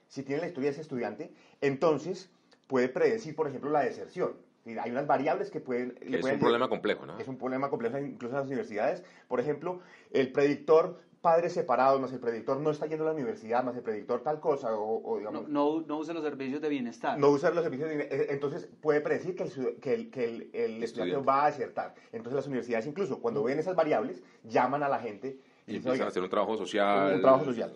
si 0.09 0.23
tiene 0.23 0.41
la 0.41 0.47
historia 0.47 0.69
de 0.69 0.73
ese 0.73 0.81
estudiante, 0.81 1.33
entonces 1.61 2.29
puede 2.67 2.89
predecir, 2.89 3.35
por 3.35 3.47
ejemplo, 3.47 3.69
la 3.69 3.81
deserción. 3.81 4.33
Hay 4.65 4.91
unas 4.91 5.07
variables 5.07 5.49
que 5.49 5.59
pueden... 5.59 5.97
es 6.01 6.23
un 6.23 6.39
problema 6.39 6.69
complejo, 6.69 7.05
¿no? 7.05 7.17
Es 7.17 7.27
un 7.27 7.37
problema 7.37 7.69
complejo 7.69 7.97
incluso 7.97 8.35
en 8.35 8.39
las 8.39 8.47
universidades. 8.47 9.03
Por 9.27 9.39
ejemplo, 9.39 9.79
el 10.11 10.31
predictor 10.31 10.99
padres 11.21 11.53
separados, 11.53 12.01
más 12.01 12.11
el 12.11 12.19
predictor 12.19 12.59
no 12.59 12.71
está 12.71 12.87
yendo 12.87 13.03
a 13.03 13.07
la 13.07 13.13
universidad, 13.13 13.63
más 13.63 13.75
el 13.75 13.83
predictor 13.83 14.23
tal 14.23 14.39
cosa, 14.39 14.69
o, 14.73 15.17
digamos... 15.17 15.47
No, 15.47 15.81
no, 15.81 15.97
usa 15.99 16.13
los 16.13 16.23
servicios 16.23 16.61
de 16.61 16.69
bienestar. 16.69 17.17
No 17.17 17.29
usa 17.29 17.51
los 17.51 17.63
servicios 17.63 17.89
de 17.89 17.95
bienestar. 17.95 18.21
Eh, 18.21 18.27
entonces 18.31 18.67
puede 18.81 19.01
predecir 19.01 19.35
que 19.35 19.43
el, 19.43 19.79
que 19.79 19.93
el, 19.93 20.09
que 20.09 20.25
el, 20.65 20.83
estudiante 20.83 21.23
va 21.23 21.43
a 21.43 21.47
acertar. 21.47 21.93
Entonces 22.11 22.33
las 22.33 22.47
universidades 22.47 22.87
incluso 22.87 23.21
cuando 23.21 23.43
ven 23.43 23.59
esas 23.59 23.75
variables, 23.75 24.23
llaman 24.43 24.83
a 24.83 24.89
la 24.89 24.99
gente... 24.99 25.39
Y, 25.67 25.75
empiezan 25.75 26.07
a 26.07 26.07
hacer 26.07 26.23
un 26.23 26.29
trabajo 26.29 26.57
social. 26.57 27.15
Un 27.15 27.21
trabajo 27.21 27.45
social. 27.45 27.71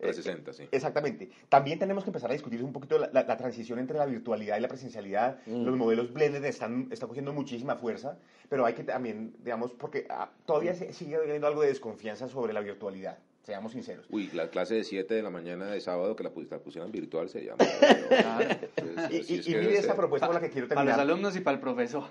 360, 0.00 0.52
sí. 0.52 0.68
Exactamente. 0.70 1.30
También 1.48 1.78
tenemos 1.78 2.04
que 2.04 2.10
empezar 2.10 2.30
a 2.30 2.32
discutir 2.32 2.62
un 2.62 2.72
poquito 2.72 2.98
la, 2.98 3.10
la, 3.12 3.36
transición 3.36 3.78
entre 3.78 3.98
la 3.98 4.06
virtualidad 4.06 4.56
y 4.56 4.60
la 4.60 4.68
presencialidad. 4.68 5.38
Mm. 5.46 5.64
Los 5.64 5.76
modelos 5.76 6.12
blended 6.12 6.44
están, 6.44 6.88
están 6.90 7.08
cogiendo 7.08 7.32
muchísima 7.32 7.76
fuerza, 7.76 8.18
pero 8.48 8.64
hay 8.66 8.74
que 8.74 8.84
también, 8.84 9.34
digamos, 9.42 9.72
porque 9.72 10.06
ah, 10.10 10.30
todavía 10.46 10.74
sigue 10.74 11.16
habiendo 11.16 11.46
algo 11.46 11.62
de 11.62 11.68
desconfianza 11.68 12.28
sobre 12.28 12.52
la 12.52 12.60
virtualidad. 12.60 13.18
Seamos 13.42 13.72
sinceros. 13.72 14.06
Uy, 14.10 14.28
la 14.34 14.50
clase 14.50 14.74
de 14.74 14.84
7 14.84 15.14
de 15.14 15.22
la 15.22 15.30
mañana 15.30 15.66
de 15.66 15.80
sábado 15.80 16.14
que 16.14 16.22
la 16.22 16.30
pusieran 16.30 16.92
virtual 16.92 17.30
se 17.30 17.44
llama. 17.44 17.58
y, 19.10 19.34
y, 19.34 19.54
mire 19.54 19.78
esta 19.78 19.96
propuesta 19.96 20.26
con 20.26 20.34
la 20.34 20.42
que 20.42 20.50
quiero 20.50 20.68
terminar. 20.68 20.94
Para 20.94 21.04
los 21.04 21.10
alumnos 21.10 21.36
y 21.36 21.40
para 21.40 21.54
el 21.54 21.60
profesor. 21.60 22.04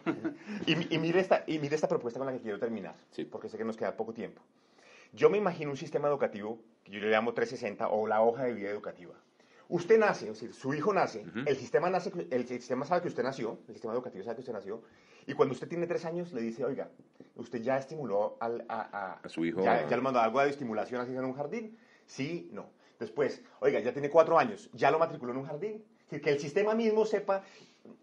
y, 0.65 0.97
mire 0.97 1.19
esta, 1.19 1.43
y 1.45 1.59
mire 1.59 1.75
esta 1.75 1.87
propuesta 1.87 2.19
con 2.19 2.25
la 2.25 2.33
que 2.33 2.39
quiero 2.39 2.57
terminar, 2.57 2.95
sí. 3.11 3.25
porque 3.25 3.47
sé 3.47 3.57
que 3.57 3.63
nos 3.63 3.77
queda 3.77 3.95
poco 3.95 4.11
tiempo. 4.11 4.41
Yo 5.13 5.29
me 5.29 5.37
imagino 5.37 5.69
un 5.71 5.77
sistema 5.77 6.07
educativo 6.07 6.59
que 6.89 6.95
yo 6.95 7.01
le 7.01 7.11
llamo 7.11 7.33
360 7.33 7.89
o 7.89 8.07
la 8.07 8.21
hoja 8.21 8.43
de 8.43 8.53
vida 8.53 8.69
educativa. 8.69 9.13
Usted 9.67 9.99
nace, 9.99 10.25
es 10.27 10.33
decir, 10.33 10.53
su 10.53 10.73
hijo 10.73 10.91
nace, 10.93 11.23
el, 11.45 11.55
sistema 11.55 11.91
nace, 11.91 12.11
el 12.31 12.47
sistema 12.47 12.85
sabe 12.85 13.03
que 13.03 13.07
usted 13.07 13.21
nació, 13.21 13.59
el 13.67 13.75
sistema 13.75 13.93
educativo 13.93 14.23
sabe 14.23 14.35
que 14.35 14.41
usted 14.41 14.53
nació, 14.53 14.81
y 15.27 15.33
cuando 15.33 15.53
usted 15.53 15.67
tiene 15.67 15.85
tres 15.85 16.05
años 16.05 16.33
le 16.33 16.41
dice, 16.41 16.65
oiga, 16.65 16.89
usted 17.35 17.61
ya 17.61 17.77
estimuló 17.77 18.35
al, 18.39 18.65
a, 18.67 19.19
a, 19.21 19.29
su 19.29 19.45
hijo. 19.45 19.61
Ya, 19.61 19.87
ya, 19.87 19.95
le 19.95 20.01
mandó 20.01 20.19
algo 20.19 20.41
de 20.41 20.49
estimulación 20.49 21.01
así 21.01 21.11
en 21.11 21.23
un 21.23 21.33
jardín, 21.33 21.77
sí, 22.07 22.49
no. 22.51 22.71
Después, 22.99 23.43
oiga, 23.59 23.79
ya 23.79 23.93
tiene 23.93 24.09
cuatro 24.09 24.39
años, 24.39 24.71
ya 24.73 24.89
lo 24.89 24.97
matriculó 24.97 25.33
en 25.33 25.37
un 25.37 25.45
jardín, 25.45 25.85
que 26.09 26.31
el 26.31 26.39
sistema 26.39 26.73
mismo 26.73 27.05
sepa, 27.05 27.43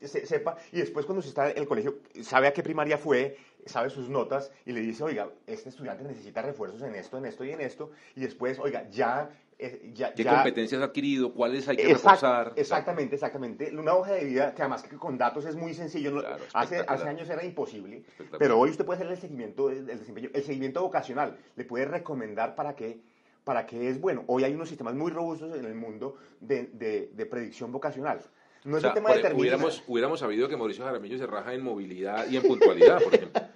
sepa, 0.01 0.57
y 0.71 0.79
después 0.79 1.05
cuando 1.05 1.21
se 1.21 1.31
está 1.31 1.51
en 1.51 1.59
el 1.59 1.67
colegio, 1.67 1.99
sabe 2.23 2.47
a 2.47 2.53
qué 2.53 2.63
primaria 2.63 2.97
fue, 2.97 3.37
sabe 3.67 3.91
sus 3.91 4.09
notas 4.09 4.51
y 4.65 4.73
le 4.73 4.81
dice, 4.81 5.05
oiga, 5.05 5.29
este 5.47 5.69
estudiante 5.69 6.05
necesita 6.05 6.43
refuerzos 6.43 6.83
en 6.83 6.95
esto, 6.95 7.19
en 7.19 7.27
esto 7.27 7.45
y 7.45 7.51
en 7.51 7.61
esto, 7.61 7.91
y 8.15 8.21
después, 8.21 8.59
oiga, 8.59 8.89
ya... 8.91 9.31
Eh, 9.59 9.91
ya 9.95 10.13
¿Qué 10.13 10.27
competencias 10.27 10.83
ha 10.83 10.85
adquirido? 10.85 11.33
¿Cuáles 11.33 11.67
hay 11.67 11.79
que 11.79 11.89
reforzar? 11.89 12.53
Exactamente, 12.57 13.15
exactamente. 13.15 13.75
Una 13.75 13.95
hoja 13.95 14.13
de 14.13 14.25
vida 14.27 14.55
que 14.55 14.61
además 14.61 14.83
que 14.83 14.97
con 14.97 15.17
datos 15.17 15.47
es 15.47 15.57
muy 15.57 15.73
sencillo. 15.73 16.23
hace, 16.53 16.85
hace 16.87 17.09
años 17.09 17.31
era 17.31 17.43
imposible, 17.43 18.05
pero 18.39 18.59
hoy 18.59 18.69
usted 18.69 18.85
puede 18.85 18.99
hacer 18.99 19.11
el 19.11 19.19
seguimiento, 19.19 19.71
el, 19.71 19.87
desempeño, 19.87 20.29
el 20.35 20.43
seguimiento 20.45 20.83
vocacional. 20.83 21.39
Le 21.57 21.65
puede 21.65 21.87
recomendar 21.87 22.55
para 22.55 22.77
qué 22.77 23.01
para 23.45 23.65
qué 23.65 23.89
es 23.89 23.99
bueno. 23.99 24.25
Hoy 24.27 24.45
hay 24.45 24.53
unos 24.53 24.69
sistemas 24.69 24.95
muy 24.95 25.11
robustos 25.11 25.57
en 25.57 25.65
el 25.65 25.75
mundo 25.75 26.17
de, 26.41 26.65
de, 26.75 27.13
de 27.15 27.27
predicción 27.27 27.73
vocacional. 27.73 28.21
No 28.67 28.79
es 28.79 28.85
un 28.85 28.95
tema 28.95 29.15
de 29.15 29.33
hubiéramos, 29.33 29.85
hubiéramos 29.87 30.19
sabido 30.19 30.49
que 30.49 30.57
Mauricio 30.57 30.85
Jaramillo 30.85 31.17
se 31.17 31.27
raja 31.27 31.55
en 31.55 31.63
movilidad 31.63 32.29
y 32.29 32.37
en 32.37 32.43
puntualidad, 32.43 33.01
por 33.01 33.15
ejemplo. 33.15 33.43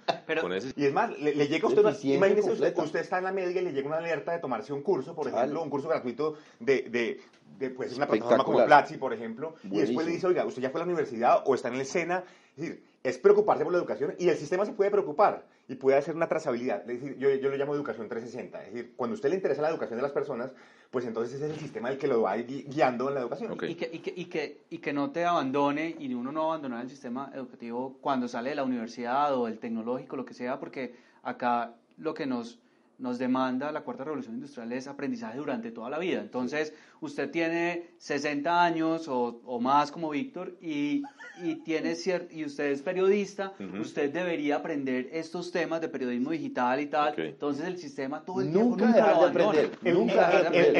Y 0.77 0.85
es 0.85 0.93
más, 0.93 1.17
le, 1.19 1.33
llega 1.33 1.67
a 1.67 1.69
usted, 1.69 1.81
una, 1.81 1.97
imagínese 2.03 2.51
usted, 2.51 2.77
usted, 2.77 2.99
está 3.01 3.17
en 3.17 3.25
la 3.25 3.33
media 3.33 3.61
y 3.61 3.65
le 3.65 3.73
llega 3.73 3.87
una 3.87 3.97
alerta 3.97 4.31
de 4.31 4.39
tomarse 4.39 4.71
un 4.71 4.81
curso, 4.81 5.13
por 5.13 5.27
ejemplo, 5.27 5.61
un 5.61 5.69
curso 5.69 5.89
gratuito 5.89 6.37
de, 6.57 6.83
de, 6.83 7.19
de 7.59 7.69
pues, 7.71 7.97
una 7.97 8.07
plataforma 8.07 8.45
como 8.45 8.65
Platzi, 8.65 8.95
por 8.95 9.11
ejemplo, 9.13 9.55
y 9.63 9.79
después 9.79 10.05
le 10.05 10.13
dice, 10.13 10.27
oiga, 10.27 10.45
usted 10.45 10.61
ya 10.61 10.69
fue 10.69 10.79
a 10.79 10.85
la 10.85 10.89
universidad 10.89 11.43
o 11.45 11.53
está 11.53 11.67
en 11.67 11.75
el 11.75 11.85
SENA, 11.85 12.23
es 12.55 12.63
decir, 12.63 12.83
es 13.03 13.17
preocuparse 13.17 13.63
por 13.63 13.73
la 13.73 13.79
educación 13.79 14.13
y 14.19 14.29
el 14.29 14.37
sistema 14.37 14.65
se 14.65 14.73
puede 14.73 14.91
preocupar 14.91 15.45
y 15.67 15.75
puede 15.75 15.97
hacer 15.97 16.15
una 16.15 16.27
trazabilidad. 16.27 16.81
Es 16.81 17.01
decir, 17.01 17.17
yo, 17.17 17.33
yo 17.33 17.49
lo 17.49 17.57
llamo 17.57 17.73
educación 17.73 18.07
360. 18.07 18.65
Es 18.65 18.73
decir, 18.73 18.93
cuando 18.95 19.13
a 19.13 19.15
usted 19.15 19.29
le 19.29 19.35
interesa 19.35 19.61
la 19.61 19.69
educación 19.69 19.97
de 19.97 20.03
las 20.03 20.11
personas, 20.11 20.51
pues 20.91 21.05
entonces 21.05 21.35
ese 21.35 21.45
es 21.45 21.53
el 21.53 21.59
sistema 21.59 21.89
el 21.89 21.97
que 21.97 22.07
lo 22.07 22.21
va 22.21 22.35
guiando 22.35 23.07
en 23.09 23.15
la 23.15 23.21
educación. 23.21 23.53
Y, 23.53 23.75
que, 23.75 23.89
y, 23.91 23.99
que, 23.99 24.13
y, 24.15 24.25
que, 24.25 24.61
y 24.69 24.77
que 24.77 24.93
no 24.93 25.11
te 25.11 25.25
abandone 25.25 25.95
y 25.97 26.13
uno 26.13 26.31
no 26.31 26.51
abandonar 26.51 26.83
el 26.83 26.89
sistema 26.89 27.31
educativo 27.33 27.97
cuando 28.01 28.27
sale 28.27 28.49
de 28.49 28.55
la 28.55 28.63
universidad 28.63 29.33
o 29.35 29.47
el 29.47 29.57
tecnológico, 29.59 30.15
lo 30.15 30.25
que 30.25 30.33
sea, 30.33 30.59
porque 30.59 30.93
acá 31.23 31.73
lo 31.97 32.13
que 32.13 32.25
nos 32.25 32.59
nos 33.01 33.17
demanda 33.17 33.71
la 33.71 33.81
cuarta 33.81 34.03
revolución 34.03 34.35
industrial 34.35 34.71
es 34.71 34.87
aprendizaje 34.87 35.39
durante 35.39 35.71
toda 35.71 35.89
la 35.89 35.97
vida. 35.97 36.21
Entonces, 36.21 36.73
usted 37.01 37.31
tiene 37.31 37.91
60 37.97 38.63
años 38.63 39.07
o, 39.07 39.41
o 39.43 39.59
más 39.59 39.91
como 39.91 40.11
Víctor 40.11 40.55
y, 40.61 41.03
y, 41.41 41.55
tiene 41.63 41.95
y 42.29 42.45
usted 42.45 42.71
es 42.71 42.81
periodista, 42.81 43.53
usted 43.79 44.11
debería 44.11 44.57
aprender 44.57 45.09
estos 45.11 45.51
temas 45.51 45.81
de 45.81 45.89
periodismo 45.89 46.31
digital 46.31 46.79
y 46.79 46.85
tal. 46.85 47.19
Entonces, 47.19 47.65
el 47.65 47.77
sistema 47.77 48.23
todo 48.23 48.41
el 48.41 48.53
nunca 48.53 48.93
tiempo 48.93 49.01
nunca 49.01 49.19
de 49.19 49.25
aprender. 49.25 49.71
El, 49.83 49.93
nunca 49.95 50.47
el, 50.53 50.75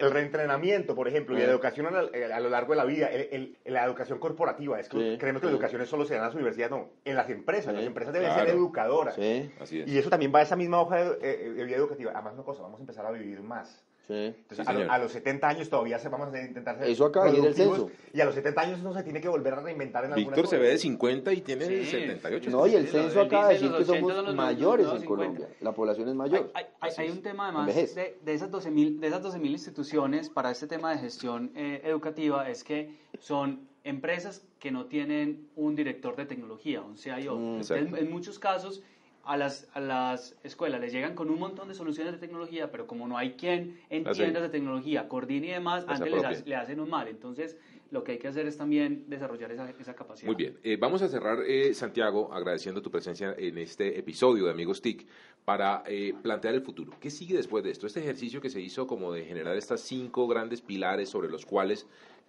el, 0.00 0.10
reentrenamiento, 0.10 0.94
por 0.94 1.06
ejemplo, 1.06 1.36
y 1.36 1.38
la 1.38 1.52
educación 1.52 1.86
a, 1.86 2.40
lo 2.40 2.50
largo 2.50 2.72
de 2.72 2.76
la 2.76 2.84
vida, 2.84 3.08
la 3.64 3.84
educación 3.84 4.18
corporativa, 4.18 4.78
es 4.80 4.88
que 4.88 5.16
creemos 5.18 5.40
que 5.40 5.46
la 5.46 5.52
educación 5.52 5.86
solo 5.86 6.04
se 6.04 6.14
da 6.14 6.20
en 6.20 6.26
las 6.26 6.34
universidades, 6.34 6.72
no, 6.72 6.88
en 7.04 7.16
las 7.16 7.30
empresas, 7.30 7.72
las 7.72 7.84
empresas 7.84 8.12
deben 8.12 8.34
ser 8.34 8.48
educadoras. 8.48 9.16
Y 9.18 9.98
eso 9.98 10.10
también 10.10 10.32
va 10.34 10.40
a 10.40 10.42
esa 10.42 10.56
misma 10.56 10.80
hoja 10.80 10.96
de, 10.96 11.18
eh, 11.22 11.50
de 11.50 11.64
vida 11.64 11.76
educativa. 11.76 12.10
Además, 12.12 12.34
una 12.34 12.42
cosa, 12.42 12.62
vamos 12.62 12.80
a 12.80 12.82
empezar 12.82 13.06
a 13.06 13.12
vivir 13.12 13.40
más. 13.40 13.84
Entonces, 14.08 14.66
a, 14.66 14.98
los 14.98 15.12
70 15.12 15.48
años 15.48 15.70
todavía 15.70 15.98
se, 15.98 16.08
vamos 16.08 16.34
a 16.34 16.42
intentar 16.42 16.78
ser 16.78 16.88
Eso 16.88 17.06
acaba 17.06 17.30
de 17.30 17.38
el 17.38 17.54
censo. 17.54 17.90
Y 18.12 18.20
a 18.20 18.24
los 18.24 18.34
70 18.34 18.60
años 18.60 18.78
no 18.80 18.92
se 18.92 19.02
tiene 19.02 19.20
que 19.20 19.28
volver 19.28 19.54
a 19.54 19.60
reinventar 19.60 20.04
en 20.04 20.14
Víctor 20.14 20.46
se 20.48 20.58
ve 20.58 20.68
de 20.68 20.78
50 20.78 21.32
y 21.32 21.40
tiene 21.42 21.84
78. 21.84 22.50
No, 22.50 22.66
y 22.66 22.74
el 22.74 22.88
censo 22.88 23.20
acaba 23.20 23.48
de 23.48 23.54
decir 23.54 23.72
que 23.72 23.84
somos 23.84 24.34
mayores 24.34 24.86
en 24.94 25.04
Colombia. 25.04 25.48
La 25.60 25.72
población 25.72 26.08
es 26.08 26.14
mayor. 26.14 26.50
Hay, 26.80 27.10
un 27.10 27.22
tema 27.22 27.48
además 27.48 27.94
de, 27.94 28.18
de, 28.22 28.34
esas 28.34 28.50
12.000 28.50 29.00
de 29.00 29.06
esas 29.06 29.22
12 29.22 29.38
instituciones 29.38 30.28
para 30.28 30.50
este 30.50 30.66
tema 30.66 30.92
de 30.92 30.98
gestión 30.98 31.52
eh, 31.54 31.82
educativa 31.84 32.48
es 32.48 32.64
que 32.64 32.94
son 33.18 33.68
empresas 33.84 34.42
que 34.58 34.70
no 34.70 34.86
tienen 34.86 35.48
un 35.56 35.74
director 35.74 36.16
de 36.16 36.26
tecnología, 36.26 36.82
un 36.82 36.96
CIO. 36.96 37.36
Mm, 37.36 37.96
en 37.96 38.10
muchos 38.10 38.38
casos 38.38 38.82
a 39.24 39.36
las, 39.36 39.68
a 39.74 39.80
las 39.80 40.36
escuelas 40.42 40.80
les 40.80 40.92
llegan 40.92 41.14
con 41.14 41.30
un 41.30 41.38
montón 41.38 41.68
de 41.68 41.74
soluciones 41.74 42.12
de 42.12 42.18
tecnología, 42.18 42.70
pero 42.70 42.86
como 42.86 43.06
no 43.06 43.18
hay 43.18 43.32
quien 43.32 43.80
entienda 43.90 44.40
de 44.40 44.48
tecnología, 44.48 45.08
coordine 45.08 45.48
y 45.48 45.50
demás, 45.50 45.84
antes 45.86 46.12
les, 46.12 46.46
le 46.46 46.56
hacen 46.56 46.80
un 46.80 46.88
mal. 46.88 47.08
Entonces, 47.08 47.56
lo 47.90 48.04
que 48.04 48.12
hay 48.12 48.18
que 48.18 48.28
hacer 48.28 48.46
es 48.46 48.56
también 48.56 49.04
desarrollar 49.08 49.50
esa, 49.52 49.70
esa 49.70 49.94
capacidad. 49.94 50.26
Muy 50.26 50.36
bien. 50.36 50.58
Eh, 50.62 50.76
vamos 50.76 51.02
a 51.02 51.08
cerrar, 51.08 51.42
eh, 51.46 51.74
Santiago, 51.74 52.32
agradeciendo 52.32 52.82
tu 52.82 52.90
presencia 52.90 53.34
en 53.36 53.58
este 53.58 53.98
episodio 53.98 54.44
de 54.44 54.52
Amigos 54.52 54.80
TIC 54.80 55.06
para 55.44 55.82
eh, 55.86 56.14
plantear 56.22 56.54
el 56.54 56.62
futuro. 56.62 56.92
¿Qué 57.00 57.10
sigue 57.10 57.36
después 57.36 57.64
de 57.64 57.70
esto? 57.70 57.86
Este 57.86 58.00
ejercicio 58.00 58.40
que 58.40 58.50
se 58.50 58.60
hizo 58.60 58.86
como 58.86 59.12
de 59.12 59.24
generar 59.24 59.56
estas 59.56 59.80
cinco 59.80 60.28
grandes 60.28 60.60
pilares 60.60 61.08
sobre 61.08 61.28
los 61.28 61.44
cuales 61.44 61.86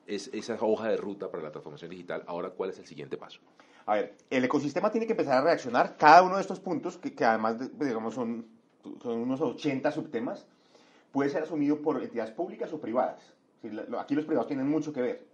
es 0.07 0.29
esa 0.33 0.57
hoja 0.59 0.89
de 0.89 0.97
ruta 0.97 1.29
para 1.29 1.43
la 1.43 1.51
transformación 1.51 1.91
digital. 1.91 2.23
Ahora, 2.25 2.49
¿cuál 2.49 2.71
es 2.71 2.79
el 2.79 2.85
siguiente 2.85 3.17
paso? 3.17 3.39
A 3.85 3.95
ver, 3.95 4.15
el 4.29 4.43
ecosistema 4.43 4.91
tiene 4.91 5.07
que 5.07 5.13
empezar 5.13 5.37
a 5.37 5.41
reaccionar. 5.41 5.97
Cada 5.97 6.23
uno 6.23 6.35
de 6.35 6.41
estos 6.41 6.59
puntos, 6.59 6.97
que, 6.97 7.25
además, 7.25 7.55
pues, 7.77 7.89
digamos, 7.89 8.13
son, 8.13 8.45
son 9.01 9.19
unos 9.19 9.41
80 9.41 9.91
subtemas, 9.91 10.45
puede 11.11 11.29
ser 11.29 11.43
asumido 11.43 11.81
por 11.81 12.01
entidades 12.01 12.31
públicas 12.31 12.71
o 12.73 12.79
privadas. 12.79 13.33
Aquí 13.99 14.15
los 14.15 14.25
privados 14.25 14.47
tienen 14.47 14.67
mucho 14.67 14.93
que 14.93 15.01
ver. 15.01 15.25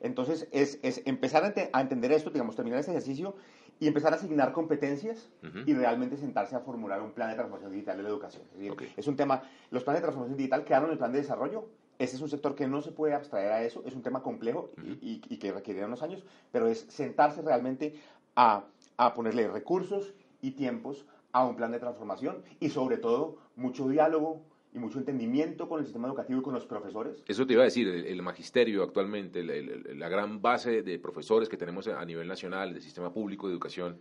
Entonces, 0.00 0.48
es, 0.52 0.78
es 0.82 1.02
empezar 1.04 1.44
a, 1.72 1.80
entender 1.80 2.12
esto, 2.12 2.30
digamos, 2.30 2.56
terminar 2.56 2.80
este 2.80 2.90
ejercicio 2.90 3.36
y 3.78 3.86
empezar 3.86 4.12
a 4.12 4.16
asignar 4.16 4.52
competencias 4.52 5.28
y 5.66 5.74
realmente 5.74 6.16
sentarse 6.16 6.54
a 6.54 6.60
formular 6.60 7.02
un 7.02 7.12
plan 7.12 7.30
de 7.30 7.34
transformación 7.34 7.72
digital 7.72 7.96
de 7.96 8.02
la 8.02 8.08
educación. 8.08 8.42
Es, 8.52 8.60
decir, 8.60 8.92
es 8.96 9.06
un 9.06 9.16
tema, 9.16 9.42
los 9.70 9.82
planes 9.84 10.00
de 10.00 10.02
transformación 10.02 10.36
digital 10.36 10.64
quedaron 10.64 10.86
en 10.86 10.92
el 10.92 10.98
plan 10.98 11.12
de 11.12 11.18
desarrollo, 11.18 11.68
ese 11.98 12.16
es 12.16 12.22
un 12.22 12.28
sector 12.28 12.54
que 12.54 12.66
no 12.66 12.82
se 12.82 12.92
puede 12.92 13.14
abstraer 13.14 13.52
a 13.52 13.62
eso, 13.64 13.82
es 13.86 13.94
un 13.94 14.02
tema 14.02 14.22
complejo 14.22 14.70
y, 15.00 15.18
que 15.20 15.52
requiere 15.52 15.84
unos 15.84 16.02
años, 16.02 16.24
pero 16.50 16.66
es 16.66 16.80
sentarse 16.88 17.42
realmente 17.42 17.94
a, 18.36 18.64
a 18.96 19.14
ponerle 19.14 19.48
recursos 19.48 20.14
y 20.40 20.52
tiempos 20.52 21.06
a 21.32 21.44
un 21.46 21.56
plan 21.56 21.72
de 21.72 21.78
transformación 21.78 22.42
y 22.60 22.70
sobre 22.70 22.98
todo 22.98 23.36
mucho 23.56 23.88
diálogo, 23.88 24.42
y 24.74 24.78
mucho 24.78 24.98
entendimiento 24.98 25.68
con 25.68 25.80
el 25.80 25.84
sistema 25.84 26.08
educativo 26.08 26.40
y 26.40 26.42
con 26.42 26.54
los 26.54 26.64
profesores. 26.64 27.22
Eso 27.28 27.46
te 27.46 27.52
iba 27.52 27.62
a 27.62 27.66
decir, 27.66 27.88
el, 27.88 28.22
magisterio 28.22 28.82
actualmente, 28.82 29.42
la 29.42 30.08
gran 30.08 30.40
base 30.40 30.82
de 30.82 30.98
profesores 30.98 31.48
que 31.48 31.56
tenemos 31.56 31.86
a 31.88 32.04
nivel 32.04 32.26
nacional, 32.26 32.72
del 32.72 32.82
sistema 32.82 33.12
público 33.12 33.48
de 33.48 33.52
educación, 33.52 33.98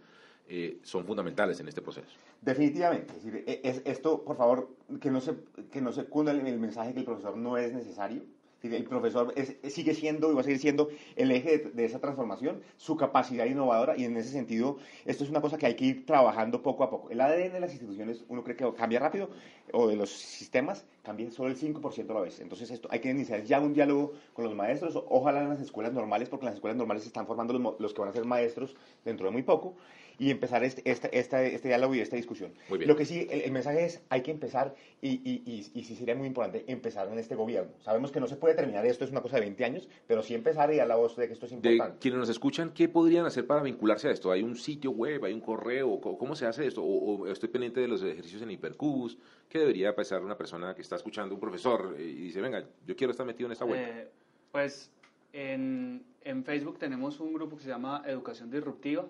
eh, 0.47 0.79
son 0.83 1.05
fundamentales 1.05 1.59
en 1.59 1.67
este 1.67 1.81
proceso. 1.81 2.09
Definitivamente. 2.41 3.13
Es, 3.15 3.23
decir, 3.23 3.43
e, 3.47 3.61
es, 3.63 3.81
esto, 3.85 4.23
por 4.23 4.35
favor, 4.35 4.69
que 4.99 5.11
no 5.11 5.21
se, 5.21 5.35
que 5.71 5.81
no 5.81 5.91
se 5.93 6.05
cunda 6.05 6.31
el, 6.31 6.41
mensaje 6.59 6.93
que 6.93 6.99
el 6.99 7.05
profesor 7.05 7.37
no 7.37 7.57
es 7.57 7.73
necesario. 7.73 8.23
El 8.63 8.83
profesor 8.83 9.33
sigue 9.69 9.95
siendo 9.95 10.31
y 10.31 10.35
va 10.35 10.41
a 10.41 10.43
seguir 10.43 10.59
siendo 10.59 10.89
el 11.15 11.31
eje 11.31 11.57
de, 11.57 11.71
de, 11.71 11.85
esa 11.85 11.99
transformación, 11.99 12.61
su 12.77 12.95
capacidad 12.95 13.45
innovadora 13.45 13.97
y 13.97 14.05
en 14.05 14.15
ese 14.17 14.29
sentido 14.29 14.77
esto 15.05 15.23
es 15.23 15.31
una 15.31 15.41
cosa 15.41 15.57
que 15.57 15.65
hay 15.65 15.75
que 15.75 15.85
ir 15.85 16.05
trabajando 16.05 16.61
poco 16.61 16.83
a 16.83 16.91
poco. 16.91 17.09
El 17.09 17.21
ADN 17.21 17.53
de 17.53 17.59
las 17.59 17.71
instituciones 17.71 18.23
uno 18.29 18.43
cree 18.43 18.55
que 18.55 18.71
cambia 18.73 18.99
rápido 18.99 19.31
o 19.73 19.87
de 19.87 19.95
los 19.95 20.11
sistemas 20.11 20.85
cambia 21.01 21.31
solo 21.31 21.49
el 21.49 21.57
5% 21.57 22.11
a 22.11 22.13
la 22.13 22.21
vez. 22.21 22.39
Entonces 22.39 22.69
esto 22.69 22.87
hay 22.91 22.99
que 22.99 23.09
iniciar 23.09 23.43
ya 23.43 23.59
un 23.59 23.73
diálogo 23.73 24.13
con 24.33 24.45
los 24.45 24.53
maestros, 24.53 24.95
ojalá 25.07 25.41
en 25.41 25.49
las 25.49 25.61
escuelas 25.61 25.93
normales 25.93 26.29
porque 26.29 26.45
en 26.45 26.49
las 26.49 26.55
escuelas 26.55 26.77
normales 26.77 27.01
se 27.01 27.07
están 27.07 27.25
formando 27.25 27.53
los, 27.53 27.79
los 27.79 27.93
que 27.95 28.01
van 28.01 28.09
a 28.09 28.13
ser 28.13 28.25
maestros 28.25 28.75
dentro 29.03 29.25
de 29.25 29.31
muy 29.31 29.41
poco 29.41 29.75
y 30.21 30.29
empezar 30.29 30.63
este, 30.63 30.83
este, 30.85 31.17
este, 31.17 31.55
este 31.55 31.67
diálogo 31.67 31.95
y 31.95 31.99
esta 31.99 32.15
discusión. 32.15 32.53
Lo 32.69 32.95
que 32.95 33.05
sí, 33.05 33.27
el, 33.31 33.51
mensaje 33.51 33.85
es, 33.85 34.01
hay 34.09 34.21
que 34.21 34.29
empezar, 34.29 34.75
y, 35.01 35.13
y, 35.27 35.41
y, 35.47 35.71
y, 35.73 35.83
sí 35.83 35.95
sería 35.95 36.13
muy 36.13 36.27
importante, 36.27 36.63
empezar 36.67 37.07
en 37.07 37.17
este 37.17 37.33
gobierno. 37.33 37.71
Sabemos 37.79 38.11
que 38.11 38.19
no 38.19 38.27
se 38.27 38.35
puede 38.35 38.53
terminar 38.53 38.85
esto, 38.85 39.03
es 39.03 39.09
una 39.09 39.21
cosa 39.21 39.37
de 39.37 39.41
20 39.41 39.65
años, 39.65 39.89
pero 40.05 40.21
sí 40.21 40.35
empezar 40.35 40.71
y 40.71 40.77
dar 40.77 40.87
la 40.87 40.95
voz 40.95 41.15
de 41.15 41.25
que 41.25 41.33
esto 41.33 41.47
es 41.47 41.53
importante. 41.53 41.93
De 41.93 41.99
quienes 41.99 42.19
nos 42.19 42.29
escuchan, 42.29 42.71
¿qué 42.71 42.87
podrían 42.87 43.25
hacer 43.25 43.47
para 43.47 43.63
vincularse 43.63 44.09
a 44.09 44.11
esto? 44.11 44.31
¿Hay 44.31 44.43
un 44.43 44.55
sitio 44.55 44.91
web, 44.91 45.25
hay 45.25 45.33
un 45.33 45.41
correo? 45.41 45.99
¿Cómo 45.99 46.35
se 46.35 46.45
hace 46.45 46.67
esto? 46.67 46.83
¿O, 46.83 47.25
estoy 47.25 47.49
pendiente 47.49 47.81
de 47.81 47.87
los 47.87 48.03
ejercicios 48.03 48.43
en 48.43 48.51
Hipercubus? 48.51 49.17
¿Qué 49.49 49.57
debería 49.57 49.95
pasar 49.95 50.21
una 50.21 50.37
persona 50.37 50.75
que 50.75 50.83
está 50.83 50.97
escuchando, 50.97 51.33
un 51.33 51.41
profesor, 51.41 51.95
y 51.97 52.25
dice, 52.27 52.41
venga, 52.41 52.63
yo 52.85 52.95
quiero 52.95 53.09
estar 53.09 53.25
metido 53.25 53.47
en 53.47 53.53
esta 53.53 53.65
web? 53.65 53.79
Eh, 53.79 54.07
pues 54.51 54.91
en, 55.33 56.03
en, 56.23 56.43
Facebook 56.43 56.77
tenemos 56.77 57.19
un 57.19 57.33
grupo 57.33 57.57
que 57.57 57.63
se 57.63 57.69
llama 57.69 58.03
Educación 58.05 58.49
Disruptiva. 58.49 59.05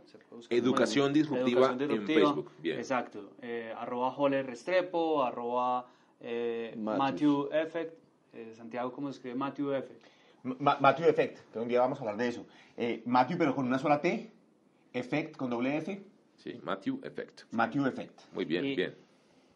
Educación, 0.50 1.14
disruptiva 1.14 1.76
en 1.80 2.06
Facebook. 2.06 2.52
Bien. 2.60 2.78
Exacto. 2.78 3.32
Eh, 3.42 3.74
arroba 3.78 4.12
Joler 4.12 4.46
Restrepo, 4.46 5.24
arroba 5.24 5.88
eh, 6.20 6.76
Matthew. 6.78 7.50
Effect. 7.52 7.94
Eh, 8.34 8.54
Santiago, 8.56 8.92
¿cómo 8.92 9.08
se 9.10 9.18
escribe 9.18 9.36
Matthew 9.36 9.74
Effect? 9.74 10.06
Matthew 10.44 11.06
Effect, 11.08 11.40
que 11.52 11.60
un 11.60 11.68
día 11.68 11.82
vamos 11.82 12.00
a 12.00 12.02
hablar 12.02 12.18
de 12.18 12.28
eso. 12.28 12.46
Eh, 12.78 13.04
Matthew, 13.06 13.38
pero 13.38 13.56
con 13.56 13.68
una 13.68 13.78
sola 13.78 14.02
T. 14.02 14.32
Effect 14.94 15.38
con 15.38 15.50
doble 15.50 15.78
F. 15.78 16.04
Sí, 16.38 16.60
Matthew 16.64 17.00
Effect. 17.04 17.44
Matthew 17.52 17.86
Effect. 17.86 18.22
Muy 18.34 18.46
bien, 18.46 18.76
bien. 18.76 18.96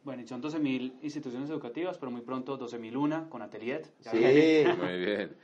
Bueno, 0.06 0.22
y 0.22 0.28
son 0.28 0.42
12.000 0.42 0.94
instituciones 1.02 1.50
educativas, 1.50 1.98
pero 1.98 2.12
muy 2.12 2.22
pronto 2.22 2.60
12.001 2.60 3.28
con 3.28 3.42
Atelier. 3.42 3.88
Sí, 4.00 4.64
muy 4.80 5.00
bien. 5.06 5.36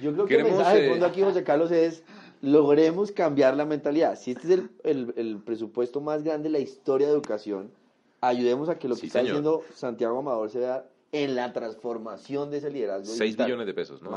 Yo 0.00 0.14
creo 0.14 0.24
que 0.24 0.36
el 0.36 0.44
mensaje 0.44 0.80
de 0.80 0.90
fondo 0.90 1.04
aquí, 1.04 1.20
José 1.20 1.44
Carlos, 1.44 1.70
es 1.70 2.02
logremos 2.40 3.12
cambiar 3.12 3.56
la 3.56 3.66
mentalidad. 3.66 4.18
Si 4.18 4.30
este 4.30 4.46
es 4.46 4.52
el, 4.54 4.70
el, 4.84 5.14
el 5.16 5.38
presupuesto 5.38 6.00
más 6.00 6.22
grande 6.24 6.44
de 6.44 6.52
la 6.52 6.58
historia 6.58 7.06
de 7.06 7.12
educación, 7.12 7.70
ayudemos 8.22 8.70
a 8.70 8.78
que 8.78 8.88
lo 8.88 8.96
que 8.96 9.06
está 9.06 9.22
diciendo 9.22 9.62
Santiago 9.74 10.18
Amador 10.18 10.50
se 10.50 10.60
vea 10.60 10.86
en 11.12 11.34
la 11.34 11.52
transformación 11.52 12.50
de 12.50 12.58
ese 12.58 12.70
liderazgo. 12.70 13.06
6 13.06 13.36
billones 13.36 13.66
de 13.66 13.74
pesos, 13.74 14.02
¿no? 14.02 14.10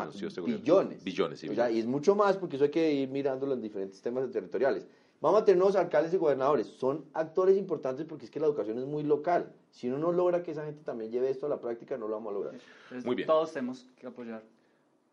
billones. 0.45 1.03
Billones, 1.03 1.39
sí. 1.39 1.49
O 1.49 1.55
sea, 1.55 1.69
y 1.69 1.79
es 1.79 1.85
mucho 1.85 2.15
más 2.15 2.37
porque 2.37 2.55
eso 2.55 2.65
hay 2.65 2.71
que 2.71 2.93
ir 2.93 3.09
mirándolo 3.09 3.53
en 3.53 3.61
diferentes 3.61 4.01
temas 4.01 4.29
territoriales. 4.31 4.87
Vamos 5.21 5.41
a 5.41 5.45
tener 5.45 5.57
nuevos 5.57 5.75
alcaldes 5.75 6.13
y 6.13 6.17
gobernadores. 6.17 6.67
Son 6.67 7.05
actores 7.13 7.57
importantes 7.57 8.05
porque 8.05 8.25
es 8.25 8.31
que 8.31 8.39
la 8.39 8.45
educación 8.45 8.77
es 8.77 8.85
muy 8.85 9.03
local. 9.03 9.51
Si 9.69 9.87
uno 9.87 9.97
no 9.97 10.11
logra 10.13 10.43
que 10.43 10.51
esa 10.51 10.63
gente 10.63 10.81
también 10.83 11.11
lleve 11.11 11.29
esto 11.29 11.45
a 11.45 11.49
la 11.49 11.59
práctica, 11.59 11.97
no 11.97 12.07
lo 12.07 12.15
vamos 12.15 12.31
a 12.31 12.33
lograr. 12.33 12.55
muy 13.03 13.15
bien. 13.15 13.27
Todos 13.27 13.51
tenemos 13.51 13.85
que 13.99 14.07
apoyar. 14.07 14.41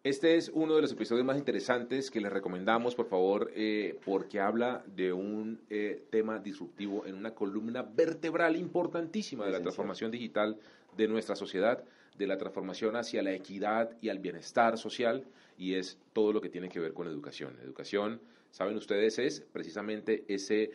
Este 0.05 0.37
es 0.37 0.53
uno 0.55 0.77
de 0.77 0.83
los 0.83 0.93
episodios 0.93 1.27
más 1.27 1.37
interesantes 1.37 2.13
que 2.13 2.21
les 2.21 2.33
recomendamos, 2.33 2.95
por 2.95 3.07
favor, 3.07 3.51
eh, 3.57 3.99
porque 4.05 4.39
habla 4.39 4.85
de 4.87 5.13
un 5.13 5.61
eh, 5.69 6.07
tema 6.11 6.39
disruptivo 6.39 7.05
en 7.07 7.17
una 7.17 7.35
columna 7.35 7.83
vertebral 7.83 8.55
importantísima 8.55 9.47
de 9.47 9.51
la 9.51 9.61
transformación 9.61 10.13
digital 10.13 10.61
de 10.97 11.09
nuestra 11.09 11.35
sociedad, 11.35 11.83
de 12.17 12.27
la 12.29 12.39
transformación 12.39 12.95
hacia 12.95 13.21
la 13.25 13.33
equidad 13.33 13.91
y 14.01 14.09
al 14.09 14.21
bienestar 14.21 14.79
social, 14.79 15.25
y 15.59 15.75
es 15.75 15.99
todo 16.13 16.33
lo 16.33 16.41
que 16.41 16.51
tiene 16.51 16.69
que 16.69 16.79
ver 16.79 16.95
con 16.95 17.09
educación. 17.09 17.59
Educación 17.65 18.21
saben 18.51 18.77
ustedes, 18.77 19.19
es 19.19 19.41
precisamente 19.41 20.25
ese, 20.29 20.71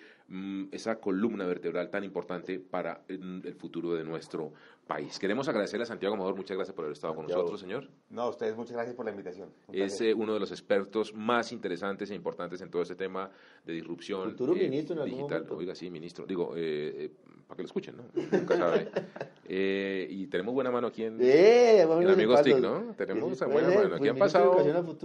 esa 0.72 0.96
columna 0.96 1.46
vertebral 1.46 1.90
tan 1.90 2.04
importante 2.04 2.60
para 2.60 3.02
el 3.08 3.56
futuro 3.56 3.94
de 3.96 4.04
nuestro 4.04 4.54
país. 4.88 5.20
Queremos 5.20 5.48
agradecerle 5.48 5.84
a 5.84 5.86
Santiago 5.86 6.16
Amador, 6.16 6.36
muchas 6.36 6.56
gracias 6.56 6.76
por 6.76 6.86
haber 6.86 6.94
estado 6.94 7.16
con 7.16 7.28
nosotros, 7.28 7.60
señor. 7.60 7.88
No, 8.10 8.30
ustedes 8.30 8.56
muchas 8.56 8.74
gracias 8.74 8.96
por 8.96 9.06
la 9.06 9.12
invitación. 9.12 9.50
es 9.72 10.02
eh, 10.02 10.14
uno 10.14 10.34
de 10.34 10.40
los 10.40 10.52
expertos 10.52 11.14
más 11.14 11.52
interesantes 11.52 12.12
e 12.12 12.16
importantes 12.16 12.62
en 12.62 12.70
todo 12.70 12.82
este 12.82 12.96
tema 12.96 13.30
de 13.66 13.74
disrupción 13.74 14.32
Futuro 14.32 14.56
eh, 14.56 14.70
ministro 14.70 15.04
digital. 15.04 15.46
Oiga, 15.50 15.76
sí, 15.76 15.90
ministro. 15.90 16.26
Digo, 16.26 16.54
eh, 16.56 17.12
para 17.48 17.58
que 17.58 17.64
lo 17.64 17.68
escuchen, 17.68 17.98
¿no? 17.98 18.04
Nunca 18.32 18.56
sabe. 18.56 18.90
y 20.10 20.28
tenemos 20.28 20.54
buena 20.54 20.72
mano 20.72 20.88
aquí 20.88 21.04
en, 21.04 21.18
eh, 21.22 21.82
en 21.82 22.10
Amigos 22.10 22.42
TIC, 22.44 22.60
¿no? 22.60 22.94
Tenemos 22.96 23.38
buena 23.40 23.70
mano. 23.70 23.96
Aquí 23.96 24.08
han 24.08 24.18
pasado 24.18 24.56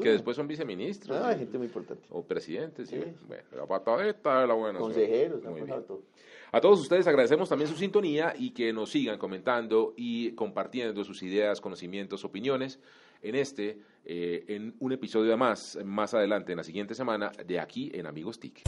que 0.00 0.10
después 0.10 0.36
son 0.36 0.46
viceministros. 0.46 1.16
Ah, 1.16 1.34
gente 1.36 1.58
muy 1.58 1.66
importante. 1.66 2.06
O 2.10 2.22
presidentes, 2.22 2.88
sí. 2.88 3.02
Bueno, 3.26 3.42
la 3.56 3.66
patadita 3.66 4.42
de 4.42 4.46
la 4.46 4.54
buena. 4.54 4.78
Consejeros, 5.22 5.44
muy 5.44 5.62
bien. 5.62 6.06
A 6.52 6.60
todos 6.60 6.80
ustedes 6.80 7.06
agradecemos 7.06 7.48
también 7.48 7.68
su 7.68 7.76
sintonía 7.76 8.34
y 8.36 8.50
que 8.50 8.72
nos 8.72 8.90
sigan 8.90 9.18
comentando 9.18 9.94
y 9.96 10.32
compartiendo 10.32 11.04
sus 11.04 11.22
ideas, 11.22 11.60
conocimientos, 11.60 12.24
opiniones 12.24 12.78
en 13.22 13.34
este, 13.34 13.78
eh, 14.04 14.44
en 14.48 14.74
un 14.78 14.92
episodio 14.92 15.36
más, 15.36 15.78
más 15.84 16.14
adelante, 16.14 16.52
en 16.52 16.58
la 16.58 16.64
siguiente 16.64 16.94
semana, 16.94 17.32
de 17.46 17.58
aquí 17.58 17.90
en 17.92 18.06
Amigos 18.06 18.38
TIC. 18.38 18.62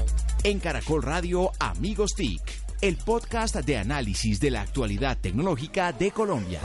En 0.44 0.58
Caracol 0.58 1.02
Radio, 1.02 1.50
Amigos 1.60 2.12
TIC, 2.16 2.42
el 2.82 2.96
podcast 2.96 3.56
de 3.56 3.76
análisis 3.76 4.40
de 4.40 4.50
la 4.50 4.62
actualidad 4.62 5.18
tecnológica 5.20 5.92
de 5.92 6.10
Colombia. 6.10 6.60